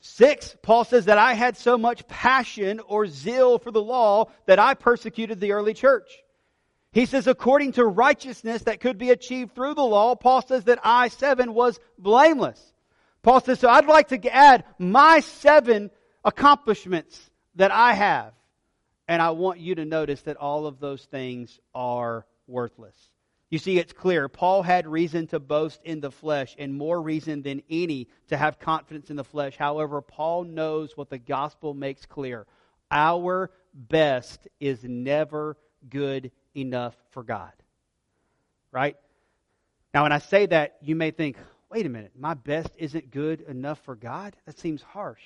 Six, 0.00 0.56
Paul 0.62 0.84
says 0.84 1.06
that 1.06 1.18
I 1.18 1.34
had 1.34 1.56
so 1.56 1.76
much 1.76 2.06
passion 2.08 2.80
or 2.80 3.06
zeal 3.06 3.58
for 3.58 3.70
the 3.70 3.82
law 3.82 4.26
that 4.46 4.58
I 4.58 4.74
persecuted 4.74 5.40
the 5.40 5.52
early 5.52 5.74
church. 5.74 6.10
He 6.92 7.06
says, 7.06 7.26
according 7.26 7.72
to 7.72 7.84
righteousness 7.84 8.62
that 8.62 8.80
could 8.80 8.98
be 8.98 9.10
achieved 9.10 9.54
through 9.54 9.74
the 9.74 9.82
law, 9.82 10.14
Paul 10.16 10.42
says 10.42 10.64
that 10.64 10.80
I, 10.82 11.08
seven, 11.08 11.54
was 11.54 11.78
blameless. 11.98 12.60
Paul 13.22 13.40
says, 13.40 13.60
so 13.60 13.68
I'd 13.68 13.86
like 13.86 14.08
to 14.08 14.34
add 14.34 14.64
my 14.78 15.20
seven 15.20 15.90
accomplishments 16.24 17.30
that 17.56 17.70
I 17.70 17.92
have. 17.92 18.32
And 19.06 19.20
I 19.20 19.30
want 19.30 19.60
you 19.60 19.74
to 19.76 19.84
notice 19.84 20.22
that 20.22 20.36
all 20.36 20.66
of 20.66 20.80
those 20.80 21.04
things 21.04 21.58
are 21.74 22.26
worthless. 22.46 22.96
You 23.50 23.58
see, 23.58 23.78
it's 23.78 23.92
clear. 23.92 24.28
Paul 24.28 24.62
had 24.62 24.86
reason 24.86 25.26
to 25.28 25.40
boast 25.40 25.80
in 25.82 26.00
the 26.00 26.12
flesh 26.12 26.54
and 26.56 26.72
more 26.72 27.02
reason 27.02 27.42
than 27.42 27.62
any 27.68 28.08
to 28.28 28.36
have 28.36 28.60
confidence 28.60 29.10
in 29.10 29.16
the 29.16 29.24
flesh. 29.24 29.56
However, 29.56 30.00
Paul 30.00 30.44
knows 30.44 30.96
what 30.96 31.10
the 31.10 31.18
gospel 31.18 31.74
makes 31.74 32.06
clear. 32.06 32.46
Our 32.92 33.50
best 33.74 34.46
is 34.60 34.84
never 34.84 35.56
good 35.88 36.30
enough 36.54 36.96
for 37.10 37.24
God. 37.24 37.52
Right? 38.70 38.96
Now, 39.92 40.04
when 40.04 40.12
I 40.12 40.18
say 40.18 40.46
that, 40.46 40.76
you 40.80 40.94
may 40.94 41.10
think, 41.10 41.36
wait 41.70 41.86
a 41.86 41.88
minute, 41.88 42.12
my 42.16 42.34
best 42.34 42.70
isn't 42.76 43.10
good 43.10 43.40
enough 43.40 43.80
for 43.80 43.96
God? 43.96 44.36
That 44.46 44.60
seems 44.60 44.80
harsh. 44.80 45.22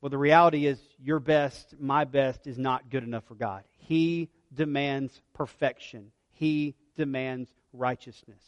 Well, 0.00 0.10
the 0.10 0.18
reality 0.18 0.66
is, 0.66 0.80
your 1.00 1.20
best, 1.20 1.76
my 1.78 2.04
best, 2.04 2.48
is 2.48 2.58
not 2.58 2.90
good 2.90 3.04
enough 3.04 3.24
for 3.24 3.34
God. 3.36 3.62
He 3.78 4.28
demands 4.52 5.20
perfection, 5.34 6.10
He 6.32 6.74
demands 7.00 7.50
righteousness. 7.72 8.42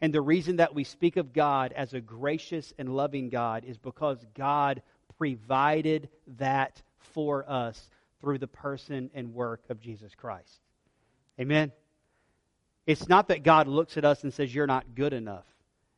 And 0.00 0.12
the 0.12 0.20
reason 0.20 0.56
that 0.56 0.74
we 0.74 0.82
speak 0.82 1.16
of 1.16 1.32
God 1.32 1.72
as 1.72 1.94
a 1.94 2.00
gracious 2.00 2.74
and 2.76 2.96
loving 2.96 3.28
God 3.28 3.64
is 3.64 3.78
because 3.78 4.18
God 4.34 4.82
provided 5.16 6.08
that 6.38 6.82
for 6.98 7.48
us 7.48 7.88
through 8.20 8.38
the 8.38 8.48
person 8.48 9.10
and 9.14 9.32
work 9.32 9.62
of 9.68 9.80
Jesus 9.80 10.12
Christ. 10.16 10.60
Amen. 11.40 11.70
It's 12.84 13.08
not 13.08 13.28
that 13.28 13.44
God 13.44 13.68
looks 13.68 13.96
at 13.96 14.04
us 14.04 14.24
and 14.24 14.34
says, 14.34 14.52
You're 14.52 14.66
not 14.66 14.96
good 14.96 15.12
enough. 15.12 15.46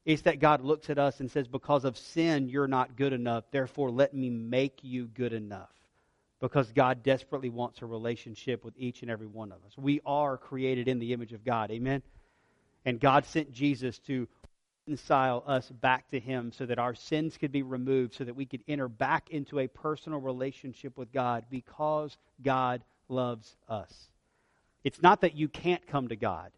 It's 0.04 0.22
that 0.22 0.38
God 0.38 0.60
looks 0.60 0.90
at 0.90 0.98
us 0.98 1.20
and 1.20 1.30
says, 1.30 1.48
Because 1.48 1.86
of 1.86 1.96
sin, 1.96 2.50
you're 2.50 2.68
not 2.68 2.96
good 2.96 3.14
enough. 3.14 3.44
Therefore, 3.50 3.90
let 3.90 4.12
me 4.12 4.28
make 4.28 4.80
you 4.82 5.06
good 5.06 5.32
enough. 5.32 5.70
Because 6.44 6.70
God 6.72 7.02
desperately 7.02 7.48
wants 7.48 7.80
a 7.80 7.86
relationship 7.86 8.66
with 8.66 8.74
each 8.76 9.00
and 9.00 9.10
every 9.10 9.26
one 9.26 9.50
of 9.50 9.64
us. 9.64 9.78
We 9.78 10.02
are 10.04 10.36
created 10.36 10.88
in 10.88 10.98
the 10.98 11.14
image 11.14 11.32
of 11.32 11.42
God. 11.42 11.70
Amen? 11.70 12.02
And 12.84 13.00
God 13.00 13.24
sent 13.24 13.50
Jesus 13.50 13.98
to 14.00 14.28
reconcile 14.86 15.42
us 15.46 15.70
back 15.70 16.10
to 16.10 16.20
Him 16.20 16.52
so 16.52 16.66
that 16.66 16.78
our 16.78 16.94
sins 16.94 17.38
could 17.38 17.50
be 17.50 17.62
removed, 17.62 18.12
so 18.12 18.24
that 18.24 18.36
we 18.36 18.44
could 18.44 18.62
enter 18.68 18.88
back 18.88 19.30
into 19.30 19.58
a 19.58 19.66
personal 19.68 20.20
relationship 20.20 20.98
with 20.98 21.10
God 21.14 21.46
because 21.48 22.14
God 22.42 22.84
loves 23.08 23.56
us. 23.66 24.10
It's 24.84 25.00
not 25.00 25.22
that 25.22 25.34
you 25.34 25.48
can't 25.48 25.86
come 25.86 26.08
to 26.08 26.16
God, 26.16 26.52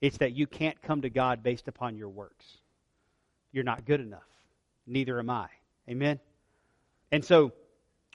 it's 0.00 0.16
that 0.16 0.32
you 0.32 0.46
can't 0.46 0.80
come 0.80 1.02
to 1.02 1.10
God 1.10 1.42
based 1.42 1.68
upon 1.68 1.94
your 1.94 2.08
works. 2.08 2.46
You're 3.52 3.64
not 3.64 3.84
good 3.84 4.00
enough. 4.00 4.22
Neither 4.86 5.18
am 5.18 5.28
I. 5.28 5.48
Amen? 5.90 6.20
And 7.12 7.22
so, 7.22 7.52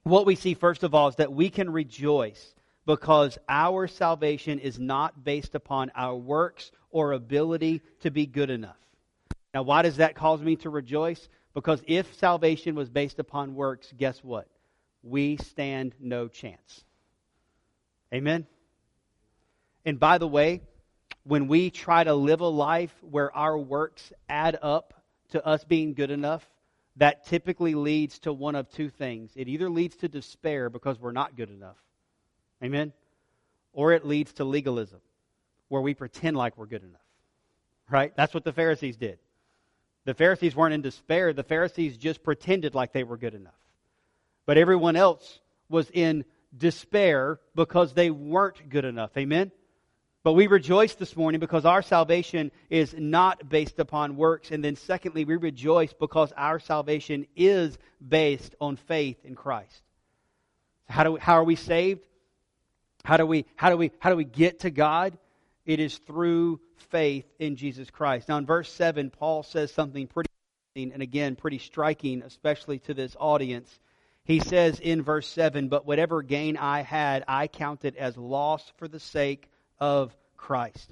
what 0.05 0.25
we 0.27 0.35
see 0.35 0.53
first 0.53 0.83
of 0.83 0.93
all 0.93 1.07
is 1.07 1.15
that 1.15 1.33
we 1.33 1.49
can 1.49 1.69
rejoice 1.69 2.53
because 2.85 3.37
our 3.49 3.87
salvation 3.87 4.59
is 4.59 4.79
not 4.79 5.23
based 5.23 5.55
upon 5.55 5.91
our 5.95 6.15
works 6.15 6.71
or 6.91 7.13
ability 7.13 7.81
to 8.01 8.11
be 8.11 8.27
good 8.27 8.51
enough. 8.51 8.77
Now, 9.53 9.63
why 9.63 9.81
does 9.81 9.97
that 9.97 10.15
cause 10.15 10.41
me 10.41 10.55
to 10.57 10.69
rejoice? 10.69 11.27
Because 11.55 11.81
if 11.87 12.13
salvation 12.15 12.75
was 12.75 12.89
based 12.89 13.17
upon 13.17 13.55
works, 13.55 13.91
guess 13.97 14.23
what? 14.23 14.47
We 15.01 15.37
stand 15.37 15.95
no 15.99 16.27
chance. 16.27 16.83
Amen? 18.13 18.45
And 19.85 19.99
by 19.99 20.19
the 20.19 20.27
way, 20.27 20.61
when 21.23 21.47
we 21.47 21.71
try 21.71 22.03
to 22.03 22.13
live 22.13 22.41
a 22.41 22.47
life 22.47 22.93
where 23.01 23.35
our 23.35 23.57
works 23.57 24.13
add 24.29 24.59
up 24.61 24.93
to 25.29 25.43
us 25.43 25.63
being 25.63 25.95
good 25.95 26.11
enough, 26.11 26.45
that 26.97 27.25
typically 27.25 27.75
leads 27.75 28.19
to 28.19 28.31
one 28.31 28.55
of 28.55 28.69
two 28.69 28.89
things. 28.89 29.31
It 29.35 29.47
either 29.47 29.69
leads 29.69 29.95
to 29.97 30.07
despair 30.07 30.69
because 30.69 30.99
we're 30.99 31.11
not 31.11 31.35
good 31.35 31.49
enough. 31.49 31.77
Amen? 32.63 32.93
Or 33.73 33.91
it 33.91 34.05
leads 34.05 34.33
to 34.33 34.45
legalism, 34.45 35.01
where 35.67 35.81
we 35.81 35.93
pretend 35.93 36.37
like 36.37 36.57
we're 36.57 36.67
good 36.67 36.83
enough. 36.83 37.01
Right? 37.89 38.15
That's 38.15 38.33
what 38.33 38.45
the 38.45 38.53
Pharisees 38.53 38.97
did. 38.97 39.19
The 40.05 40.13
Pharisees 40.13 40.55
weren't 40.55 40.73
in 40.73 40.81
despair, 40.81 41.33
the 41.33 41.43
Pharisees 41.43 41.97
just 41.97 42.23
pretended 42.23 42.75
like 42.75 42.93
they 42.93 43.03
were 43.03 43.17
good 43.17 43.33
enough. 43.33 43.53
But 44.45 44.57
everyone 44.57 44.95
else 44.95 45.39
was 45.67 45.89
in 45.89 46.25
despair 46.55 47.39
because 47.55 47.93
they 47.93 48.11
weren't 48.11 48.69
good 48.69 48.85
enough. 48.85 49.11
Amen? 49.17 49.51
But 50.25 50.33
we 50.33 50.47
rejoice 50.47 50.95
this 50.95 51.15
morning 51.15 51.39
because 51.39 51.65
our 51.65 51.83
salvation 51.83 52.51
is 52.71 52.95
not 52.97 53.47
based 53.47 53.77
upon 53.77 54.15
works. 54.15 54.49
And 54.49 54.65
then, 54.65 54.75
secondly, 54.75 55.23
we 55.23 55.35
rejoice 55.35 55.93
because 55.93 56.33
our 56.35 56.57
salvation 56.57 57.27
is 57.35 57.77
based 58.01 58.55
on 58.59 58.75
faith 58.75 59.23
in 59.23 59.35
Christ. 59.35 59.83
How, 60.89 61.03
do 61.03 61.11
we, 61.11 61.19
how 61.19 61.33
are 61.33 61.43
we 61.43 61.55
saved? 61.55 62.07
How 63.03 63.17
do 63.17 63.27
we, 63.27 63.45
how, 63.55 63.69
do 63.69 63.77
we, 63.77 63.91
how 63.99 64.09
do 64.09 64.15
we 64.15 64.23
get 64.23 64.61
to 64.61 64.71
God? 64.71 65.15
It 65.63 65.79
is 65.79 65.99
through 65.99 66.59
faith 66.89 67.27
in 67.37 67.55
Jesus 67.55 67.91
Christ. 67.91 68.27
Now, 68.27 68.39
in 68.39 68.47
verse 68.47 68.73
7, 68.73 69.11
Paul 69.11 69.43
says 69.43 69.71
something 69.71 70.07
pretty 70.07 70.31
and 70.75 71.03
again, 71.03 71.35
pretty 71.35 71.59
striking, 71.59 72.23
especially 72.23 72.79
to 72.79 72.95
this 72.95 73.15
audience. 73.19 73.79
He 74.23 74.39
says 74.39 74.79
in 74.79 75.03
verse 75.03 75.27
7 75.27 75.67
But 75.67 75.85
whatever 75.85 76.23
gain 76.23 76.57
I 76.57 76.81
had, 76.81 77.23
I 77.27 77.45
counted 77.45 77.95
as 77.95 78.17
loss 78.17 78.73
for 78.77 78.87
the 78.87 78.99
sake 78.99 79.51
of 79.79 80.15
Christ. 80.37 80.91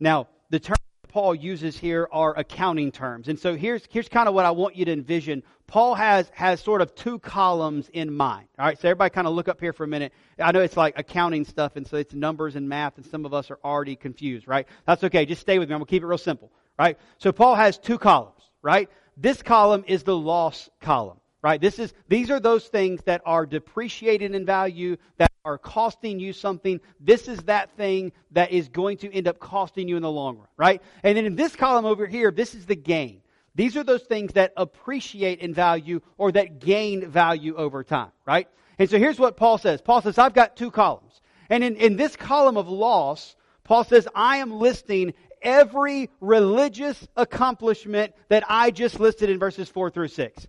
Now, 0.00 0.28
the 0.50 0.60
terms 0.60 0.78
Paul 1.08 1.34
uses 1.34 1.76
here 1.76 2.08
are 2.12 2.38
accounting 2.38 2.92
terms. 2.92 3.28
And 3.28 3.38
so 3.38 3.56
here's, 3.56 3.82
here's 3.90 4.08
kind 4.08 4.28
of 4.28 4.34
what 4.34 4.44
I 4.44 4.50
want 4.50 4.76
you 4.76 4.84
to 4.84 4.92
envision. 4.92 5.42
Paul 5.66 5.94
has, 5.94 6.30
has 6.34 6.60
sort 6.60 6.82
of 6.82 6.94
two 6.94 7.18
columns 7.18 7.88
in 7.92 8.12
mind. 8.12 8.46
All 8.58 8.66
right, 8.66 8.78
so 8.78 8.88
everybody 8.88 9.10
kind 9.10 9.26
of 9.26 9.32
look 9.32 9.48
up 9.48 9.60
here 9.60 9.72
for 9.72 9.84
a 9.84 9.88
minute. 9.88 10.12
I 10.38 10.52
know 10.52 10.60
it's 10.60 10.76
like 10.76 10.98
accounting 10.98 11.44
stuff, 11.44 11.76
and 11.76 11.86
so 11.86 11.96
it's 11.96 12.14
numbers 12.14 12.56
and 12.56 12.68
math, 12.68 12.98
and 12.98 13.06
some 13.06 13.24
of 13.24 13.34
us 13.34 13.50
are 13.50 13.58
already 13.64 13.96
confused, 13.96 14.46
right? 14.46 14.68
That's 14.86 15.02
okay. 15.04 15.26
Just 15.26 15.40
stay 15.40 15.58
with 15.58 15.68
me. 15.68 15.74
I'm 15.74 15.80
going 15.80 15.86
to 15.86 15.90
keep 15.90 16.02
it 16.02 16.06
real 16.06 16.18
simple, 16.18 16.52
right? 16.78 16.98
So 17.18 17.32
Paul 17.32 17.54
has 17.54 17.78
two 17.78 17.98
columns, 17.98 18.40
right? 18.62 18.88
This 19.16 19.42
column 19.42 19.84
is 19.86 20.04
the 20.04 20.16
loss 20.16 20.68
column, 20.80 21.18
right? 21.42 21.60
This 21.60 21.78
is, 21.78 21.92
these 22.08 22.30
are 22.30 22.38
those 22.38 22.68
things 22.68 23.02
that 23.04 23.22
are 23.24 23.46
depreciated 23.46 24.34
in 24.34 24.46
value, 24.46 24.96
that 25.16 25.27
are 25.48 25.58
costing 25.58 26.20
you 26.20 26.32
something, 26.32 26.80
this 27.00 27.26
is 27.26 27.38
that 27.44 27.74
thing 27.76 28.12
that 28.32 28.52
is 28.52 28.68
going 28.68 28.98
to 28.98 29.12
end 29.12 29.26
up 29.26 29.38
costing 29.38 29.88
you 29.88 29.96
in 29.96 30.02
the 30.02 30.10
long 30.10 30.36
run, 30.36 30.48
right? 30.56 30.82
And 31.02 31.16
then 31.16 31.24
in 31.24 31.36
this 31.36 31.56
column 31.56 31.86
over 31.86 32.06
here, 32.06 32.30
this 32.30 32.54
is 32.54 32.66
the 32.66 32.76
gain. 32.76 33.22
These 33.54 33.76
are 33.76 33.82
those 33.82 34.02
things 34.02 34.34
that 34.34 34.52
appreciate 34.56 35.40
in 35.40 35.54
value 35.54 36.00
or 36.18 36.30
that 36.32 36.60
gain 36.60 37.08
value 37.08 37.56
over 37.56 37.82
time, 37.82 38.12
right? 38.26 38.46
And 38.78 38.88
so 38.88 38.98
here's 38.98 39.18
what 39.18 39.36
Paul 39.36 39.58
says. 39.58 39.80
Paul 39.80 40.02
says, 40.02 40.18
I've 40.18 40.34
got 40.34 40.54
two 40.54 40.70
columns. 40.70 41.20
And 41.48 41.64
in, 41.64 41.76
in 41.76 41.96
this 41.96 42.14
column 42.14 42.56
of 42.56 42.68
loss, 42.68 43.34
Paul 43.64 43.84
says, 43.84 44.06
I 44.14 44.36
am 44.36 44.52
listing 44.52 45.14
every 45.40 46.10
religious 46.20 47.08
accomplishment 47.16 48.12
that 48.28 48.44
I 48.48 48.70
just 48.70 49.00
listed 49.00 49.30
in 49.30 49.38
verses 49.38 49.68
4 49.68 49.90
through 49.90 50.08
6. 50.08 50.46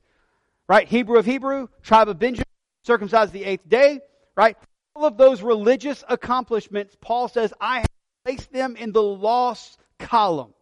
Right? 0.67 0.87
Hebrew 0.87 1.17
of 1.17 1.25
Hebrew, 1.25 1.67
tribe 1.81 2.09
of 2.09 2.19
Benjamin, 2.19 2.45
circumcised 2.83 3.33
the 3.33 3.43
eighth 3.43 3.67
day, 3.67 4.01
right? 4.35 4.57
All 4.99 5.07
of 5.07 5.17
those 5.17 5.41
religious 5.41 6.03
accomplishments, 6.09 6.95
Paul 6.99 7.29
says, 7.29 7.53
I 7.61 7.79
have 7.79 7.87
placed 8.25 8.51
them 8.51 8.75
in 8.75 8.91
the 8.91 9.01
loss 9.01 9.77
column. 9.97 10.53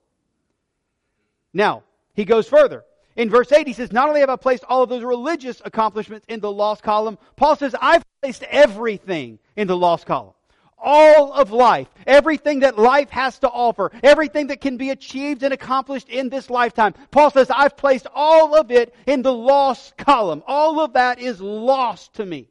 Now, 1.54 1.84
he 2.14 2.24
goes 2.24 2.48
further. 2.48 2.84
In 3.16 3.32
verse 3.32 3.52
8, 3.52 3.66
he 3.66 3.74
says, 3.74 3.92
Not 3.92 4.10
only 4.10 4.20
have 4.20 4.30
I 4.30 4.36
placed 4.36 4.64
all 4.70 4.84
of 4.84 4.90
those 4.90 5.04
religious 5.04 5.60
accomplishments 5.66 6.28
in 6.30 6.40
the 6.40 6.52
lost 6.52 6.84
column, 6.84 7.18
Paul 7.36 7.56
says, 7.56 7.76
I've 7.82 8.04
placed 8.22 8.44
everything 8.44 9.40
in 9.56 9.68
the 9.68 9.76
lost 9.76 10.06
column. 10.06 10.34
All 10.78 11.34
of 11.34 11.50
life, 11.50 11.88
everything 12.06 12.60
that 12.60 12.78
life 12.78 13.10
has 13.10 13.40
to 13.40 13.50
offer, 13.50 13.92
everything 14.04 14.48
that 14.48 14.62
can 14.62 14.78
be 14.78 14.92
achieved 14.92 15.42
and 15.42 15.52
accomplished 15.52 16.10
in 16.10 16.30
this 16.30 16.52
lifetime. 16.52 16.94
Paul 17.10 17.32
says, 17.32 17.50
I've 17.50 17.76
placed 17.76 18.06
all 18.14 18.56
of 18.56 18.70
it 18.70 18.94
in 19.08 19.24
the 19.24 19.34
lost 19.34 19.98
column. 19.98 20.44
All 20.46 20.80
of 20.80 20.94
that 20.94 21.18
is 21.18 21.42
lost 21.42 22.14
to 22.16 22.26
me. 22.26 22.48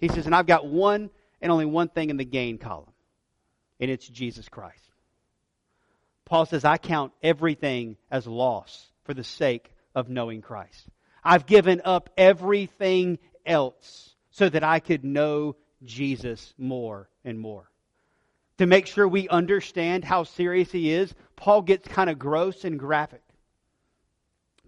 He 0.00 0.08
says, 0.08 0.26
and 0.26 0.34
I've 0.34 0.46
got 0.46 0.66
one 0.66 1.10
and 1.40 1.52
only 1.52 1.64
one 1.64 1.88
thing 1.88 2.10
in 2.10 2.16
the 2.16 2.24
gain 2.24 2.58
column, 2.58 2.92
and 3.80 3.90
it's 3.90 4.06
Jesus 4.06 4.48
Christ. 4.48 4.82
Paul 6.24 6.46
says, 6.46 6.64
I 6.64 6.76
count 6.76 7.12
everything 7.22 7.96
as 8.10 8.26
loss 8.26 8.86
for 9.04 9.14
the 9.14 9.24
sake 9.24 9.70
of 9.94 10.08
knowing 10.08 10.42
Christ. 10.42 10.86
I've 11.22 11.46
given 11.46 11.82
up 11.84 12.10
everything 12.16 13.18
else 13.44 14.14
so 14.30 14.48
that 14.48 14.64
I 14.64 14.80
could 14.80 15.04
know 15.04 15.56
Jesus 15.84 16.52
more 16.58 17.08
and 17.24 17.38
more. 17.38 17.70
To 18.58 18.66
make 18.66 18.86
sure 18.86 19.06
we 19.06 19.28
understand 19.28 20.04
how 20.04 20.24
serious 20.24 20.72
he 20.72 20.90
is, 20.90 21.14
Paul 21.36 21.62
gets 21.62 21.86
kind 21.88 22.10
of 22.10 22.18
gross 22.18 22.64
and 22.64 22.78
graphic. 22.78 23.22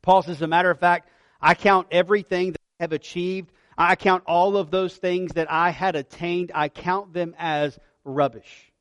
Paul 0.02 0.22
says, 0.22 0.36
as 0.36 0.42
a 0.42 0.46
matter 0.46 0.70
of 0.70 0.78
fact, 0.78 1.08
I 1.40 1.54
count 1.54 1.88
everything 1.90 2.52
that 2.52 2.60
I 2.80 2.84
have 2.84 2.92
achieved 2.92 3.50
I 3.80 3.94
count 3.94 4.24
all 4.26 4.56
of 4.56 4.70
those 4.72 4.96
things 4.96 5.34
that 5.34 5.50
I 5.50 5.70
had 5.70 5.94
attained, 5.94 6.50
I 6.54 6.68
count 6.68 7.12
them 7.12 7.34
as 7.38 7.78
rubbish. 8.04 8.72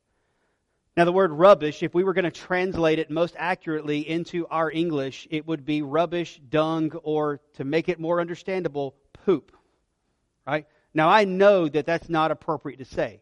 Now, 0.96 1.04
the 1.04 1.12
word 1.12 1.30
rubbish, 1.30 1.84
if 1.84 1.94
we 1.94 2.02
were 2.02 2.12
going 2.12 2.24
to 2.24 2.32
translate 2.32 2.98
it 2.98 3.08
most 3.08 3.36
accurately 3.38 4.00
into 4.00 4.48
our 4.48 4.68
English, 4.68 5.28
it 5.30 5.46
would 5.46 5.64
be 5.64 5.82
rubbish, 5.82 6.40
dung, 6.50 6.90
or 7.04 7.40
to 7.54 7.64
make 7.64 7.88
it 7.88 8.00
more 8.00 8.20
understandable, 8.20 8.96
poop. 9.24 9.56
Right? 10.44 10.66
Now, 10.92 11.08
I 11.08 11.24
know 11.24 11.68
that 11.68 11.86
that's 11.86 12.08
not 12.08 12.32
appropriate 12.32 12.78
to 12.78 12.84
say. 12.84 13.20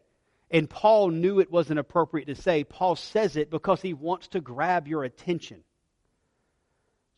and 0.49 0.69
Paul 0.69 1.09
knew 1.09 1.39
it 1.39 1.51
wasn't 1.51 1.79
appropriate 1.79 2.25
to 2.25 2.35
say. 2.35 2.63
Paul 2.63 2.95
says 2.95 3.35
it 3.35 3.49
because 3.49 3.81
he 3.81 3.93
wants 3.93 4.29
to 4.29 4.39
grab 4.41 4.87
your 4.87 5.03
attention. 5.03 5.63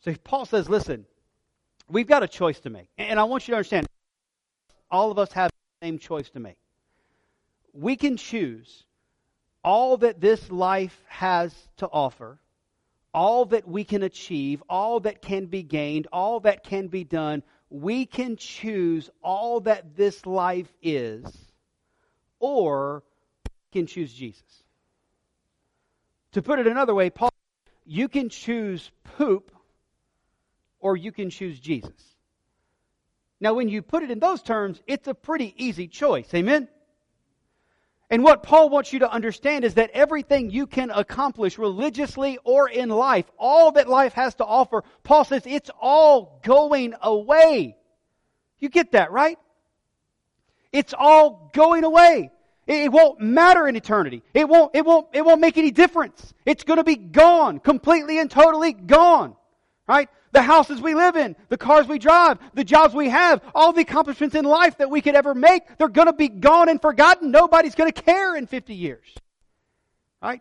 So 0.00 0.14
Paul 0.24 0.46
says, 0.46 0.68
listen, 0.68 1.06
we've 1.88 2.06
got 2.06 2.22
a 2.22 2.28
choice 2.28 2.58
to 2.60 2.70
make. 2.70 2.88
And 2.98 3.20
I 3.20 3.24
want 3.24 3.46
you 3.46 3.52
to 3.52 3.56
understand, 3.56 3.86
all 4.90 5.10
of 5.10 5.18
us 5.18 5.32
have 5.32 5.50
the 5.50 5.86
same 5.86 5.98
choice 5.98 6.30
to 6.30 6.40
make. 6.40 6.58
We 7.72 7.96
can 7.96 8.16
choose 8.16 8.84
all 9.62 9.98
that 9.98 10.20
this 10.20 10.50
life 10.50 10.98
has 11.06 11.54
to 11.78 11.86
offer, 11.86 12.38
all 13.12 13.44
that 13.46 13.68
we 13.68 13.84
can 13.84 14.02
achieve, 14.02 14.62
all 14.68 15.00
that 15.00 15.22
can 15.22 15.46
be 15.46 15.62
gained, 15.62 16.06
all 16.12 16.40
that 16.40 16.64
can 16.64 16.88
be 16.88 17.04
done. 17.04 17.42
We 17.68 18.06
can 18.06 18.36
choose 18.36 19.10
all 19.22 19.60
that 19.60 19.96
this 19.96 20.26
life 20.26 20.72
is, 20.82 21.24
or 22.38 23.04
we 23.44 23.80
can 23.80 23.86
choose 23.86 24.12
Jesus. 24.12 24.64
To 26.32 26.42
put 26.42 26.58
it 26.58 26.66
another 26.66 26.94
way, 26.94 27.10
Paul, 27.10 27.30
you 27.84 28.08
can 28.08 28.28
choose 28.28 28.90
poop 29.16 29.52
or 30.78 30.96
you 30.96 31.12
can 31.12 31.30
choose 31.30 31.58
Jesus. 31.58 32.16
Now, 33.40 33.54
when 33.54 33.68
you 33.68 33.80
put 33.80 34.02
it 34.02 34.10
in 34.10 34.18
those 34.18 34.42
terms, 34.42 34.82
it's 34.86 35.08
a 35.08 35.14
pretty 35.14 35.54
easy 35.56 35.88
choice. 35.88 36.32
Amen? 36.34 36.68
And 38.10 38.24
what 38.24 38.42
Paul 38.42 38.68
wants 38.68 38.92
you 38.92 38.98
to 38.98 39.10
understand 39.10 39.64
is 39.64 39.74
that 39.74 39.90
everything 39.90 40.50
you 40.50 40.66
can 40.66 40.90
accomplish 40.90 41.58
religiously 41.58 42.38
or 42.42 42.68
in 42.68 42.88
life, 42.88 43.24
all 43.38 43.72
that 43.72 43.88
life 43.88 44.14
has 44.14 44.34
to 44.36 44.44
offer, 44.44 44.82
Paul 45.04 45.24
says 45.24 45.44
it's 45.46 45.70
all 45.80 46.40
going 46.42 46.94
away. 47.00 47.76
You 48.58 48.68
get 48.68 48.92
that, 48.92 49.12
right? 49.12 49.38
It's 50.72 50.92
all 50.92 51.50
going 51.54 51.84
away. 51.84 52.32
It 52.66 52.92
won't 52.92 53.20
matter 53.20 53.66
in 53.66 53.76
eternity. 53.76 54.22
It 54.34 54.48
won't, 54.48 54.74
it 54.74 54.84
won't, 54.84 55.08
it 55.12 55.24
won't 55.24 55.40
make 55.40 55.56
any 55.56 55.70
difference. 55.70 56.34
It's 56.44 56.64
going 56.64 56.76
to 56.76 56.84
be 56.84 56.96
gone, 56.96 57.58
completely 57.58 58.18
and 58.18 58.30
totally 58.30 58.72
gone. 58.72 59.34
Right? 59.86 60.08
The 60.32 60.42
houses 60.42 60.80
we 60.80 60.94
live 60.94 61.16
in, 61.16 61.34
the 61.48 61.56
cars 61.56 61.88
we 61.88 61.98
drive, 61.98 62.38
the 62.54 62.64
jobs 62.64 62.94
we 62.94 63.08
have, 63.08 63.42
all 63.54 63.72
the 63.72 63.82
accomplishments 63.82 64.36
in 64.36 64.44
life 64.44 64.78
that 64.78 64.90
we 64.90 65.00
could 65.00 65.14
ever 65.14 65.34
make, 65.34 65.62
they're 65.76 65.88
going 65.88 66.06
to 66.06 66.12
be 66.12 66.28
gone 66.28 66.68
and 66.68 66.80
forgotten. 66.80 67.30
Nobody's 67.30 67.74
going 67.74 67.90
to 67.90 68.02
care 68.02 68.36
in 68.36 68.46
50 68.46 68.74
years. 68.74 69.06
Right? 70.22 70.40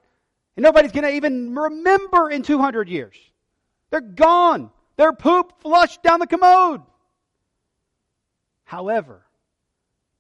And 0.56 0.63
nobody's 0.63 0.91
going 0.91 1.06
to 1.06 1.13
even 1.13 1.56
remember 1.56 2.30
in 2.30 2.43
200 2.43 2.88
years. 2.88 3.15
They're 3.89 4.02
gone. 4.02 4.69
They're 4.97 5.13
poop 5.13 5.62
flushed 5.62 6.04
down 6.04 6.19
the 6.19 6.28
commode. 6.28 6.82
However, 8.63 9.25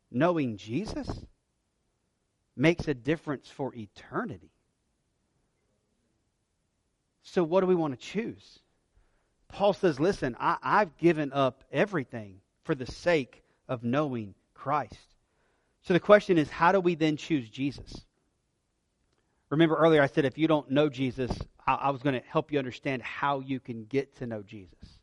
knowing 0.09 0.57
Jesus, 0.57 1.07
makes 2.59 2.87
a 2.87 2.93
difference 2.93 3.49
for 3.49 3.73
eternity. 3.73 4.51
So, 7.23 7.43
what 7.43 7.61
do 7.61 7.67
we 7.67 7.75
want 7.75 7.97
to 7.97 8.05
choose? 8.05 8.59
Paul 9.49 9.73
says, 9.73 9.99
Listen, 9.99 10.35
I, 10.39 10.57
I've 10.61 10.97
given 10.97 11.33
up 11.33 11.63
everything 11.71 12.41
for 12.63 12.75
the 12.75 12.85
sake 12.85 13.43
of 13.67 13.83
knowing 13.83 14.35
Christ. 14.53 14.95
So, 15.81 15.93
the 15.93 15.99
question 15.99 16.37
is, 16.37 16.49
how 16.49 16.71
do 16.71 16.79
we 16.79 16.95
then 16.95 17.17
choose 17.17 17.49
Jesus? 17.49 18.05
Remember 19.49 19.75
earlier 19.75 20.01
I 20.01 20.07
said 20.07 20.25
if 20.25 20.37
you 20.37 20.47
don't 20.47 20.69
know 20.69 20.89
Jesus, 20.89 21.31
I, 21.65 21.73
I 21.73 21.89
was 21.89 22.03
going 22.03 22.19
to 22.19 22.27
help 22.27 22.51
you 22.51 22.59
understand 22.59 23.01
how 23.01 23.39
you 23.39 23.59
can 23.59 23.85
get 23.85 24.17
to 24.17 24.27
know 24.27 24.43
Jesus. 24.43 24.99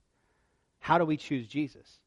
How 0.78 0.98
do 0.98 1.04
we 1.04 1.16
choose 1.16 1.48
Jesus? 1.48 1.98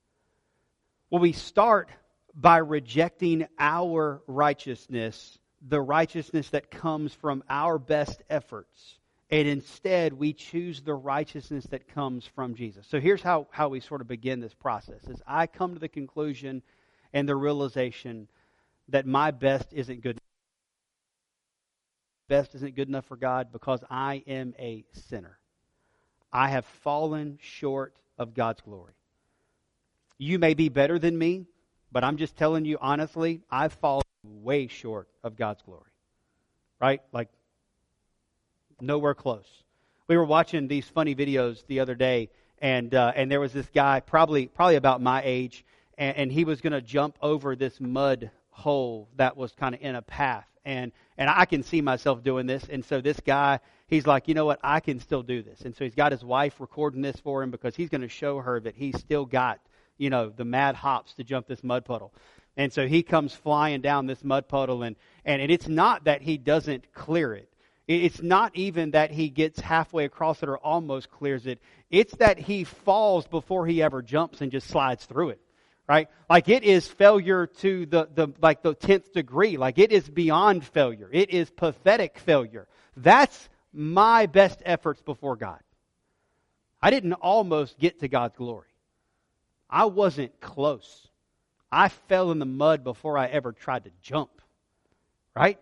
Well, 1.10 1.22
we 1.22 1.34
start 1.34 1.90
by 2.34 2.58
rejecting 2.58 3.48
our 3.58 4.22
righteousness, 4.28 5.38
the 5.68 5.82
righteousness 5.82 6.50
that 6.52 6.72
comes 6.72 7.14
from 7.14 7.44
our 7.50 7.78
best 7.78 8.22
efforts, 8.30 8.99
and 9.32 9.48
instead 9.48 10.14
we 10.14 10.34
choose 10.34 10.82
the 10.82 10.94
righteousness 10.94 11.66
that 11.68 11.88
comes 11.88 12.26
from 12.26 12.56
Jesus. 12.56 12.88
So 12.88 13.00
here's 13.00 13.22
how, 13.22 13.48
how 13.52 13.70
we 13.70 13.80
sort 13.80 14.02
of 14.02 14.08
begin 14.08 14.40
this 14.40 14.54
process 14.54 15.08
is 15.08 15.22
I 15.28 15.48
come 15.48 15.74
to 15.74 15.80
the 15.80 15.90
conclusion 15.90 16.62
and 17.14 17.28
the 17.28 17.36
realization 17.36 18.28
that 18.90 19.06
my 19.06 19.32
best 19.32 19.68
isn't 19.74 20.02
good 20.02 20.18
best 22.28 22.54
isn't 22.54 22.76
good 22.76 22.88
enough 22.88 23.06
for 23.06 23.18
God 23.18 23.52
because 23.52 23.84
I 23.90 24.24
am 24.28 24.54
a 24.60 24.86
sinner. 24.92 25.40
I 26.32 26.50
have 26.50 26.66
fallen 26.84 27.40
short 27.42 27.96
of 28.20 28.36
God's 28.36 28.62
glory. 28.62 28.94
You 30.20 30.38
may 30.38 30.54
be 30.54 30.70
better 30.70 31.00
than 31.00 31.18
me. 31.18 31.48
But 31.92 32.04
I'm 32.04 32.18
just 32.18 32.36
telling 32.38 32.66
you 32.66 32.78
honestly, 32.80 33.42
I've 33.50 33.74
fallen 33.74 34.04
way 34.24 34.68
short 34.68 35.10
of 35.24 35.36
God's 35.36 35.62
glory. 35.64 35.92
Right? 36.80 37.02
Like, 37.12 37.30
nowhere 38.82 39.14
close. 39.14 39.48
We 40.08 40.18
were 40.18 40.26
watching 40.26 40.68
these 40.68 40.88
funny 40.88 41.16
videos 41.16 41.66
the 41.68 41.80
other 41.80 41.96
day, 41.96 42.30
and, 42.60 42.94
uh, 42.94 43.14
and 43.16 43.32
there 43.32 43.40
was 43.40 43.54
this 43.54 43.70
guy, 43.74 44.00
probably, 44.00 44.48
probably 44.48 44.76
about 44.76 45.02
my 45.02 45.22
age, 45.24 45.64
and, 45.98 46.18
and 46.18 46.32
he 46.32 46.46
was 46.46 46.62
going 46.62 46.74
to 46.74 46.82
jump 46.82 47.18
over 47.22 47.56
this 47.56 47.80
mud 47.80 48.32
hole 48.50 49.08
that 49.16 49.38
was 49.38 49.52
kind 49.54 49.76
of 49.76 49.82
in 49.82 49.96
a 49.96 50.02
path. 50.02 50.46
And, 50.66 50.92
and 51.18 51.30
I 51.30 51.46
can 51.46 51.64
see 51.64 51.82
myself 51.82 52.24
doing 52.24 52.46
this. 52.46 52.64
And 52.70 52.84
so 52.84 53.02
this 53.02 53.20
guy, 53.20 53.60
he's 53.88 54.06
like, 54.06 54.28
you 54.28 54.34
know 54.34 54.46
what? 54.46 54.60
I 54.64 54.82
can 54.82 55.00
still 55.00 55.24
do 55.24 55.42
this. 55.42 55.62
And 55.62 55.76
so 55.76 55.84
he's 55.84 55.96
got 55.96 56.12
his 56.12 56.24
wife 56.24 56.60
recording 56.60 57.02
this 57.02 57.18
for 57.18 57.42
him 57.42 57.50
because 57.50 57.76
he's 57.76 57.90
going 57.90 58.02
to 58.02 58.10
show 58.10 58.40
her 58.40 58.60
that 58.60 58.76
he's 58.76 59.00
still 59.00 59.26
got 59.26 59.60
you 60.00 60.10
know, 60.10 60.30
the 60.36 60.46
mad 60.46 60.76
hops 60.76 61.14
to 61.16 61.24
jump 61.24 61.46
this 61.46 61.64
mud 61.64 61.86
puddle. 61.86 62.12
And 62.58 62.74
so 62.74 62.88
he 62.88 63.04
comes 63.04 63.36
flying 63.36 63.82
down 63.82 64.08
this 64.08 64.24
mud 64.24 64.48
puddle, 64.48 64.82
and, 64.82 64.96
and, 65.24 65.42
and 65.42 65.52
it's 65.52 65.68
not 65.68 66.06
that 66.06 66.24
he 66.24 66.38
doesn't 66.38 66.92
clear 66.94 67.34
it. 67.36 67.49
It's 67.90 68.22
not 68.22 68.56
even 68.56 68.92
that 68.92 69.10
he 69.10 69.30
gets 69.30 69.60
halfway 69.60 70.06
across 70.06 70.44
it 70.44 70.48
or 70.48 70.60
almost 70.60 71.10
clears 71.10 71.48
it. 71.48 71.60
It's 71.90 72.16
that 72.18 72.38
he 72.38 72.64
falls 72.64 73.26
before 73.26 73.66
he 73.66 73.82
ever 73.82 74.04
jumps 74.04 74.42
and 74.42 74.52
just 74.52 74.68
slides 74.68 75.06
through 75.06 75.30
it. 75.30 75.42
Right? 75.88 76.08
Like 76.30 76.50
it 76.50 76.64
is 76.64 76.88
failure 76.88 77.48
to 77.48 77.88
the, 77.88 78.08
the 78.14 78.28
like 78.40 78.62
the 78.62 78.76
tenth 78.76 79.12
degree. 79.12 79.58
Like 79.58 79.80
it 79.80 79.92
is 79.92 80.08
beyond 80.08 80.64
failure. 80.66 81.10
It 81.12 81.32
is 81.32 81.50
pathetic 81.50 82.20
failure. 82.20 82.68
That's 82.96 83.50
my 83.74 84.28
best 84.28 84.62
efforts 84.64 85.02
before 85.02 85.36
God. 85.36 85.60
I 86.80 86.92
didn't 86.92 87.14
almost 87.14 87.80
get 87.80 88.02
to 88.02 88.08
God's 88.08 88.38
glory. 88.38 88.70
I 89.68 89.86
wasn't 89.86 90.40
close. 90.40 91.08
I 91.72 91.90
fell 91.90 92.30
in 92.30 92.38
the 92.38 92.46
mud 92.46 92.84
before 92.84 93.18
I 93.18 93.26
ever 93.26 93.52
tried 93.52 93.86
to 93.86 93.92
jump. 94.04 94.30
Right? 95.36 95.58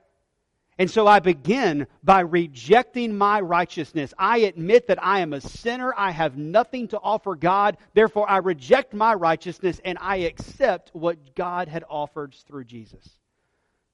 And 0.79 0.91
so 0.91 1.07
I 1.07 1.19
begin 1.19 1.87
by 2.03 2.19
rejecting 2.19 3.17
my 3.17 3.41
righteousness. 3.41 4.13
I 4.17 4.39
admit 4.39 4.87
that 4.87 5.03
I 5.03 5.21
am 5.21 5.33
a 5.33 5.41
sinner. 5.41 5.91
I 5.97 6.11
have 6.11 6.37
nothing 6.37 6.89
to 6.89 6.99
offer 6.99 7.35
God. 7.35 7.77
Therefore, 7.95 8.29
I 8.29 8.37
reject 8.37 8.93
my 8.93 9.15
righteousness 9.15 9.81
and 9.83 9.97
I 9.99 10.17
accept 10.17 10.91
what 10.93 11.35
God 11.35 11.67
had 11.67 11.83
offered 11.89 12.35
through 12.47 12.65
Jesus, 12.65 13.09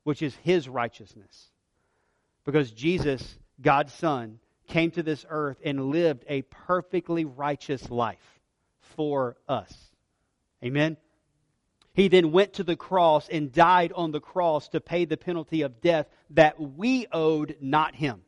which 0.03 0.21
is 0.21 0.35
His 0.43 0.67
righteousness. 0.67 1.51
Because 2.43 2.69
Jesus, 2.71 3.39
God's 3.61 3.93
Son, 3.93 4.39
came 4.67 4.91
to 4.91 5.03
this 5.03 5.25
earth 5.29 5.57
and 5.63 5.89
lived 5.89 6.25
a 6.27 6.41
perfectly 6.41 7.23
righteous 7.23 7.89
life 7.89 8.39
for 8.95 9.37
us. 9.47 9.73
Amen? 10.61 10.97
He 11.93 12.07
then 12.07 12.31
went 12.31 12.53
to 12.53 12.63
the 12.63 12.75
cross 12.75 13.29
and 13.29 13.51
died 13.51 13.93
on 13.95 14.11
the 14.11 14.19
cross 14.19 14.67
to 14.69 14.81
pay 14.81 15.05
the 15.05 15.17
penalty 15.17 15.61
of 15.61 15.79
death 15.79 16.07
that 16.31 16.59
we 16.59 17.05
owed, 17.11 17.55
not 17.61 17.93
him. 17.93 18.21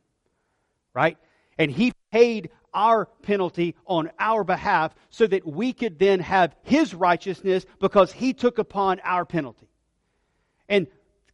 Right? 0.94 1.18
And 1.58 1.70
he 1.70 1.92
paid 2.12 2.50
our 2.72 3.06
penalty 3.22 3.74
on 3.86 4.10
our 4.18 4.44
behalf 4.44 4.94
so 5.10 5.26
that 5.26 5.46
we 5.46 5.72
could 5.72 5.98
then 5.98 6.20
have 6.20 6.54
his 6.62 6.94
righteousness 6.94 7.66
because 7.80 8.12
he 8.12 8.34
took 8.34 8.58
upon 8.58 9.00
our 9.00 9.24
penalty. 9.24 9.68
And 10.68 10.86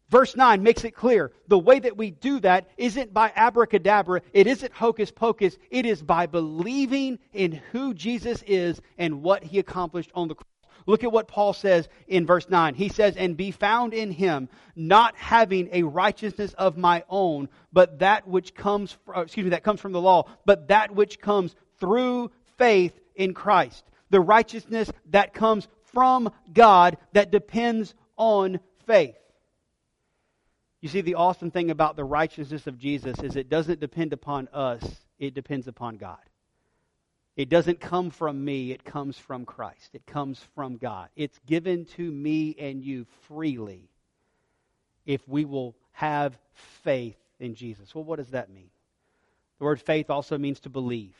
verse 0.09 0.37
9 0.37 0.63
makes 0.63 0.85
it 0.85 0.93
clear 0.93 1.33
the 1.49 1.59
way 1.59 1.81
that 1.81 1.97
we 1.97 2.13
do 2.13 2.41
that 2.41 2.69
isn't 2.79 3.13
by 3.13 3.33
abracadabra, 3.35 4.23
it 4.33 4.47
isn't 4.47 4.73
hocus 4.73 5.11
pocus, 5.11 5.59
it 5.71 5.85
is 5.85 6.03
by 6.03 6.27
believing 6.27 7.19
in 7.33 7.61
who 7.73 7.93
Jesus 7.93 8.43
is 8.47 8.81
and 8.97 9.23
what 9.23 9.43
he 9.43 9.59
accomplished 9.59 10.11
on 10.15 10.29
the 10.29 10.35
cross. 10.35 10.47
Look 10.87 11.05
at 11.05 11.13
what 11.13 11.29
Paul 11.29 11.53
says 11.53 11.89
in 12.09 12.27
verse 12.27 12.49
9. 12.49 12.75
He 12.75 12.89
says, 12.89 13.17
And 13.17 13.37
be 13.37 13.51
found 13.51 13.95
in 13.95 14.11
him, 14.11 14.49
not 14.75 15.17
having 15.17 15.69
a 15.73 15.83
righteousness 15.83 16.55
of 16.55 16.77
my 16.77 17.05
own, 17.09 17.49
but 17.73 18.01
that 18.01 18.27
which 18.27 18.55
comes, 18.55 18.97
uh, 19.15 19.21
excuse 19.21 19.45
me, 19.45 19.51
that 19.51 19.65
comes 19.65 19.81
from 19.81 19.93
the 19.93 20.01
law, 20.01 20.29
but 20.45 20.69
that 20.69 20.95
which 20.95 21.21
comes 21.21 21.55
through 21.79 22.31
faith 22.59 22.99
in 23.15 23.35
Christ. 23.35 23.85
The 24.11 24.21
righteousness 24.21 24.91
that 25.11 25.35
comes 25.35 25.69
from 25.93 26.31
God 26.53 26.97
that 27.13 27.31
depends 27.31 27.95
on 28.17 28.61
faith. 28.87 29.17
You 30.81 30.89
see, 30.89 31.01
the 31.01 31.15
awesome 31.15 31.51
thing 31.51 31.71
about 31.71 31.97
the 31.97 32.05
righteousness 32.05 32.67
of 32.67 32.77
Jesus 32.77 33.19
is 33.23 33.37
it 33.37 33.49
doesn't 33.49 33.79
depend 33.79 34.13
upon 34.13 34.49
us, 34.53 34.83
it 35.19 35.33
depends 35.33 35.69
upon 35.69 35.97
God. 35.97 36.19
It 37.37 37.49
doesn't 37.49 37.81
come 37.81 38.11
from 38.11 38.45
me, 38.45 38.73
it 38.73 38.85
comes 38.85 39.17
from 39.17 39.47
Christ. 39.47 39.95
It 39.95 40.05
comes 40.07 40.39
from 40.55 40.77
God. 40.77 41.09
It's 41.17 41.39
given 41.47 41.87
to 41.97 42.11
me 42.11 42.55
and 42.59 42.83
you 42.83 43.07
freely 43.27 43.89
if 45.07 45.27
we 45.27 45.45
will 45.45 45.75
have 45.93 46.39
faith 46.83 47.17
in 47.41 47.55
Jesus. 47.55 47.95
Well, 47.95 48.05
what 48.05 48.17
does 48.17 48.31
that 48.31 48.51
mean? 48.51 48.71
The 49.59 49.65
word 49.65 49.81
faith 49.81 50.11
also 50.11 50.37
means 50.37 50.61
to 50.61 50.69
believe. 50.69 51.17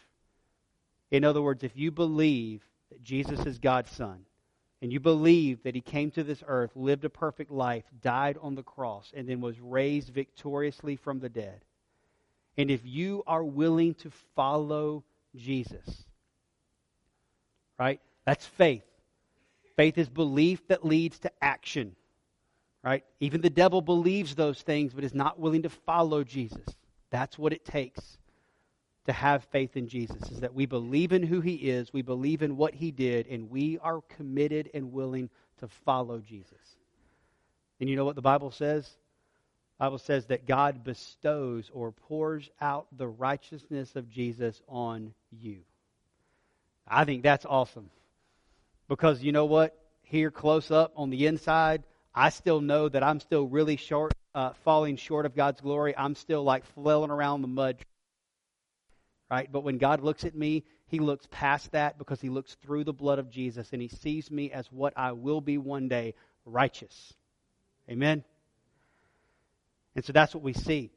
In 1.11 1.25
other 1.25 1.43
words, 1.43 1.63
if 1.63 1.77
you 1.77 1.91
believe 1.91 2.63
that 2.91 3.03
Jesus 3.03 3.47
is 3.47 3.59
God's 3.59 3.91
Son, 3.91 4.25
and 4.81 4.93
you 4.93 4.99
believe 4.99 5.63
that 5.63 5.77
he 5.77 5.81
came 5.81 6.11
to 6.11 6.25
this 6.25 6.43
earth, 6.47 6.73
lived 6.75 7.05
a 7.05 7.11
perfect 7.11 7.53
life, 7.53 7.85
died 8.01 8.37
on 8.43 8.57
the 8.57 8.65
cross, 8.65 9.13
and 9.15 9.29
then 9.29 9.41
was 9.41 9.61
raised 9.61 10.09
victoriously 10.09 10.97
from 10.97 11.21
the 11.21 11.29
dead, 11.29 11.65
and 12.59 12.71
if 12.71 12.81
you 12.85 13.23
are 13.27 13.45
willing 13.45 13.95
to 13.95 14.11
follow 14.35 15.05
Jesus, 15.37 16.05
right? 17.79 18.01
That's 18.25 18.47
faith. 18.47 18.85
Faith 19.77 19.99
is 19.99 20.09
belief 20.09 20.67
that 20.69 20.85
leads 20.85 21.19
to 21.21 21.33
action. 21.41 21.97
Right? 22.85 23.05
Even 23.21 23.41
the 23.43 23.51
devil 23.51 23.81
believes 23.81 24.35
those 24.35 24.61
things 24.61 24.93
but 24.93 25.05
is 25.05 25.15
not 25.15 25.39
willing 25.39 25.63
to 25.63 25.69
follow 25.69 26.25
Jesus. 26.25 26.67
That's 27.11 27.39
what 27.39 27.53
it 27.53 27.65
takes 27.65 28.19
to 29.07 29.13
have 29.13 29.45
faith 29.45 29.77
in 29.77 29.89
Jesus 29.89 30.31
is 30.31 30.41
that 30.41 30.55
we 30.55 30.67
believe 30.67 31.13
in 31.13 31.23
who 31.23 31.41
he 31.41 31.55
is, 31.55 31.93
we 31.93 32.03
believe 32.03 32.43
in 32.43 32.57
what 32.57 32.75
he 32.75 32.91
did, 32.91 33.27
and 33.27 33.51
we 33.51 33.79
are 33.79 34.01
committed 34.03 34.71
and 34.75 34.93
willing 34.93 35.29
to 35.59 35.69
follow 35.85 36.19
Jesus. 36.21 36.77
And 37.81 37.89
you 37.89 37.97
know 37.97 38.05
what 38.05 38.15
the 38.15 38.23
Bible 38.23 38.53
says? 38.53 38.89
Bible 39.83 39.99
says 39.99 40.27
that 40.27 40.47
God 40.47 40.85
bestows 40.85 41.69
or 41.75 41.91
pours 41.91 42.49
out 42.61 42.87
the 42.97 43.09
righteousness 43.09 43.97
of 43.97 44.09
Jesus 44.09 44.63
on 44.69 45.13
you. 45.33 45.63
I 46.87 47.05
think 47.05 47.25
that's 47.25 47.45
awesome. 47.45 47.91
Because 48.89 49.25
you 49.25 49.33
know 49.33 49.47
what? 49.47 49.77
Here, 50.03 50.31
close 50.31 50.71
up 50.71 50.93
on 50.95 51.11
the 51.11 51.27
inside, 51.27 51.83
I 52.15 52.29
still 52.29 52.61
know 52.61 52.89
that 52.91 53.03
I'm 53.03 53.19
still 53.19 53.49
really 53.49 53.75
short, 53.75 54.15
uh, 54.37 54.53
falling 54.65 54.99
short 54.99 55.27
of 55.27 55.35
God's 55.35 55.61
glory. 55.61 55.97
I'm 55.97 56.15
still 56.15 56.45
like 56.45 56.65
flailing 56.77 57.11
around 57.11 57.43
the 57.43 57.49
mud. 57.49 57.79
Right? 59.29 59.51
But 59.51 59.65
when 59.65 59.79
God 59.79 60.01
looks 60.01 60.25
at 60.25 60.37
me, 60.37 60.63
He 60.87 61.01
looks 61.01 61.27
past 61.29 61.73
that 61.73 61.99
because 61.99 62.21
He 62.21 62.29
looks 62.29 62.55
through 62.63 62.85
the 62.85 62.93
blood 62.93 63.19
of 63.19 63.31
Jesus 63.31 63.73
and 63.73 63.83
He 63.83 63.89
sees 63.89 64.31
me 64.31 64.53
as 64.53 64.71
what 64.71 64.93
I 64.97 65.11
will 65.11 65.41
be 65.41 65.59
one 65.59 65.89
day 65.89 66.15
righteous. 66.47 67.15
Amen? 67.91 68.23
And 69.95 70.05
so 70.05 70.13
that's 70.13 70.35
what 70.35 70.43
we 70.43 70.53
see 70.53 70.91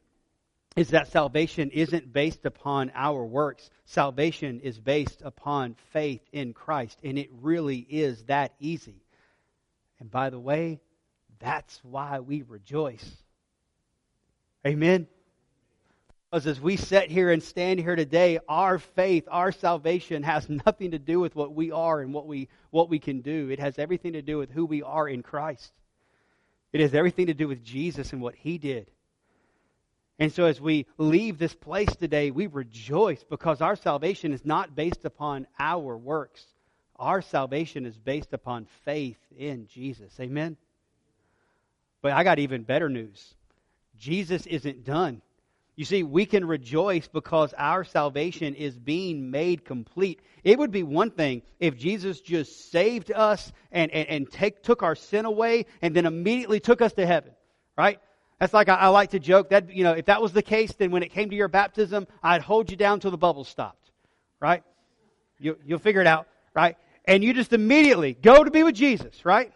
is 0.76 0.90
that 0.90 1.08
salvation 1.08 1.70
isn't 1.70 2.12
based 2.12 2.44
upon 2.44 2.92
our 2.94 3.24
works. 3.24 3.70
Salvation 3.86 4.60
is 4.60 4.78
based 4.78 5.22
upon 5.24 5.74
faith 5.90 6.20
in 6.32 6.52
Christ, 6.52 7.00
and 7.02 7.18
it 7.18 7.30
really 7.40 7.78
is 7.78 8.24
that 8.24 8.52
easy. 8.60 9.02
And 9.98 10.10
by 10.10 10.28
the 10.28 10.38
way, 10.38 10.80
that's 11.38 11.80
why 11.82 12.20
we 12.20 12.42
rejoice. 12.42 13.10
Amen. 14.66 15.06
Because 16.30 16.46
as 16.46 16.60
we 16.60 16.76
sit 16.76 17.10
here 17.10 17.30
and 17.30 17.42
stand 17.42 17.80
here 17.80 17.96
today, 17.96 18.38
our 18.46 18.78
faith, 18.78 19.24
our 19.30 19.52
salvation 19.52 20.22
has 20.24 20.46
nothing 20.66 20.90
to 20.90 20.98
do 20.98 21.20
with 21.20 21.34
what 21.34 21.54
we 21.54 21.70
are 21.70 22.00
and 22.00 22.12
what 22.12 22.26
we, 22.26 22.48
what 22.70 22.90
we 22.90 22.98
can 22.98 23.22
do. 23.22 23.48
It 23.48 23.60
has 23.60 23.78
everything 23.78 24.12
to 24.12 24.22
do 24.22 24.36
with 24.36 24.50
who 24.50 24.66
we 24.66 24.82
are 24.82 25.08
in 25.08 25.22
Christ. 25.22 25.72
It 26.76 26.82
has 26.82 26.92
everything 26.92 27.28
to 27.28 27.34
do 27.34 27.48
with 27.48 27.64
Jesus 27.64 28.12
and 28.12 28.20
what 28.20 28.34
He 28.34 28.58
did. 28.58 28.90
And 30.18 30.30
so 30.30 30.44
as 30.44 30.60
we 30.60 30.84
leave 30.98 31.38
this 31.38 31.54
place 31.54 31.88
today, 31.96 32.30
we 32.30 32.48
rejoice 32.48 33.24
because 33.24 33.62
our 33.62 33.76
salvation 33.76 34.34
is 34.34 34.44
not 34.44 34.76
based 34.76 35.06
upon 35.06 35.46
our 35.58 35.96
works. 35.96 36.44
Our 36.96 37.22
salvation 37.22 37.86
is 37.86 37.96
based 37.96 38.34
upon 38.34 38.66
faith 38.84 39.16
in 39.38 39.68
Jesus. 39.68 40.12
Amen? 40.20 40.58
But 42.02 42.12
I 42.12 42.24
got 42.24 42.40
even 42.40 42.62
better 42.62 42.90
news. 42.90 43.34
Jesus 43.98 44.44
isn't 44.44 44.84
done. 44.84 45.22
You 45.76 45.84
see, 45.84 46.02
we 46.02 46.24
can 46.24 46.46
rejoice 46.46 47.06
because 47.06 47.52
our 47.56 47.84
salvation 47.84 48.54
is 48.54 48.78
being 48.78 49.30
made 49.30 49.66
complete. 49.66 50.20
It 50.42 50.58
would 50.58 50.70
be 50.70 50.82
one 50.82 51.10
thing 51.10 51.42
if 51.60 51.76
Jesus 51.76 52.22
just 52.22 52.70
saved 52.70 53.12
us 53.12 53.52
and, 53.70 53.90
and, 53.90 54.08
and 54.08 54.30
take, 54.30 54.62
took 54.62 54.82
our 54.82 54.94
sin 54.94 55.26
away 55.26 55.66
and 55.82 55.94
then 55.94 56.06
immediately 56.06 56.60
took 56.60 56.80
us 56.80 56.94
to 56.94 57.06
heaven, 57.06 57.32
right? 57.76 58.00
That's 58.40 58.54
like 58.54 58.70
I, 58.70 58.74
I, 58.76 58.88
like 58.88 59.10
to 59.10 59.18
joke 59.18 59.50
that, 59.50 59.70
you 59.70 59.84
know, 59.84 59.92
if 59.92 60.06
that 60.06 60.22
was 60.22 60.32
the 60.32 60.42
case, 60.42 60.72
then 60.72 60.90
when 60.90 61.02
it 61.02 61.10
came 61.10 61.28
to 61.28 61.36
your 61.36 61.48
baptism, 61.48 62.06
I'd 62.22 62.40
hold 62.40 62.70
you 62.70 62.76
down 62.76 63.00
till 63.00 63.10
the 63.10 63.18
bubble 63.18 63.44
stopped. 63.44 63.90
Right? 64.40 64.62
You, 65.38 65.58
you'll 65.64 65.78
figure 65.78 66.00
it 66.00 66.06
out, 66.06 66.26
right? 66.54 66.76
And 67.04 67.22
you 67.22 67.34
just 67.34 67.52
immediately 67.52 68.14
go 68.14 68.44
to 68.44 68.50
be 68.50 68.62
with 68.62 68.74
Jesus, 68.74 69.24
right? 69.24 69.52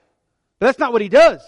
But 0.58 0.66
that's 0.66 0.78
not 0.78 0.92
what 0.92 1.00
he 1.00 1.08
does, 1.08 1.40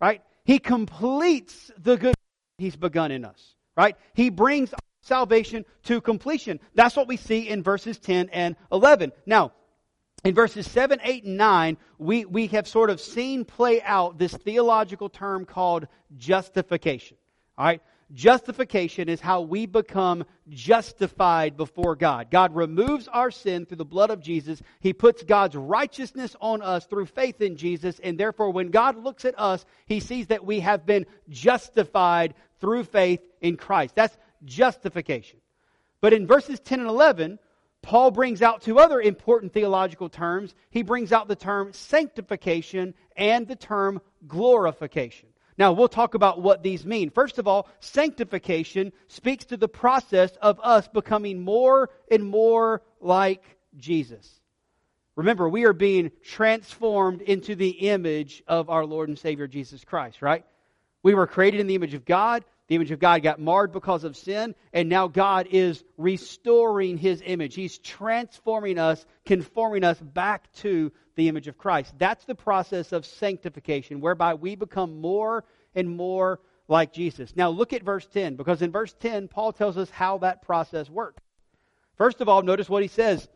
right? 0.00 0.22
He 0.44 0.58
completes 0.58 1.70
the 1.78 1.96
good 1.96 2.14
he's 2.58 2.76
begun 2.76 3.10
in 3.10 3.24
us, 3.24 3.55
right? 3.76 3.96
He 4.14 4.30
brings 4.30 4.72
salvation 5.02 5.64
to 5.84 6.00
completion. 6.00 6.60
That's 6.74 6.96
what 6.96 7.08
we 7.08 7.16
see 7.16 7.48
in 7.48 7.62
verses 7.62 7.98
10 7.98 8.30
and 8.30 8.56
11. 8.72 9.12
Now, 9.24 9.52
in 10.24 10.34
verses 10.34 10.68
7, 10.68 10.98
8, 11.02 11.24
and 11.24 11.36
9, 11.36 11.76
we, 11.98 12.24
we 12.24 12.48
have 12.48 12.66
sort 12.66 12.90
of 12.90 13.00
seen 13.00 13.44
play 13.44 13.80
out 13.82 14.18
this 14.18 14.32
theological 14.32 15.08
term 15.08 15.44
called 15.44 15.86
justification. 16.16 17.16
All 17.56 17.66
right? 17.66 17.82
Justification 18.12 19.08
is 19.08 19.20
how 19.20 19.40
we 19.40 19.66
become 19.66 20.24
justified 20.48 21.56
before 21.56 21.96
God. 21.96 22.30
God 22.30 22.54
removes 22.54 23.08
our 23.08 23.32
sin 23.32 23.66
through 23.66 23.78
the 23.78 23.84
blood 23.84 24.10
of 24.10 24.20
Jesus. 24.20 24.62
He 24.78 24.92
puts 24.92 25.24
God's 25.24 25.56
righteousness 25.56 26.36
on 26.40 26.62
us 26.62 26.86
through 26.86 27.06
faith 27.06 27.40
in 27.40 27.56
Jesus. 27.56 27.98
And 27.98 28.16
therefore, 28.16 28.50
when 28.52 28.70
God 28.70 29.02
looks 29.02 29.24
at 29.24 29.38
us, 29.38 29.64
he 29.86 29.98
sees 29.98 30.28
that 30.28 30.44
we 30.44 30.60
have 30.60 30.86
been 30.86 31.06
justified 31.28 32.34
through 32.60 32.84
faith 32.84 33.20
in 33.40 33.56
Christ. 33.56 33.96
That's 33.96 34.16
justification. 34.44 35.40
But 36.00 36.12
in 36.12 36.28
verses 36.28 36.60
10 36.60 36.80
and 36.80 36.88
11, 36.88 37.40
Paul 37.82 38.12
brings 38.12 38.40
out 38.40 38.62
two 38.62 38.78
other 38.78 39.00
important 39.00 39.52
theological 39.52 40.08
terms. 40.08 40.54
He 40.70 40.82
brings 40.82 41.12
out 41.12 41.26
the 41.26 41.36
term 41.36 41.72
sanctification 41.72 42.94
and 43.16 43.48
the 43.48 43.56
term 43.56 44.00
glorification. 44.28 45.28
Now, 45.58 45.72
we'll 45.72 45.88
talk 45.88 46.14
about 46.14 46.42
what 46.42 46.62
these 46.62 46.84
mean. 46.84 47.10
First 47.10 47.38
of 47.38 47.48
all, 47.48 47.68
sanctification 47.80 48.92
speaks 49.08 49.46
to 49.46 49.56
the 49.56 49.68
process 49.68 50.36
of 50.42 50.60
us 50.62 50.86
becoming 50.88 51.40
more 51.40 51.90
and 52.10 52.24
more 52.24 52.82
like 53.00 53.42
Jesus. 53.76 54.40
Remember, 55.14 55.48
we 55.48 55.64
are 55.64 55.72
being 55.72 56.10
transformed 56.22 57.22
into 57.22 57.54
the 57.54 57.70
image 57.70 58.42
of 58.46 58.68
our 58.68 58.84
Lord 58.84 59.08
and 59.08 59.18
Savior 59.18 59.46
Jesus 59.46 59.82
Christ, 59.82 60.20
right? 60.20 60.44
We 61.02 61.14
were 61.14 61.26
created 61.26 61.60
in 61.60 61.66
the 61.66 61.74
image 61.74 61.94
of 61.94 62.04
God. 62.04 62.44
The 62.68 62.74
image 62.74 62.90
of 62.90 62.98
God 62.98 63.22
got 63.22 63.38
marred 63.38 63.72
because 63.72 64.02
of 64.02 64.16
sin, 64.16 64.54
and 64.72 64.88
now 64.88 65.06
God 65.06 65.46
is 65.50 65.84
restoring 65.96 66.98
his 66.98 67.22
image. 67.24 67.54
He's 67.54 67.78
transforming 67.78 68.78
us, 68.78 69.06
conforming 69.24 69.84
us 69.84 70.00
back 70.00 70.52
to 70.54 70.90
the 71.14 71.28
image 71.28 71.46
of 71.46 71.58
Christ. 71.58 71.94
That's 71.96 72.24
the 72.24 72.34
process 72.34 72.92
of 72.92 73.06
sanctification, 73.06 74.00
whereby 74.00 74.34
we 74.34 74.56
become 74.56 75.00
more 75.00 75.44
and 75.74 75.96
more 75.96 76.40
like 76.66 76.92
Jesus. 76.92 77.36
Now, 77.36 77.50
look 77.50 77.72
at 77.72 77.84
verse 77.84 78.06
10, 78.06 78.34
because 78.34 78.62
in 78.62 78.72
verse 78.72 78.94
10, 78.98 79.28
Paul 79.28 79.52
tells 79.52 79.78
us 79.78 79.88
how 79.90 80.18
that 80.18 80.42
process 80.42 80.90
works. 80.90 81.22
First 81.96 82.20
of 82.20 82.28
all, 82.28 82.42
notice 82.42 82.68
what 82.68 82.82
he 82.82 82.88
says 82.88 83.28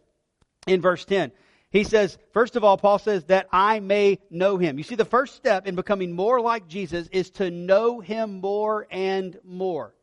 in 0.66 0.80
verse 0.80 1.04
10. 1.04 1.30
He 1.70 1.84
says, 1.84 2.18
first 2.32 2.56
of 2.56 2.64
all, 2.64 2.76
Paul 2.76 2.98
says 2.98 3.24
that 3.26 3.46
I 3.52 3.78
may 3.78 4.18
know 4.28 4.56
him. 4.56 4.76
You 4.76 4.82
see, 4.82 4.96
the 4.96 5.04
first 5.04 5.36
step 5.36 5.68
in 5.68 5.76
becoming 5.76 6.12
more 6.12 6.40
like 6.40 6.66
Jesus 6.66 7.08
is 7.12 7.30
to 7.32 7.50
know 7.50 8.00
him 8.00 8.40
more 8.40 8.88
and 8.90 9.38
more. 9.44 9.94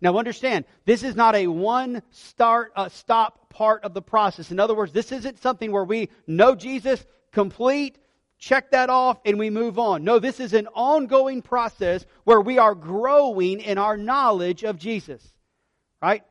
Now 0.00 0.18
understand, 0.18 0.66
this 0.84 1.02
is 1.02 1.16
not 1.16 1.34
a 1.34 1.48
one 1.48 2.02
start, 2.10 2.72
uh, 2.76 2.88
stop 2.88 3.50
part 3.50 3.82
of 3.82 3.92
the 3.92 4.02
process. 4.02 4.52
In 4.52 4.60
other 4.60 4.74
words, 4.74 4.92
this 4.92 5.10
isn't 5.10 5.42
something 5.42 5.72
where 5.72 5.84
we 5.84 6.10
know 6.28 6.54
Jesus, 6.54 7.04
complete, 7.32 7.98
check 8.38 8.70
that 8.70 8.88
off, 8.88 9.18
and 9.24 9.38
we 9.38 9.50
move 9.50 9.80
on. 9.80 10.04
No, 10.04 10.20
this 10.20 10.38
is 10.38 10.52
an 10.52 10.68
ongoing 10.74 11.42
process 11.42 12.06
where 12.22 12.40
we 12.40 12.58
are 12.58 12.74
growing 12.74 13.60
in 13.60 13.78
our 13.78 13.96
knowledge 13.96 14.62
of 14.62 14.78
Jesus. 14.78 15.26
Right? 16.00 16.22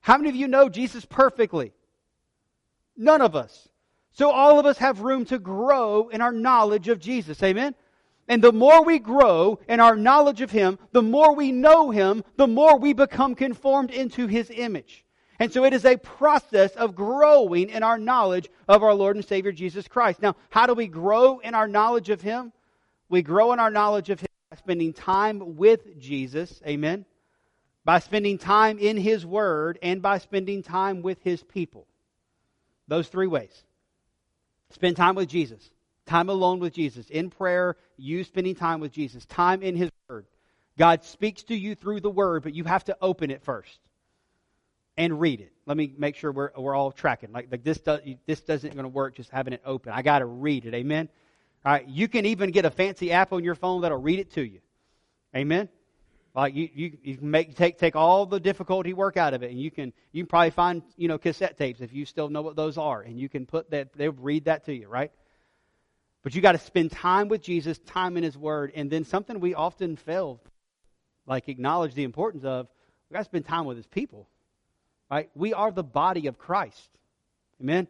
How 0.00 0.18
many 0.18 0.28
of 0.28 0.36
you 0.36 0.48
know 0.48 0.68
Jesus 0.68 1.06
perfectly? 1.06 1.72
None 2.96 3.22
of 3.22 3.34
us. 3.34 3.68
So 4.12 4.30
all 4.30 4.58
of 4.58 4.66
us 4.66 4.78
have 4.78 5.00
room 5.00 5.24
to 5.26 5.38
grow 5.38 6.08
in 6.08 6.20
our 6.20 6.32
knowledge 6.32 6.88
of 6.88 7.00
Jesus. 7.00 7.42
Amen? 7.42 7.74
And 8.28 8.42
the 8.42 8.52
more 8.52 8.84
we 8.84 8.98
grow 8.98 9.58
in 9.68 9.80
our 9.80 9.96
knowledge 9.96 10.40
of 10.40 10.50
Him, 10.50 10.78
the 10.92 11.02
more 11.02 11.34
we 11.34 11.50
know 11.50 11.90
Him, 11.90 12.22
the 12.36 12.46
more 12.46 12.78
we 12.78 12.92
become 12.92 13.34
conformed 13.34 13.90
into 13.90 14.26
His 14.26 14.50
image. 14.54 15.04
And 15.38 15.52
so 15.52 15.64
it 15.64 15.72
is 15.72 15.84
a 15.84 15.96
process 15.96 16.72
of 16.76 16.94
growing 16.94 17.68
in 17.68 17.82
our 17.82 17.98
knowledge 17.98 18.48
of 18.68 18.82
our 18.82 18.94
Lord 18.94 19.16
and 19.16 19.24
Savior 19.24 19.50
Jesus 19.50 19.88
Christ. 19.88 20.22
Now, 20.22 20.36
how 20.50 20.66
do 20.66 20.74
we 20.74 20.86
grow 20.86 21.40
in 21.40 21.54
our 21.54 21.66
knowledge 21.66 22.10
of 22.10 22.20
Him? 22.20 22.52
We 23.08 23.22
grow 23.22 23.52
in 23.52 23.58
our 23.58 23.70
knowledge 23.70 24.08
of 24.10 24.20
Him 24.20 24.28
by 24.50 24.56
spending 24.56 24.92
time 24.92 25.56
with 25.56 25.98
Jesus. 25.98 26.62
Amen? 26.66 27.06
By 27.84 27.98
spending 27.98 28.38
time 28.38 28.78
in 28.78 28.96
His 28.96 29.26
Word 29.26 29.78
and 29.82 30.00
by 30.00 30.18
spending 30.18 30.62
time 30.62 31.02
with 31.02 31.20
His 31.22 31.42
people. 31.42 31.86
Those 32.86 33.08
three 33.08 33.26
ways. 33.26 33.64
Spend 34.72 34.96
time 34.96 35.14
with 35.14 35.28
Jesus. 35.28 35.70
Time 36.06 36.28
alone 36.28 36.58
with 36.58 36.74
Jesus. 36.74 37.08
In 37.10 37.30
prayer, 37.30 37.76
you 37.96 38.24
spending 38.24 38.54
time 38.54 38.80
with 38.80 38.92
Jesus. 38.92 39.24
Time 39.26 39.62
in 39.62 39.76
His 39.76 39.90
Word. 40.08 40.26
God 40.78 41.04
speaks 41.04 41.44
to 41.44 41.54
you 41.54 41.74
through 41.74 42.00
the 42.00 42.10
Word, 42.10 42.42
but 42.42 42.54
you 42.54 42.64
have 42.64 42.84
to 42.84 42.96
open 43.00 43.30
it 43.30 43.42
first 43.42 43.78
and 44.96 45.20
read 45.20 45.40
it. 45.40 45.52
Let 45.66 45.76
me 45.76 45.92
make 45.96 46.16
sure 46.16 46.32
we're, 46.32 46.50
we're 46.56 46.74
all 46.74 46.92
tracking. 46.92 47.32
Like, 47.32 47.48
like 47.50 47.62
this, 47.62 47.78
does, 47.80 48.00
this 48.26 48.40
doesn't 48.40 48.74
going 48.74 48.84
to 48.84 48.88
work 48.88 49.16
just 49.16 49.30
having 49.30 49.52
it 49.52 49.62
open. 49.64 49.92
I 49.92 50.02
got 50.02 50.20
to 50.20 50.26
read 50.26 50.64
it. 50.66 50.74
Amen? 50.74 51.08
All 51.64 51.72
right. 51.72 51.88
You 51.88 52.08
can 52.08 52.26
even 52.26 52.50
get 52.50 52.64
a 52.64 52.70
fancy 52.70 53.12
app 53.12 53.32
on 53.32 53.44
your 53.44 53.54
phone 53.54 53.82
that'll 53.82 54.00
read 54.00 54.18
it 54.18 54.32
to 54.32 54.42
you. 54.42 54.60
Amen? 55.34 55.68
Like 56.34 56.54
you, 56.54 56.68
you, 56.72 56.98
you 57.02 57.18
make 57.20 57.56
take 57.56 57.78
take 57.78 57.94
all 57.94 58.24
the 58.24 58.40
difficulty 58.40 58.94
work 58.94 59.18
out 59.18 59.34
of 59.34 59.42
it, 59.42 59.50
and 59.50 59.60
you 59.60 59.70
can 59.70 59.92
you 60.12 60.22
can 60.22 60.28
probably 60.28 60.50
find 60.50 60.82
you 60.96 61.06
know 61.06 61.18
cassette 61.18 61.58
tapes 61.58 61.80
if 61.80 61.92
you 61.92 62.06
still 62.06 62.30
know 62.30 62.40
what 62.40 62.56
those 62.56 62.78
are, 62.78 63.02
and 63.02 63.20
you 63.20 63.28
can 63.28 63.44
put 63.44 63.70
that 63.70 63.92
they'll 63.92 64.12
read 64.12 64.46
that 64.46 64.64
to 64.66 64.74
you, 64.74 64.88
right? 64.88 65.12
But 66.22 66.34
you 66.34 66.40
got 66.40 66.52
to 66.52 66.58
spend 66.58 66.92
time 66.92 67.28
with 67.28 67.42
Jesus, 67.42 67.78
time 67.80 68.16
in 68.16 68.22
His 68.22 68.38
Word, 68.38 68.72
and 68.74 68.90
then 68.90 69.04
something 69.04 69.40
we 69.40 69.54
often 69.54 69.96
fail, 69.96 70.40
like 71.26 71.48
acknowledge 71.48 71.94
the 71.94 72.04
importance 72.04 72.44
of. 72.44 72.66
We 73.10 73.14
got 73.14 73.20
to 73.20 73.24
spend 73.24 73.44
time 73.44 73.66
with 73.66 73.76
His 73.76 73.86
people, 73.86 74.26
right? 75.10 75.28
We 75.34 75.52
are 75.52 75.70
the 75.70 75.82
body 75.82 76.28
of 76.28 76.38
Christ, 76.38 76.88
amen. 77.60 77.88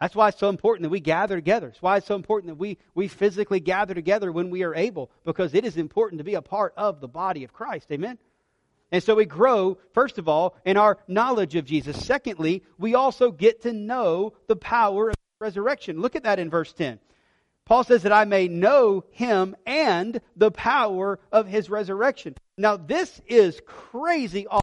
That's 0.00 0.14
why 0.14 0.28
it's 0.28 0.38
so 0.38 0.48
important 0.48 0.84
that 0.84 0.90
we 0.90 1.00
gather 1.00 1.36
together. 1.36 1.68
It's 1.68 1.82
why 1.82 1.96
it's 1.96 2.06
so 2.06 2.14
important 2.14 2.52
that 2.52 2.58
we, 2.58 2.78
we 2.94 3.08
physically 3.08 3.58
gather 3.58 3.94
together 3.94 4.30
when 4.30 4.50
we 4.50 4.62
are 4.62 4.74
able, 4.74 5.10
because 5.24 5.54
it 5.54 5.64
is 5.64 5.76
important 5.76 6.18
to 6.18 6.24
be 6.24 6.34
a 6.34 6.42
part 6.42 6.72
of 6.76 7.00
the 7.00 7.08
body 7.08 7.42
of 7.42 7.52
Christ. 7.52 7.88
Amen? 7.90 8.18
And 8.92 9.02
so 9.02 9.16
we 9.16 9.26
grow, 9.26 9.76
first 9.92 10.18
of 10.18 10.28
all, 10.28 10.56
in 10.64 10.76
our 10.76 10.98
knowledge 11.08 11.56
of 11.56 11.64
Jesus. 11.64 12.04
Secondly, 12.04 12.62
we 12.78 12.94
also 12.94 13.32
get 13.32 13.62
to 13.62 13.72
know 13.72 14.34
the 14.46 14.56
power 14.56 15.10
of 15.10 15.16
resurrection. 15.40 16.00
Look 16.00 16.16
at 16.16 16.22
that 16.22 16.38
in 16.38 16.48
verse 16.48 16.72
10. 16.72 17.00
Paul 17.66 17.84
says 17.84 18.04
that 18.04 18.12
I 18.12 18.24
may 18.24 18.48
know 18.48 19.04
him 19.10 19.54
and 19.66 20.20
the 20.36 20.50
power 20.50 21.18
of 21.30 21.46
his 21.46 21.68
resurrection. 21.68 22.34
Now, 22.56 22.78
this 22.78 23.20
is 23.26 23.60
crazy 23.66 24.46
awesome. 24.46 24.62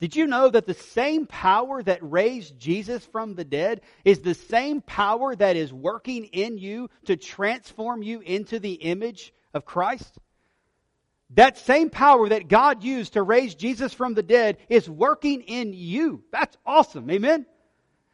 Did 0.00 0.14
you 0.14 0.26
know 0.26 0.48
that 0.48 0.66
the 0.66 0.74
same 0.74 1.26
power 1.26 1.82
that 1.82 1.98
raised 2.02 2.58
Jesus 2.58 3.04
from 3.04 3.34
the 3.34 3.44
dead 3.44 3.80
is 4.04 4.20
the 4.20 4.34
same 4.34 4.80
power 4.80 5.34
that 5.34 5.56
is 5.56 5.72
working 5.72 6.26
in 6.26 6.56
you 6.58 6.88
to 7.06 7.16
transform 7.16 8.02
you 8.02 8.20
into 8.20 8.60
the 8.60 8.74
image 8.74 9.32
of 9.52 9.64
Christ? 9.64 10.18
That 11.30 11.58
same 11.58 11.90
power 11.90 12.28
that 12.28 12.48
God 12.48 12.84
used 12.84 13.14
to 13.14 13.22
raise 13.22 13.54
Jesus 13.54 13.92
from 13.92 14.14
the 14.14 14.22
dead 14.22 14.58
is 14.68 14.88
working 14.88 15.42
in 15.42 15.72
you. 15.74 16.22
That's 16.30 16.56
awesome. 16.64 17.10
Amen? 17.10 17.44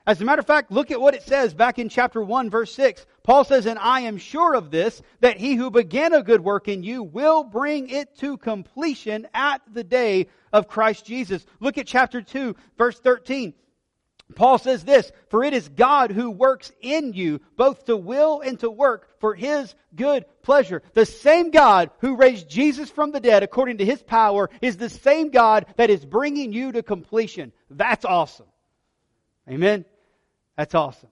As 0.07 0.21
a 0.21 0.25
matter 0.25 0.41
of 0.41 0.47
fact, 0.47 0.71
look 0.71 0.91
at 0.91 1.01
what 1.01 1.15
it 1.15 1.23
says 1.23 1.55
back 1.55 1.79
in 1.79 1.89
chapter 1.89 2.23
1, 2.23 2.51
verse 2.51 2.75
6. 2.75 3.07
Paul 3.23 3.43
says, 3.45 3.65
And 3.65 3.79
I 3.79 4.01
am 4.01 4.19
sure 4.19 4.55
of 4.55 4.71
this, 4.71 5.01
that 5.21 5.39
he 5.39 5.55
who 5.55 5.71
began 5.71 6.13
a 6.13 6.23
good 6.23 6.43
work 6.43 6.69
in 6.69 6.83
you 6.83 7.03
will 7.03 7.43
bring 7.43 7.89
it 7.89 8.15
to 8.19 8.37
completion 8.37 9.27
at 9.33 9.63
the 9.73 9.85
day 9.85 10.27
of 10.53 10.69
Christ 10.69 11.07
Jesus. 11.07 11.47
Look 11.59 11.79
at 11.79 11.87
chapter 11.87 12.21
2, 12.21 12.55
verse 12.77 13.01
13. 13.01 13.55
Paul 14.35 14.59
says 14.59 14.85
this, 14.85 15.11
For 15.31 15.43
it 15.43 15.55
is 15.55 15.69
God 15.71 16.11
who 16.11 16.31
works 16.31 16.71
in 16.83 17.15
you, 17.15 17.41
both 17.57 17.87
to 17.87 17.97
will 17.97 18.43
and 18.43 18.61
to 18.61 18.71
work 18.71 19.09
for 19.21 19.35
his 19.35 19.75
good 19.95 20.27
pleasure. 20.43 20.83
The 20.93 21.07
same 21.07 21.51
God 21.51 21.91
who 22.01 22.17
raised 22.17 22.49
Jesus 22.51 22.91
from 22.91 23.13
the 23.13 23.21
dead 23.21 23.43
according 23.43 23.79
to 23.79 23.87
his 23.87 24.03
power 24.03 24.51
is 24.61 24.77
the 24.77 24.91
same 24.91 25.31
God 25.31 25.67
that 25.77 25.89
is 25.89 26.05
bringing 26.05 26.53
you 26.53 26.73
to 26.73 26.83
completion. 26.83 27.53
That's 27.71 28.05
awesome. 28.05 28.47
Amen. 29.49 29.85
That's 30.57 30.75
awesome. 30.75 31.09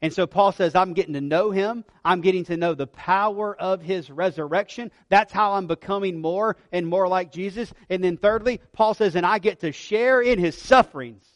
And 0.00 0.12
so 0.12 0.28
Paul 0.28 0.52
says, 0.52 0.76
I'm 0.76 0.92
getting 0.92 1.14
to 1.14 1.20
know 1.20 1.50
him. 1.50 1.84
I'm 2.04 2.20
getting 2.20 2.44
to 2.44 2.56
know 2.56 2.74
the 2.74 2.86
power 2.86 3.56
of 3.56 3.82
his 3.82 4.10
resurrection. 4.10 4.92
That's 5.08 5.32
how 5.32 5.54
I'm 5.54 5.66
becoming 5.66 6.20
more 6.20 6.56
and 6.70 6.86
more 6.86 7.08
like 7.08 7.32
Jesus. 7.32 7.72
And 7.90 8.02
then 8.04 8.16
thirdly, 8.16 8.60
Paul 8.72 8.94
says, 8.94 9.16
and 9.16 9.26
I 9.26 9.38
get 9.38 9.60
to 9.60 9.72
share 9.72 10.20
in 10.20 10.38
his 10.38 10.56
sufferings. 10.56 11.26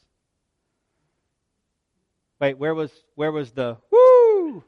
Wait, 2.40 2.57
where 2.57 2.74
was, 2.74 2.93
where 3.16 3.32
was 3.32 3.51
the, 3.51 3.78
woo? 3.90 4.62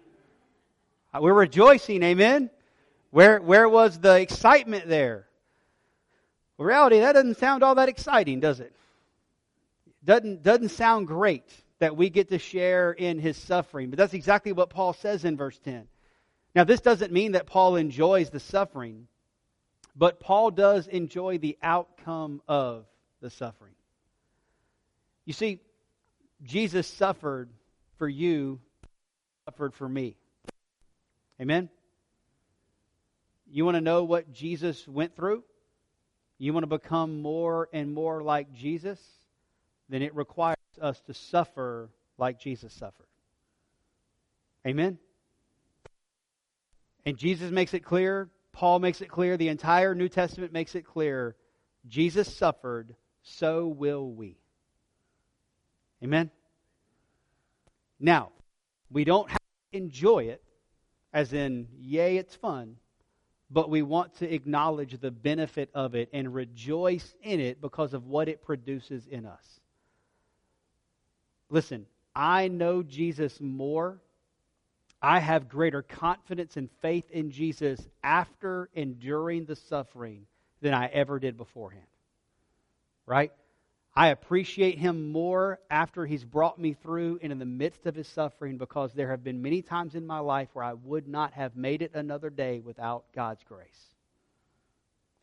We're 1.21 1.33
rejoicing, 1.33 2.03
amen? 2.03 2.51
Where, 3.11 3.41
where 3.41 3.69
was 3.69 4.01
the 4.01 4.21
excitement 4.21 4.89
there? 4.89 5.29
Reality, 6.59 6.99
that 6.99 7.13
doesn't 7.13 7.39
sound 7.39 7.63
all 7.63 7.77
that 7.77 7.89
exciting, 7.89 8.41
does 8.41 8.59
it? 8.59 8.73
Doesn't, 10.05 10.43
doesn't 10.43 10.71
sound 10.71 11.07
great 11.07 11.49
that 11.79 11.97
we 11.97 12.11
get 12.11 12.29
to 12.31 12.39
share 12.39 12.93
in 12.93 13.19
his 13.19 13.37
suffering. 13.37 13.91
But 13.91 13.99
that's 13.99 14.15
exactly 14.15 14.53
what 14.53 14.71
Paul 14.71 14.93
says 14.93 15.25
in 15.25 15.37
verse 15.37 15.59
10. 15.65 15.87
Now, 16.55 16.65
this 16.65 16.81
doesn't 16.81 17.13
mean 17.13 17.33
that 17.33 17.47
Paul 17.47 17.77
enjoys 17.77 18.31
the 18.31 18.41
suffering, 18.41 19.09
but 19.97 20.21
Paul 20.21 20.51
does 20.51 20.87
enjoy 20.87 21.39
the 21.39 21.59
outcome 21.63 22.41
of 22.47 22.87
the 23.21 23.31
suffering. 23.31 23.75
You 25.25 25.33
see, 25.33 25.61
Jesus 26.43 26.87
suffered 26.87 27.51
for 27.99 28.09
you, 28.09 28.61
suffered 29.47 29.75
for 29.75 29.89
me. 29.89 30.17
Amen? 31.41 31.71
You 33.51 33.65
want 33.65 33.77
to 33.77 33.81
know 33.81 34.05
what 34.05 34.33
Jesus 34.33 34.87
went 34.87 35.17
through? 35.17 35.43
You 36.39 36.53
want 36.53 36.65
to 36.65 36.69
become 36.69 37.21
more 37.23 37.69
and 37.73 37.93
more 37.93 38.23
like 38.23 38.53
Jesus? 38.53 39.01
Then 39.89 40.03
it 40.03 40.15
requires 40.15 40.54
us 40.79 41.01
to 41.03 41.15
suffer 41.15 41.91
like 42.19 42.39
Jesus 42.39 42.73
suffered. 42.73 43.07
Amen? 44.67 44.99
And 47.05 47.17
Jesus 47.17 47.51
makes 47.51 47.75
it 47.75 47.81
clear, 47.81 48.31
Paul 48.53 48.79
makes 48.79 49.01
it 49.01 49.09
clear, 49.09 49.37
the 49.37 49.49
entire 49.49 49.95
New 49.95 50.09
Testament 50.09 50.53
makes 50.53 50.75
it 50.75 50.87
clear 50.87 51.37
Jesus 51.87 52.35
suffered, 52.35 52.95
so 53.23 53.67
will 53.67 54.11
we. 54.11 54.39
Amen? 56.03 56.31
Now, 58.01 58.33
we 58.91 59.05
don't 59.05 59.29
have 59.29 59.39
to 59.73 59.79
enjoy 59.79 60.25
it, 60.25 60.43
as 61.13 61.33
in, 61.33 61.69
yay, 61.79 62.17
it's 62.17 62.35
fun, 62.35 62.77
but 63.51 63.71
we 63.71 63.83
want 63.83 64.17
to 64.17 64.33
acknowledge 64.33 64.99
the 64.99 65.11
benefit 65.11 65.71
of 65.75 65.95
it 65.95 66.09
and 66.13 66.35
rejoice 66.35 67.15
in 67.23 67.41
it 67.41 67.61
because 67.61 67.95
of 67.95 68.07
what 68.07 68.29
it 68.29 68.43
produces 68.43 69.07
in 69.07 69.27
us. 69.27 69.61
Listen, 71.55 71.87
I 72.17 72.49
know 72.49 72.83
Jesus 72.83 73.41
more. 73.41 74.01
I 75.01 75.21
have 75.21 75.49
greater 75.49 75.83
confidence 75.83 76.57
and 76.57 76.69
faith 76.83 77.09
in 77.13 77.31
Jesus 77.31 77.81
after 78.03 78.71
enduring 78.75 79.45
the 79.45 79.55
suffering 79.55 80.27
than 80.63 80.75
I 80.75 80.87
ever 80.87 81.21
did 81.21 81.37
beforehand. 81.37 81.87
Right? 83.07 83.31
I 83.95 84.09
appreciate 84.09 84.79
him 84.79 85.13
more 85.13 85.61
after 85.71 86.05
he's 86.05 86.25
brought 86.25 86.59
me 86.59 86.73
through 86.73 87.21
and 87.23 87.31
in 87.31 87.39
the 87.39 87.45
midst 87.45 87.87
of 87.87 87.95
his 87.95 88.09
suffering 88.09 88.59
because 88.59 88.93
there 88.93 89.11
have 89.11 89.23
been 89.23 89.41
many 89.41 89.63
times 89.63 89.95
in 89.95 90.05
my 90.05 90.19
life 90.19 90.49
where 90.55 90.65
I 90.65 90.73
would 90.73 91.07
not 91.07 91.35
have 91.35 91.55
made 91.55 91.83
it 91.83 91.93
another 91.95 92.31
day 92.31 92.59
without 92.59 93.05
God's 93.15 93.45
grace. 93.45 93.95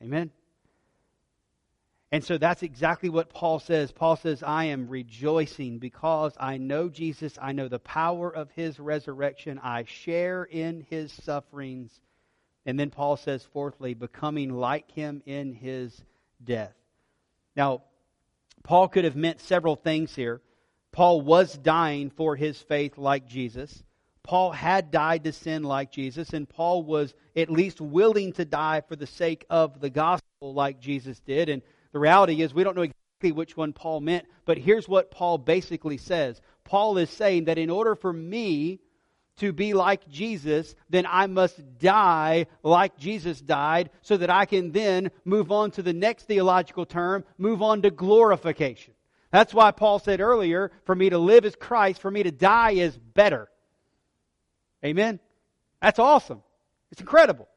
Amen? 0.01 0.31
And 2.13 2.23
so 2.23 2.37
that's 2.37 2.61
exactly 2.61 3.07
what 3.07 3.29
Paul 3.29 3.59
says. 3.59 3.91
Paul 3.91 4.17
says, 4.17 4.43
I 4.43 4.65
am 4.65 4.89
rejoicing 4.89 5.79
because 5.79 6.33
I 6.37 6.57
know 6.57 6.89
Jesus. 6.89 7.37
I 7.41 7.53
know 7.53 7.69
the 7.69 7.79
power 7.79 8.29
of 8.29 8.51
his 8.51 8.79
resurrection. 8.79 9.59
I 9.63 9.85
share 9.85 10.43
in 10.43 10.85
his 10.89 11.13
sufferings. 11.13 12.01
And 12.65 12.77
then 12.77 12.89
Paul 12.89 13.15
says, 13.15 13.47
fourthly, 13.53 13.93
becoming 13.93 14.53
like 14.53 14.91
him 14.91 15.23
in 15.25 15.53
his 15.53 15.99
death. 16.43 16.73
Now, 17.55 17.83
Paul 18.63 18.89
could 18.89 19.05
have 19.05 19.15
meant 19.15 19.39
several 19.39 19.77
things 19.77 20.13
here. 20.13 20.41
Paul 20.91 21.21
was 21.21 21.57
dying 21.57 22.09
for 22.09 22.35
his 22.35 22.61
faith 22.61 22.97
like 22.97 23.25
Jesus. 23.25 23.83
Paul 24.23 24.51
had 24.51 24.91
died 24.91 25.23
to 25.23 25.31
sin 25.31 25.63
like 25.63 25.91
Jesus, 25.91 26.33
and 26.33 26.47
Paul 26.47 26.83
was 26.83 27.13
at 27.35 27.49
least 27.49 27.81
willing 27.81 28.33
to 28.33 28.45
die 28.45 28.81
for 28.81 28.95
the 28.95 29.07
sake 29.07 29.45
of 29.49 29.79
the 29.79 29.89
gospel 29.89 30.53
like 30.53 30.79
Jesus 30.79 31.19
did. 31.21 31.49
And 31.49 31.61
the 31.91 31.99
reality 31.99 32.41
is, 32.41 32.53
we 32.53 32.63
don't 32.63 32.75
know 32.75 32.83
exactly 32.83 33.31
which 33.31 33.55
one 33.55 33.73
Paul 33.73 34.01
meant, 34.01 34.25
but 34.45 34.57
here's 34.57 34.87
what 34.87 35.11
Paul 35.11 35.37
basically 35.37 35.97
says 35.97 36.41
Paul 36.63 36.97
is 36.97 37.09
saying 37.09 37.45
that 37.45 37.57
in 37.57 37.69
order 37.69 37.95
for 37.95 38.11
me 38.11 38.79
to 39.37 39.51
be 39.51 39.73
like 39.73 40.07
Jesus, 40.07 40.75
then 40.89 41.05
I 41.09 41.27
must 41.27 41.59
die 41.79 42.47
like 42.63 42.97
Jesus 42.97 43.41
died 43.41 43.89
so 44.01 44.17
that 44.17 44.29
I 44.29 44.45
can 44.45 44.71
then 44.71 45.11
move 45.25 45.51
on 45.51 45.71
to 45.71 45.81
the 45.81 45.93
next 45.93 46.25
theological 46.25 46.85
term, 46.85 47.23
move 47.37 47.61
on 47.61 47.81
to 47.81 47.91
glorification. 47.91 48.93
That's 49.31 49.53
why 49.53 49.71
Paul 49.71 49.99
said 49.99 50.19
earlier, 50.19 50.71
for 50.85 50.93
me 50.93 51.09
to 51.09 51.17
live 51.17 51.45
is 51.45 51.55
Christ, 51.55 52.01
for 52.01 52.11
me 52.11 52.23
to 52.23 52.31
die 52.31 52.71
is 52.71 52.97
better. 52.97 53.49
Amen? 54.83 55.19
That's 55.81 55.99
awesome. 55.99 56.43
It's 56.91 57.01
incredible. 57.01 57.47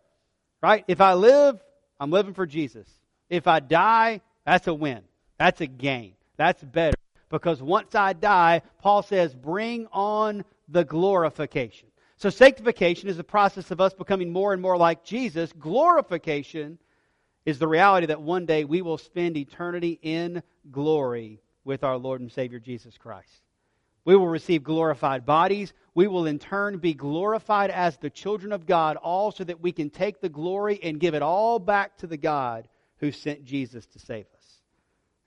Right? 0.62 0.84
If 0.88 1.00
I 1.00 1.14
live, 1.14 1.60
I'm 2.00 2.10
living 2.10 2.34
for 2.34 2.46
Jesus. 2.46 2.88
If 3.28 3.46
I 3.46 3.60
die, 3.60 4.20
that's 4.44 4.66
a 4.66 4.74
win. 4.74 5.02
That's 5.38 5.60
a 5.60 5.66
gain. 5.66 6.14
That's 6.36 6.62
better. 6.62 6.96
Because 7.30 7.62
once 7.62 7.94
I 7.94 8.12
die, 8.12 8.62
Paul 8.80 9.02
says, 9.02 9.34
bring 9.34 9.86
on 9.92 10.44
the 10.68 10.84
glorification. 10.84 11.88
So 12.16 12.30
sanctification 12.30 13.08
is 13.08 13.16
the 13.16 13.24
process 13.24 13.70
of 13.70 13.80
us 13.80 13.92
becoming 13.92 14.32
more 14.32 14.52
and 14.52 14.62
more 14.62 14.76
like 14.76 15.04
Jesus. 15.04 15.52
Glorification 15.52 16.78
is 17.44 17.58
the 17.58 17.68
reality 17.68 18.06
that 18.06 18.22
one 18.22 18.46
day 18.46 18.64
we 18.64 18.82
will 18.82 18.98
spend 18.98 19.36
eternity 19.36 19.98
in 20.00 20.42
glory 20.70 21.40
with 21.64 21.82
our 21.82 21.96
Lord 21.96 22.20
and 22.20 22.30
Savior 22.30 22.58
Jesus 22.58 22.96
Christ. 22.96 23.42
We 24.04 24.16
will 24.16 24.28
receive 24.28 24.62
glorified 24.62 25.26
bodies. 25.26 25.72
We 25.94 26.06
will 26.06 26.26
in 26.26 26.38
turn 26.38 26.78
be 26.78 26.94
glorified 26.94 27.70
as 27.70 27.96
the 27.96 28.10
children 28.10 28.52
of 28.52 28.66
God, 28.66 28.96
all 28.96 29.32
so 29.32 29.44
that 29.44 29.60
we 29.60 29.72
can 29.72 29.90
take 29.90 30.20
the 30.20 30.28
glory 30.28 30.78
and 30.82 31.00
give 31.00 31.14
it 31.14 31.22
all 31.22 31.58
back 31.58 31.96
to 31.98 32.06
the 32.06 32.16
God 32.16 32.68
who 33.04 33.12
sent 33.12 33.44
Jesus 33.44 33.84
to 33.86 33.98
save 33.98 34.24
us. 34.34 34.60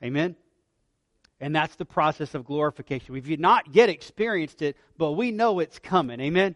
Amen? 0.03 0.35
And 1.39 1.55
that's 1.55 1.75
the 1.75 1.85
process 1.85 2.33
of 2.33 2.43
glorification. 2.43 3.13
We've 3.13 3.39
not 3.39 3.75
yet 3.75 3.89
experienced 3.89 4.63
it, 4.63 4.75
but 4.97 5.11
we 5.11 5.29
know 5.31 5.59
it's 5.59 5.77
coming. 5.77 6.19
Amen? 6.19 6.55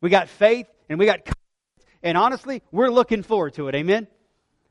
We 0.00 0.10
got 0.10 0.28
faith 0.28 0.66
and 0.88 0.98
we 0.98 1.06
got 1.06 1.20
and 2.02 2.18
honestly, 2.18 2.62
we're 2.70 2.90
looking 2.90 3.22
forward 3.22 3.54
to 3.54 3.68
it. 3.68 3.74
Amen? 3.74 4.06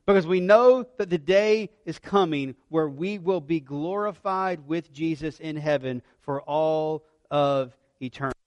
Because 0.06 0.26
we 0.26 0.38
know 0.38 0.84
that 0.98 1.10
the 1.10 1.18
day 1.18 1.70
is 1.84 1.98
coming 1.98 2.54
where 2.68 2.88
we 2.88 3.18
will 3.18 3.40
be 3.40 3.58
glorified 3.58 4.68
with 4.68 4.92
Jesus 4.92 5.40
in 5.40 5.56
heaven 5.56 6.02
for 6.20 6.42
all 6.42 7.04
of 7.30 7.74
eternity. 8.00 8.38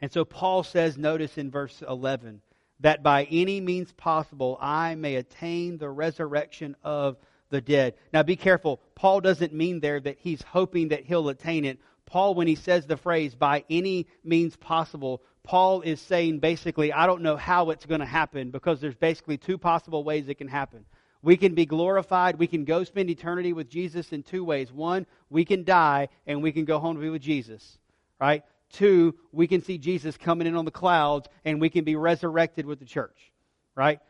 And 0.00 0.10
so 0.10 0.24
Paul 0.24 0.62
says, 0.62 0.96
notice 0.96 1.36
in 1.36 1.50
verse 1.50 1.82
11, 1.86 2.40
that 2.80 3.02
by 3.02 3.24
any 3.24 3.60
means 3.60 3.92
possible 3.92 4.58
I 4.60 4.94
may 4.94 5.16
attain 5.16 5.78
the 5.78 5.90
resurrection 5.90 6.76
of 6.82 7.16
the 7.50 7.60
dead. 7.60 7.94
Now 8.12 8.22
be 8.22 8.36
careful. 8.36 8.80
Paul 8.94 9.20
doesn't 9.20 9.52
mean 9.52 9.80
there 9.80 10.00
that 10.00 10.18
he's 10.18 10.42
hoping 10.42 10.88
that 10.88 11.04
he'll 11.04 11.28
attain 11.28 11.64
it. 11.64 11.78
Paul, 12.06 12.34
when 12.34 12.48
he 12.48 12.56
says 12.56 12.86
the 12.86 12.96
phrase, 12.96 13.34
by 13.34 13.64
any 13.70 14.08
means 14.24 14.56
possible, 14.56 15.22
Paul 15.44 15.82
is 15.82 16.00
saying 16.00 16.40
basically, 16.40 16.92
I 16.92 17.06
don't 17.06 17.22
know 17.22 17.36
how 17.36 17.70
it's 17.70 17.86
going 17.86 18.00
to 18.00 18.06
happen 18.06 18.50
because 18.50 18.80
there's 18.80 18.96
basically 18.96 19.38
two 19.38 19.58
possible 19.58 20.02
ways 20.04 20.28
it 20.28 20.38
can 20.38 20.48
happen. 20.48 20.84
We 21.22 21.36
can 21.36 21.54
be 21.54 21.66
glorified. 21.66 22.38
We 22.38 22.46
can 22.46 22.64
go 22.64 22.84
spend 22.84 23.10
eternity 23.10 23.52
with 23.52 23.68
Jesus 23.68 24.12
in 24.12 24.22
two 24.22 24.44
ways. 24.44 24.72
One, 24.72 25.06
we 25.28 25.44
can 25.44 25.64
die 25.64 26.08
and 26.26 26.42
we 26.42 26.52
can 26.52 26.64
go 26.64 26.78
home 26.78 26.96
to 26.96 27.02
be 27.02 27.10
with 27.10 27.22
Jesus, 27.22 27.78
right? 28.20 28.42
Two, 28.72 29.16
we 29.32 29.46
can 29.46 29.62
see 29.62 29.78
Jesus 29.78 30.16
coming 30.16 30.46
in 30.46 30.56
on 30.56 30.64
the 30.64 30.70
clouds 30.70 31.28
and 31.44 31.60
we 31.60 31.70
can 31.70 31.84
be 31.84 31.96
resurrected 31.96 32.66
with 32.66 32.78
the 32.78 32.84
church, 32.84 33.32
right? 33.74 34.00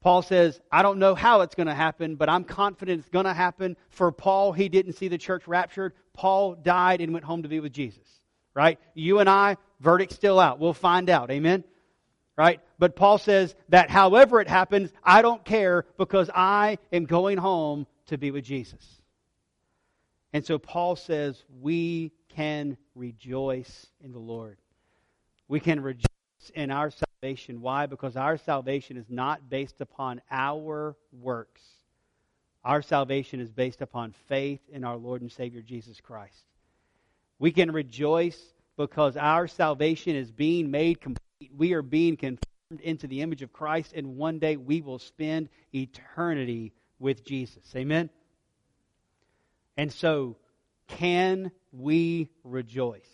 Paul 0.00 0.22
says, 0.22 0.60
I 0.70 0.82
don't 0.82 1.00
know 1.00 1.16
how 1.16 1.40
it's 1.40 1.56
going 1.56 1.66
to 1.66 1.74
happen, 1.74 2.14
but 2.14 2.28
I'm 2.28 2.44
confident 2.44 3.00
it's 3.00 3.08
going 3.08 3.24
to 3.24 3.34
happen. 3.34 3.76
For 3.90 4.12
Paul, 4.12 4.52
he 4.52 4.68
didn't 4.68 4.92
see 4.92 5.08
the 5.08 5.18
church 5.18 5.48
raptured. 5.48 5.94
Paul 6.14 6.54
died 6.54 7.00
and 7.00 7.12
went 7.12 7.24
home 7.24 7.42
to 7.42 7.48
be 7.48 7.58
with 7.58 7.72
Jesus, 7.72 8.06
right? 8.54 8.78
You 8.94 9.18
and 9.18 9.28
I, 9.28 9.56
verdict 9.80 10.12
still 10.12 10.38
out. 10.38 10.60
We'll 10.60 10.72
find 10.72 11.10
out. 11.10 11.30
Amen? 11.32 11.64
Right? 12.36 12.60
But 12.78 12.94
Paul 12.94 13.18
says 13.18 13.56
that 13.70 13.90
however 13.90 14.40
it 14.40 14.46
happens, 14.46 14.92
I 15.02 15.22
don't 15.22 15.44
care 15.44 15.84
because 15.96 16.30
I 16.32 16.78
am 16.92 17.04
going 17.04 17.36
home 17.36 17.88
to 18.06 18.18
be 18.18 18.30
with 18.30 18.44
Jesus. 18.44 18.84
And 20.32 20.46
so 20.46 20.58
Paul 20.58 20.94
says 20.94 21.42
we 21.60 22.12
can 22.34 22.76
rejoice 22.94 23.86
in 24.02 24.12
the 24.12 24.18
Lord. 24.18 24.58
We 25.48 25.60
can 25.60 25.80
rejoice 25.80 26.06
in 26.54 26.70
our 26.70 26.90
salvation. 26.90 27.60
Why? 27.60 27.86
Because 27.86 28.16
our 28.16 28.36
salvation 28.36 28.96
is 28.96 29.06
not 29.08 29.48
based 29.48 29.80
upon 29.80 30.20
our 30.30 30.96
works. 31.12 31.62
Our 32.64 32.82
salvation 32.82 33.40
is 33.40 33.50
based 33.50 33.80
upon 33.80 34.14
faith 34.28 34.60
in 34.70 34.84
our 34.84 34.96
Lord 34.96 35.22
and 35.22 35.32
Savior 35.32 35.62
Jesus 35.62 36.00
Christ. 36.00 36.44
We 37.38 37.50
can 37.50 37.70
rejoice 37.70 38.40
because 38.76 39.16
our 39.16 39.46
salvation 39.46 40.16
is 40.16 40.30
being 40.30 40.70
made 40.70 41.00
complete 41.00 41.22
we 41.56 41.72
are 41.74 41.82
being 41.82 42.16
conformed 42.16 42.80
into 42.82 43.06
the 43.06 43.22
image 43.22 43.42
of 43.42 43.52
Christ, 43.52 43.92
and 43.94 44.16
one 44.16 44.38
day 44.38 44.56
we 44.56 44.80
will 44.80 44.98
spend 44.98 45.48
eternity 45.74 46.72
with 46.98 47.24
Jesus. 47.24 47.62
Amen? 47.76 48.10
And 49.76 49.92
so, 49.92 50.36
can 50.88 51.50
we 51.72 52.28
rejoice? 52.44 53.08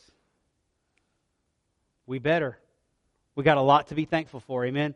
We 2.06 2.18
better. 2.18 2.58
We 3.34 3.44
got 3.44 3.56
a 3.56 3.62
lot 3.62 3.88
to 3.88 3.94
be 3.94 4.04
thankful 4.04 4.40
for. 4.40 4.64
Amen? 4.64 4.94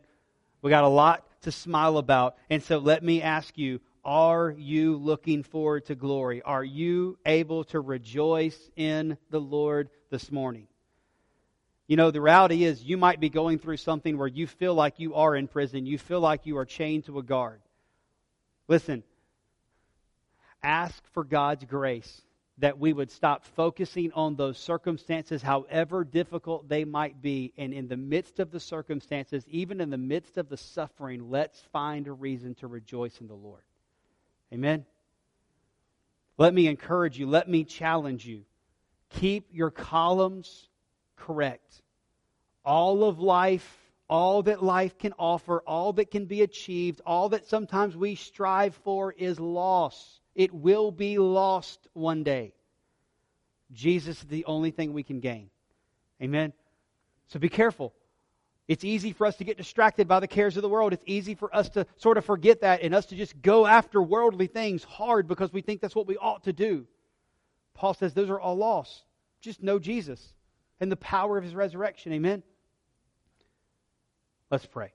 We 0.61 0.69
got 0.69 0.83
a 0.83 0.89
lot 0.89 1.25
to 1.41 1.51
smile 1.51 1.97
about. 1.97 2.37
And 2.49 2.63
so, 2.63 2.77
let 2.77 3.03
me 3.03 3.21
ask 3.21 3.57
you 3.57 3.79
are 4.05 4.55
you 4.57 4.95
looking 4.95 5.43
forward 5.43 5.85
to 5.87 5.95
glory? 5.95 6.41
Are 6.41 6.63
you 6.63 7.17
able 7.25 7.65
to 7.65 7.79
rejoice 7.79 8.57
in 8.75 9.17
the 9.29 9.41
Lord 9.41 9.89
this 10.09 10.31
morning? 10.31 10.67
You 11.87 11.97
know, 11.97 12.11
the 12.11 12.21
reality 12.21 12.63
is 12.63 12.83
you 12.83 12.97
might 12.97 13.19
be 13.19 13.29
going 13.29 13.59
through 13.59 13.77
something 13.77 14.17
where 14.17 14.27
you 14.27 14.47
feel 14.47 14.73
like 14.73 14.99
you 14.99 15.15
are 15.15 15.35
in 15.35 15.47
prison. 15.47 15.85
You 15.85 15.97
feel 15.97 16.21
like 16.21 16.45
you 16.45 16.57
are 16.57 16.65
chained 16.65 17.05
to 17.05 17.19
a 17.19 17.23
guard. 17.23 17.61
Listen, 18.67 19.03
ask 20.61 21.03
for 21.13 21.23
God's 21.23 21.65
grace 21.65 22.21
that 22.59 22.77
we 22.77 22.93
would 22.93 23.09
stop 23.09 23.45
focusing 23.45 24.11
on 24.13 24.35
those 24.35 24.57
circumstances, 24.57 25.41
however 25.41 26.03
difficult 26.03 26.67
they 26.67 26.83
might 26.83 27.21
be. 27.21 27.53
And 27.57 27.73
in 27.73 27.87
the 27.87 27.97
midst 27.97 28.39
of 28.39 28.51
the 28.51 28.59
circumstances, 28.59 29.45
even 29.47 29.81
in 29.81 29.89
the 29.89 29.97
midst 29.97 30.37
of 30.37 30.49
the 30.49 30.57
suffering, 30.57 31.29
let's 31.29 31.59
find 31.71 32.07
a 32.07 32.11
reason 32.11 32.55
to 32.55 32.67
rejoice 32.67 33.21
in 33.21 33.27
the 33.27 33.35
Lord. 33.35 33.63
Amen? 34.53 34.85
Let 36.37 36.53
me 36.53 36.67
encourage 36.67 37.17
you. 37.17 37.27
Let 37.27 37.49
me 37.49 37.63
challenge 37.63 38.25
you. 38.25 38.43
Keep 39.09 39.49
your 39.53 39.71
columns 39.71 40.69
correct. 41.15 41.81
All 42.65 43.03
of 43.03 43.19
life, 43.19 43.77
all 44.09 44.43
that 44.43 44.63
life 44.63 44.97
can 44.97 45.13
offer, 45.17 45.61
all 45.65 45.93
that 45.93 46.11
can 46.11 46.25
be 46.25 46.41
achieved, 46.41 47.01
all 47.05 47.29
that 47.29 47.47
sometimes 47.47 47.95
we 47.95 48.15
strive 48.15 48.75
for 48.83 49.11
is 49.11 49.39
loss. 49.39 50.19
It 50.39 50.53
will 50.53 50.89
be 50.89 51.17
lost 51.17 51.89
one 51.91 52.23
day. 52.23 52.53
Jesus 53.73 54.19
is 54.19 54.23
the 54.23 54.45
only 54.45 54.71
thing 54.71 54.93
we 54.93 55.03
can 55.03 55.19
gain. 55.19 55.49
Amen? 56.23 56.53
So 57.27 57.39
be 57.39 57.49
careful. 57.49 57.93
It's 58.65 58.85
easy 58.85 59.11
for 59.11 59.27
us 59.27 59.35
to 59.35 59.43
get 59.43 59.57
distracted 59.57 60.07
by 60.07 60.21
the 60.21 60.29
cares 60.29 60.55
of 60.55 60.61
the 60.61 60.69
world. 60.69 60.93
It's 60.93 61.03
easy 61.05 61.35
for 61.35 61.53
us 61.53 61.67
to 61.71 61.85
sort 61.97 62.17
of 62.17 62.23
forget 62.23 62.61
that 62.61 62.83
and 62.83 62.95
us 62.95 63.07
to 63.07 63.17
just 63.17 63.41
go 63.41 63.65
after 63.65 64.01
worldly 64.01 64.47
things 64.47 64.85
hard 64.85 65.27
because 65.27 65.51
we 65.51 65.59
think 65.61 65.81
that's 65.81 65.93
what 65.95 66.07
we 66.07 66.15
ought 66.15 66.45
to 66.45 66.53
do. 66.53 66.87
Paul 67.73 67.93
says 67.93 68.13
those 68.13 68.29
are 68.29 68.39
all 68.39 68.55
lost. 68.55 69.03
Just 69.41 69.61
know 69.61 69.77
Jesus 69.77 70.33
and 70.79 70.89
the 70.89 70.95
power 70.95 71.37
of 71.37 71.43
his 71.43 71.53
resurrection. 71.53 72.13
Amen? 72.13 72.43
Let's 74.49 74.65
pray. 74.65 74.93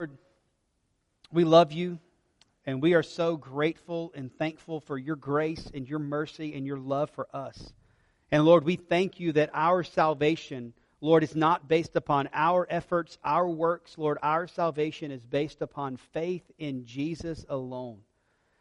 Lord, 0.00 0.16
we 1.30 1.44
love 1.44 1.72
you, 1.72 1.98
and 2.66 2.82
we 2.82 2.94
are 2.94 3.02
so 3.02 3.36
grateful 3.36 4.12
and 4.16 4.36
thankful 4.36 4.80
for 4.80 4.98
your 4.98 5.16
grace 5.16 5.70
and 5.72 5.88
your 5.88 6.00
mercy 6.00 6.54
and 6.54 6.66
your 6.66 6.78
love 6.78 7.10
for 7.10 7.28
us. 7.32 7.72
And 8.32 8.44
Lord, 8.44 8.64
we 8.64 8.74
thank 8.74 9.20
you 9.20 9.32
that 9.32 9.50
our 9.54 9.84
salvation, 9.84 10.72
Lord, 11.00 11.22
is 11.22 11.36
not 11.36 11.68
based 11.68 11.94
upon 11.94 12.28
our 12.32 12.66
efforts, 12.68 13.18
our 13.24 13.48
works. 13.48 13.96
Lord, 13.96 14.18
our 14.20 14.48
salvation 14.48 15.12
is 15.12 15.24
based 15.24 15.62
upon 15.62 15.96
faith 15.96 16.42
in 16.58 16.84
Jesus 16.84 17.46
alone. 17.48 18.00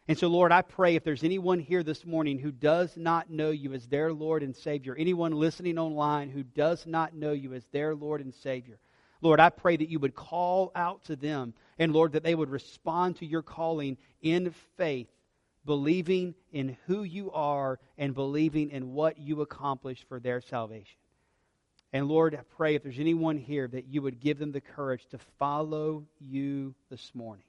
And 0.07 0.15
so, 0.15 0.27
Lord, 0.27 0.51
I 0.51 0.61
pray 0.61 0.95
if 0.95 1.03
there's 1.03 1.23
anyone 1.23 1.57
here 1.57 1.81
this 1.81 2.05
morning 2.05 2.37
who 2.37 2.51
does 2.51 2.95
not 2.95 3.31
know 3.31 3.49
you 3.49 3.73
as 3.73 3.87
their 3.87 4.13
Lord 4.13 4.43
and 4.43 4.55
Savior, 4.55 4.95
anyone 4.95 5.31
listening 5.31 5.79
online 5.79 6.29
who 6.29 6.43
does 6.43 6.85
not 6.85 7.15
know 7.15 7.31
you 7.31 7.55
as 7.55 7.65
their 7.71 7.95
Lord 7.95 8.21
and 8.21 8.31
Savior, 8.31 8.77
Lord, 9.21 9.39
I 9.39 9.49
pray 9.49 9.77
that 9.77 9.89
you 9.89 9.99
would 9.99 10.15
call 10.15 10.71
out 10.75 11.05
to 11.05 11.15
them, 11.15 11.53
and 11.79 11.93
Lord, 11.93 12.13
that 12.13 12.23
they 12.23 12.35
would 12.35 12.49
respond 12.49 13.17
to 13.17 13.25
your 13.25 13.41
calling 13.41 13.97
in 14.21 14.53
faith, 14.77 15.07
believing 15.65 16.35
in 16.51 16.77
who 16.85 17.03
you 17.03 17.31
are 17.31 17.79
and 17.97 18.13
believing 18.13 18.69
in 18.71 18.93
what 18.93 19.17
you 19.17 19.41
accomplished 19.41 20.05
for 20.07 20.19
their 20.19 20.41
salvation. 20.41 20.97
And 21.93 22.07
Lord, 22.07 22.35
I 22.35 22.41
pray 22.57 22.75
if 22.75 22.83
there's 22.83 22.99
anyone 22.99 23.37
here 23.37 23.67
that 23.69 23.87
you 23.87 24.01
would 24.01 24.19
give 24.19 24.37
them 24.37 24.51
the 24.51 24.61
courage 24.61 25.05
to 25.11 25.17
follow 25.39 26.05
you 26.19 26.75
this 26.89 27.11
morning. 27.15 27.45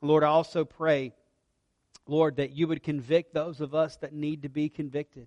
Lord, 0.00 0.22
I 0.22 0.28
also 0.28 0.64
pray, 0.64 1.12
Lord, 2.06 2.36
that 2.36 2.52
you 2.52 2.68
would 2.68 2.82
convict 2.82 3.34
those 3.34 3.60
of 3.60 3.74
us 3.74 3.96
that 3.96 4.12
need 4.12 4.42
to 4.42 4.48
be 4.48 4.68
convicted. 4.68 5.26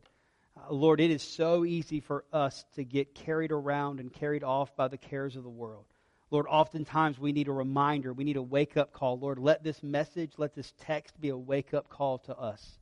Uh, 0.69 0.73
Lord, 0.73 0.99
it 0.99 1.11
is 1.11 1.21
so 1.21 1.65
easy 1.65 1.99
for 1.99 2.25
us 2.31 2.65
to 2.75 2.83
get 2.83 3.15
carried 3.15 3.51
around 3.51 3.99
and 3.99 4.11
carried 4.11 4.43
off 4.43 4.75
by 4.75 4.87
the 4.87 4.97
cares 4.97 5.35
of 5.35 5.43
the 5.43 5.49
world. 5.49 5.85
Lord, 6.29 6.45
oftentimes 6.49 7.19
we 7.19 7.33
need 7.33 7.47
a 7.47 7.53
reminder. 7.53 8.13
We 8.13 8.23
need 8.23 8.37
a 8.37 8.41
wake 8.41 8.77
up 8.77 8.93
call. 8.93 9.19
Lord, 9.19 9.37
let 9.37 9.63
this 9.63 9.83
message, 9.83 10.33
let 10.37 10.55
this 10.55 10.73
text 10.81 11.19
be 11.19 11.29
a 11.29 11.37
wake 11.37 11.73
up 11.73 11.89
call 11.89 12.19
to 12.19 12.37
us. 12.37 12.79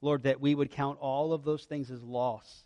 Lord, 0.00 0.24
that 0.24 0.40
we 0.40 0.54
would 0.54 0.70
count 0.70 0.98
all 1.00 1.32
of 1.32 1.44
those 1.44 1.64
things 1.64 1.90
as 1.90 2.02
loss, 2.02 2.64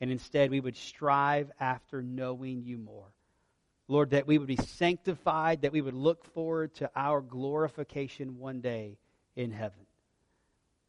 and 0.00 0.10
instead 0.10 0.50
we 0.50 0.60
would 0.60 0.76
strive 0.76 1.50
after 1.58 2.02
knowing 2.02 2.62
you 2.62 2.78
more. 2.78 3.12
Lord, 3.88 4.10
that 4.10 4.26
we 4.26 4.36
would 4.38 4.48
be 4.48 4.56
sanctified, 4.56 5.62
that 5.62 5.72
we 5.72 5.80
would 5.80 5.94
look 5.94 6.24
forward 6.34 6.74
to 6.76 6.90
our 6.94 7.20
glorification 7.20 8.38
one 8.38 8.60
day 8.60 8.98
in 9.36 9.52
heaven. 9.52 9.85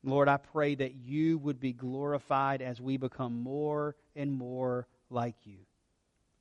Lord, 0.07 0.29
I 0.29 0.37
pray 0.37 0.73
that 0.75 0.95
you 0.95 1.37
would 1.39 1.59
be 1.59 1.73
glorified 1.73 2.61
as 2.61 2.79
we 2.79 2.95
become 2.95 3.43
more 3.43 3.93
and 4.15 4.31
more 4.31 4.87
like 5.09 5.35
you. 5.43 5.57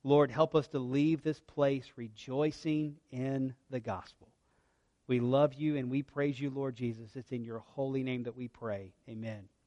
Lord, 0.03 0.31
help 0.31 0.55
us 0.55 0.69
to 0.69 0.79
leave 0.79 1.21
this 1.21 1.41
place 1.41 1.85
rejoicing 1.97 2.95
in 3.11 3.53
the 3.69 3.81
gospel. 3.81 4.29
We 5.07 5.19
love 5.19 5.53
you 5.53 5.75
and 5.75 5.89
we 5.89 6.01
praise 6.01 6.39
you, 6.39 6.49
Lord 6.49 6.77
Jesus. 6.77 7.09
It's 7.15 7.31
in 7.33 7.43
your 7.43 7.59
holy 7.59 8.03
name 8.03 8.23
that 8.23 8.37
we 8.37 8.47
pray. 8.47 8.93
Amen. 9.09 9.49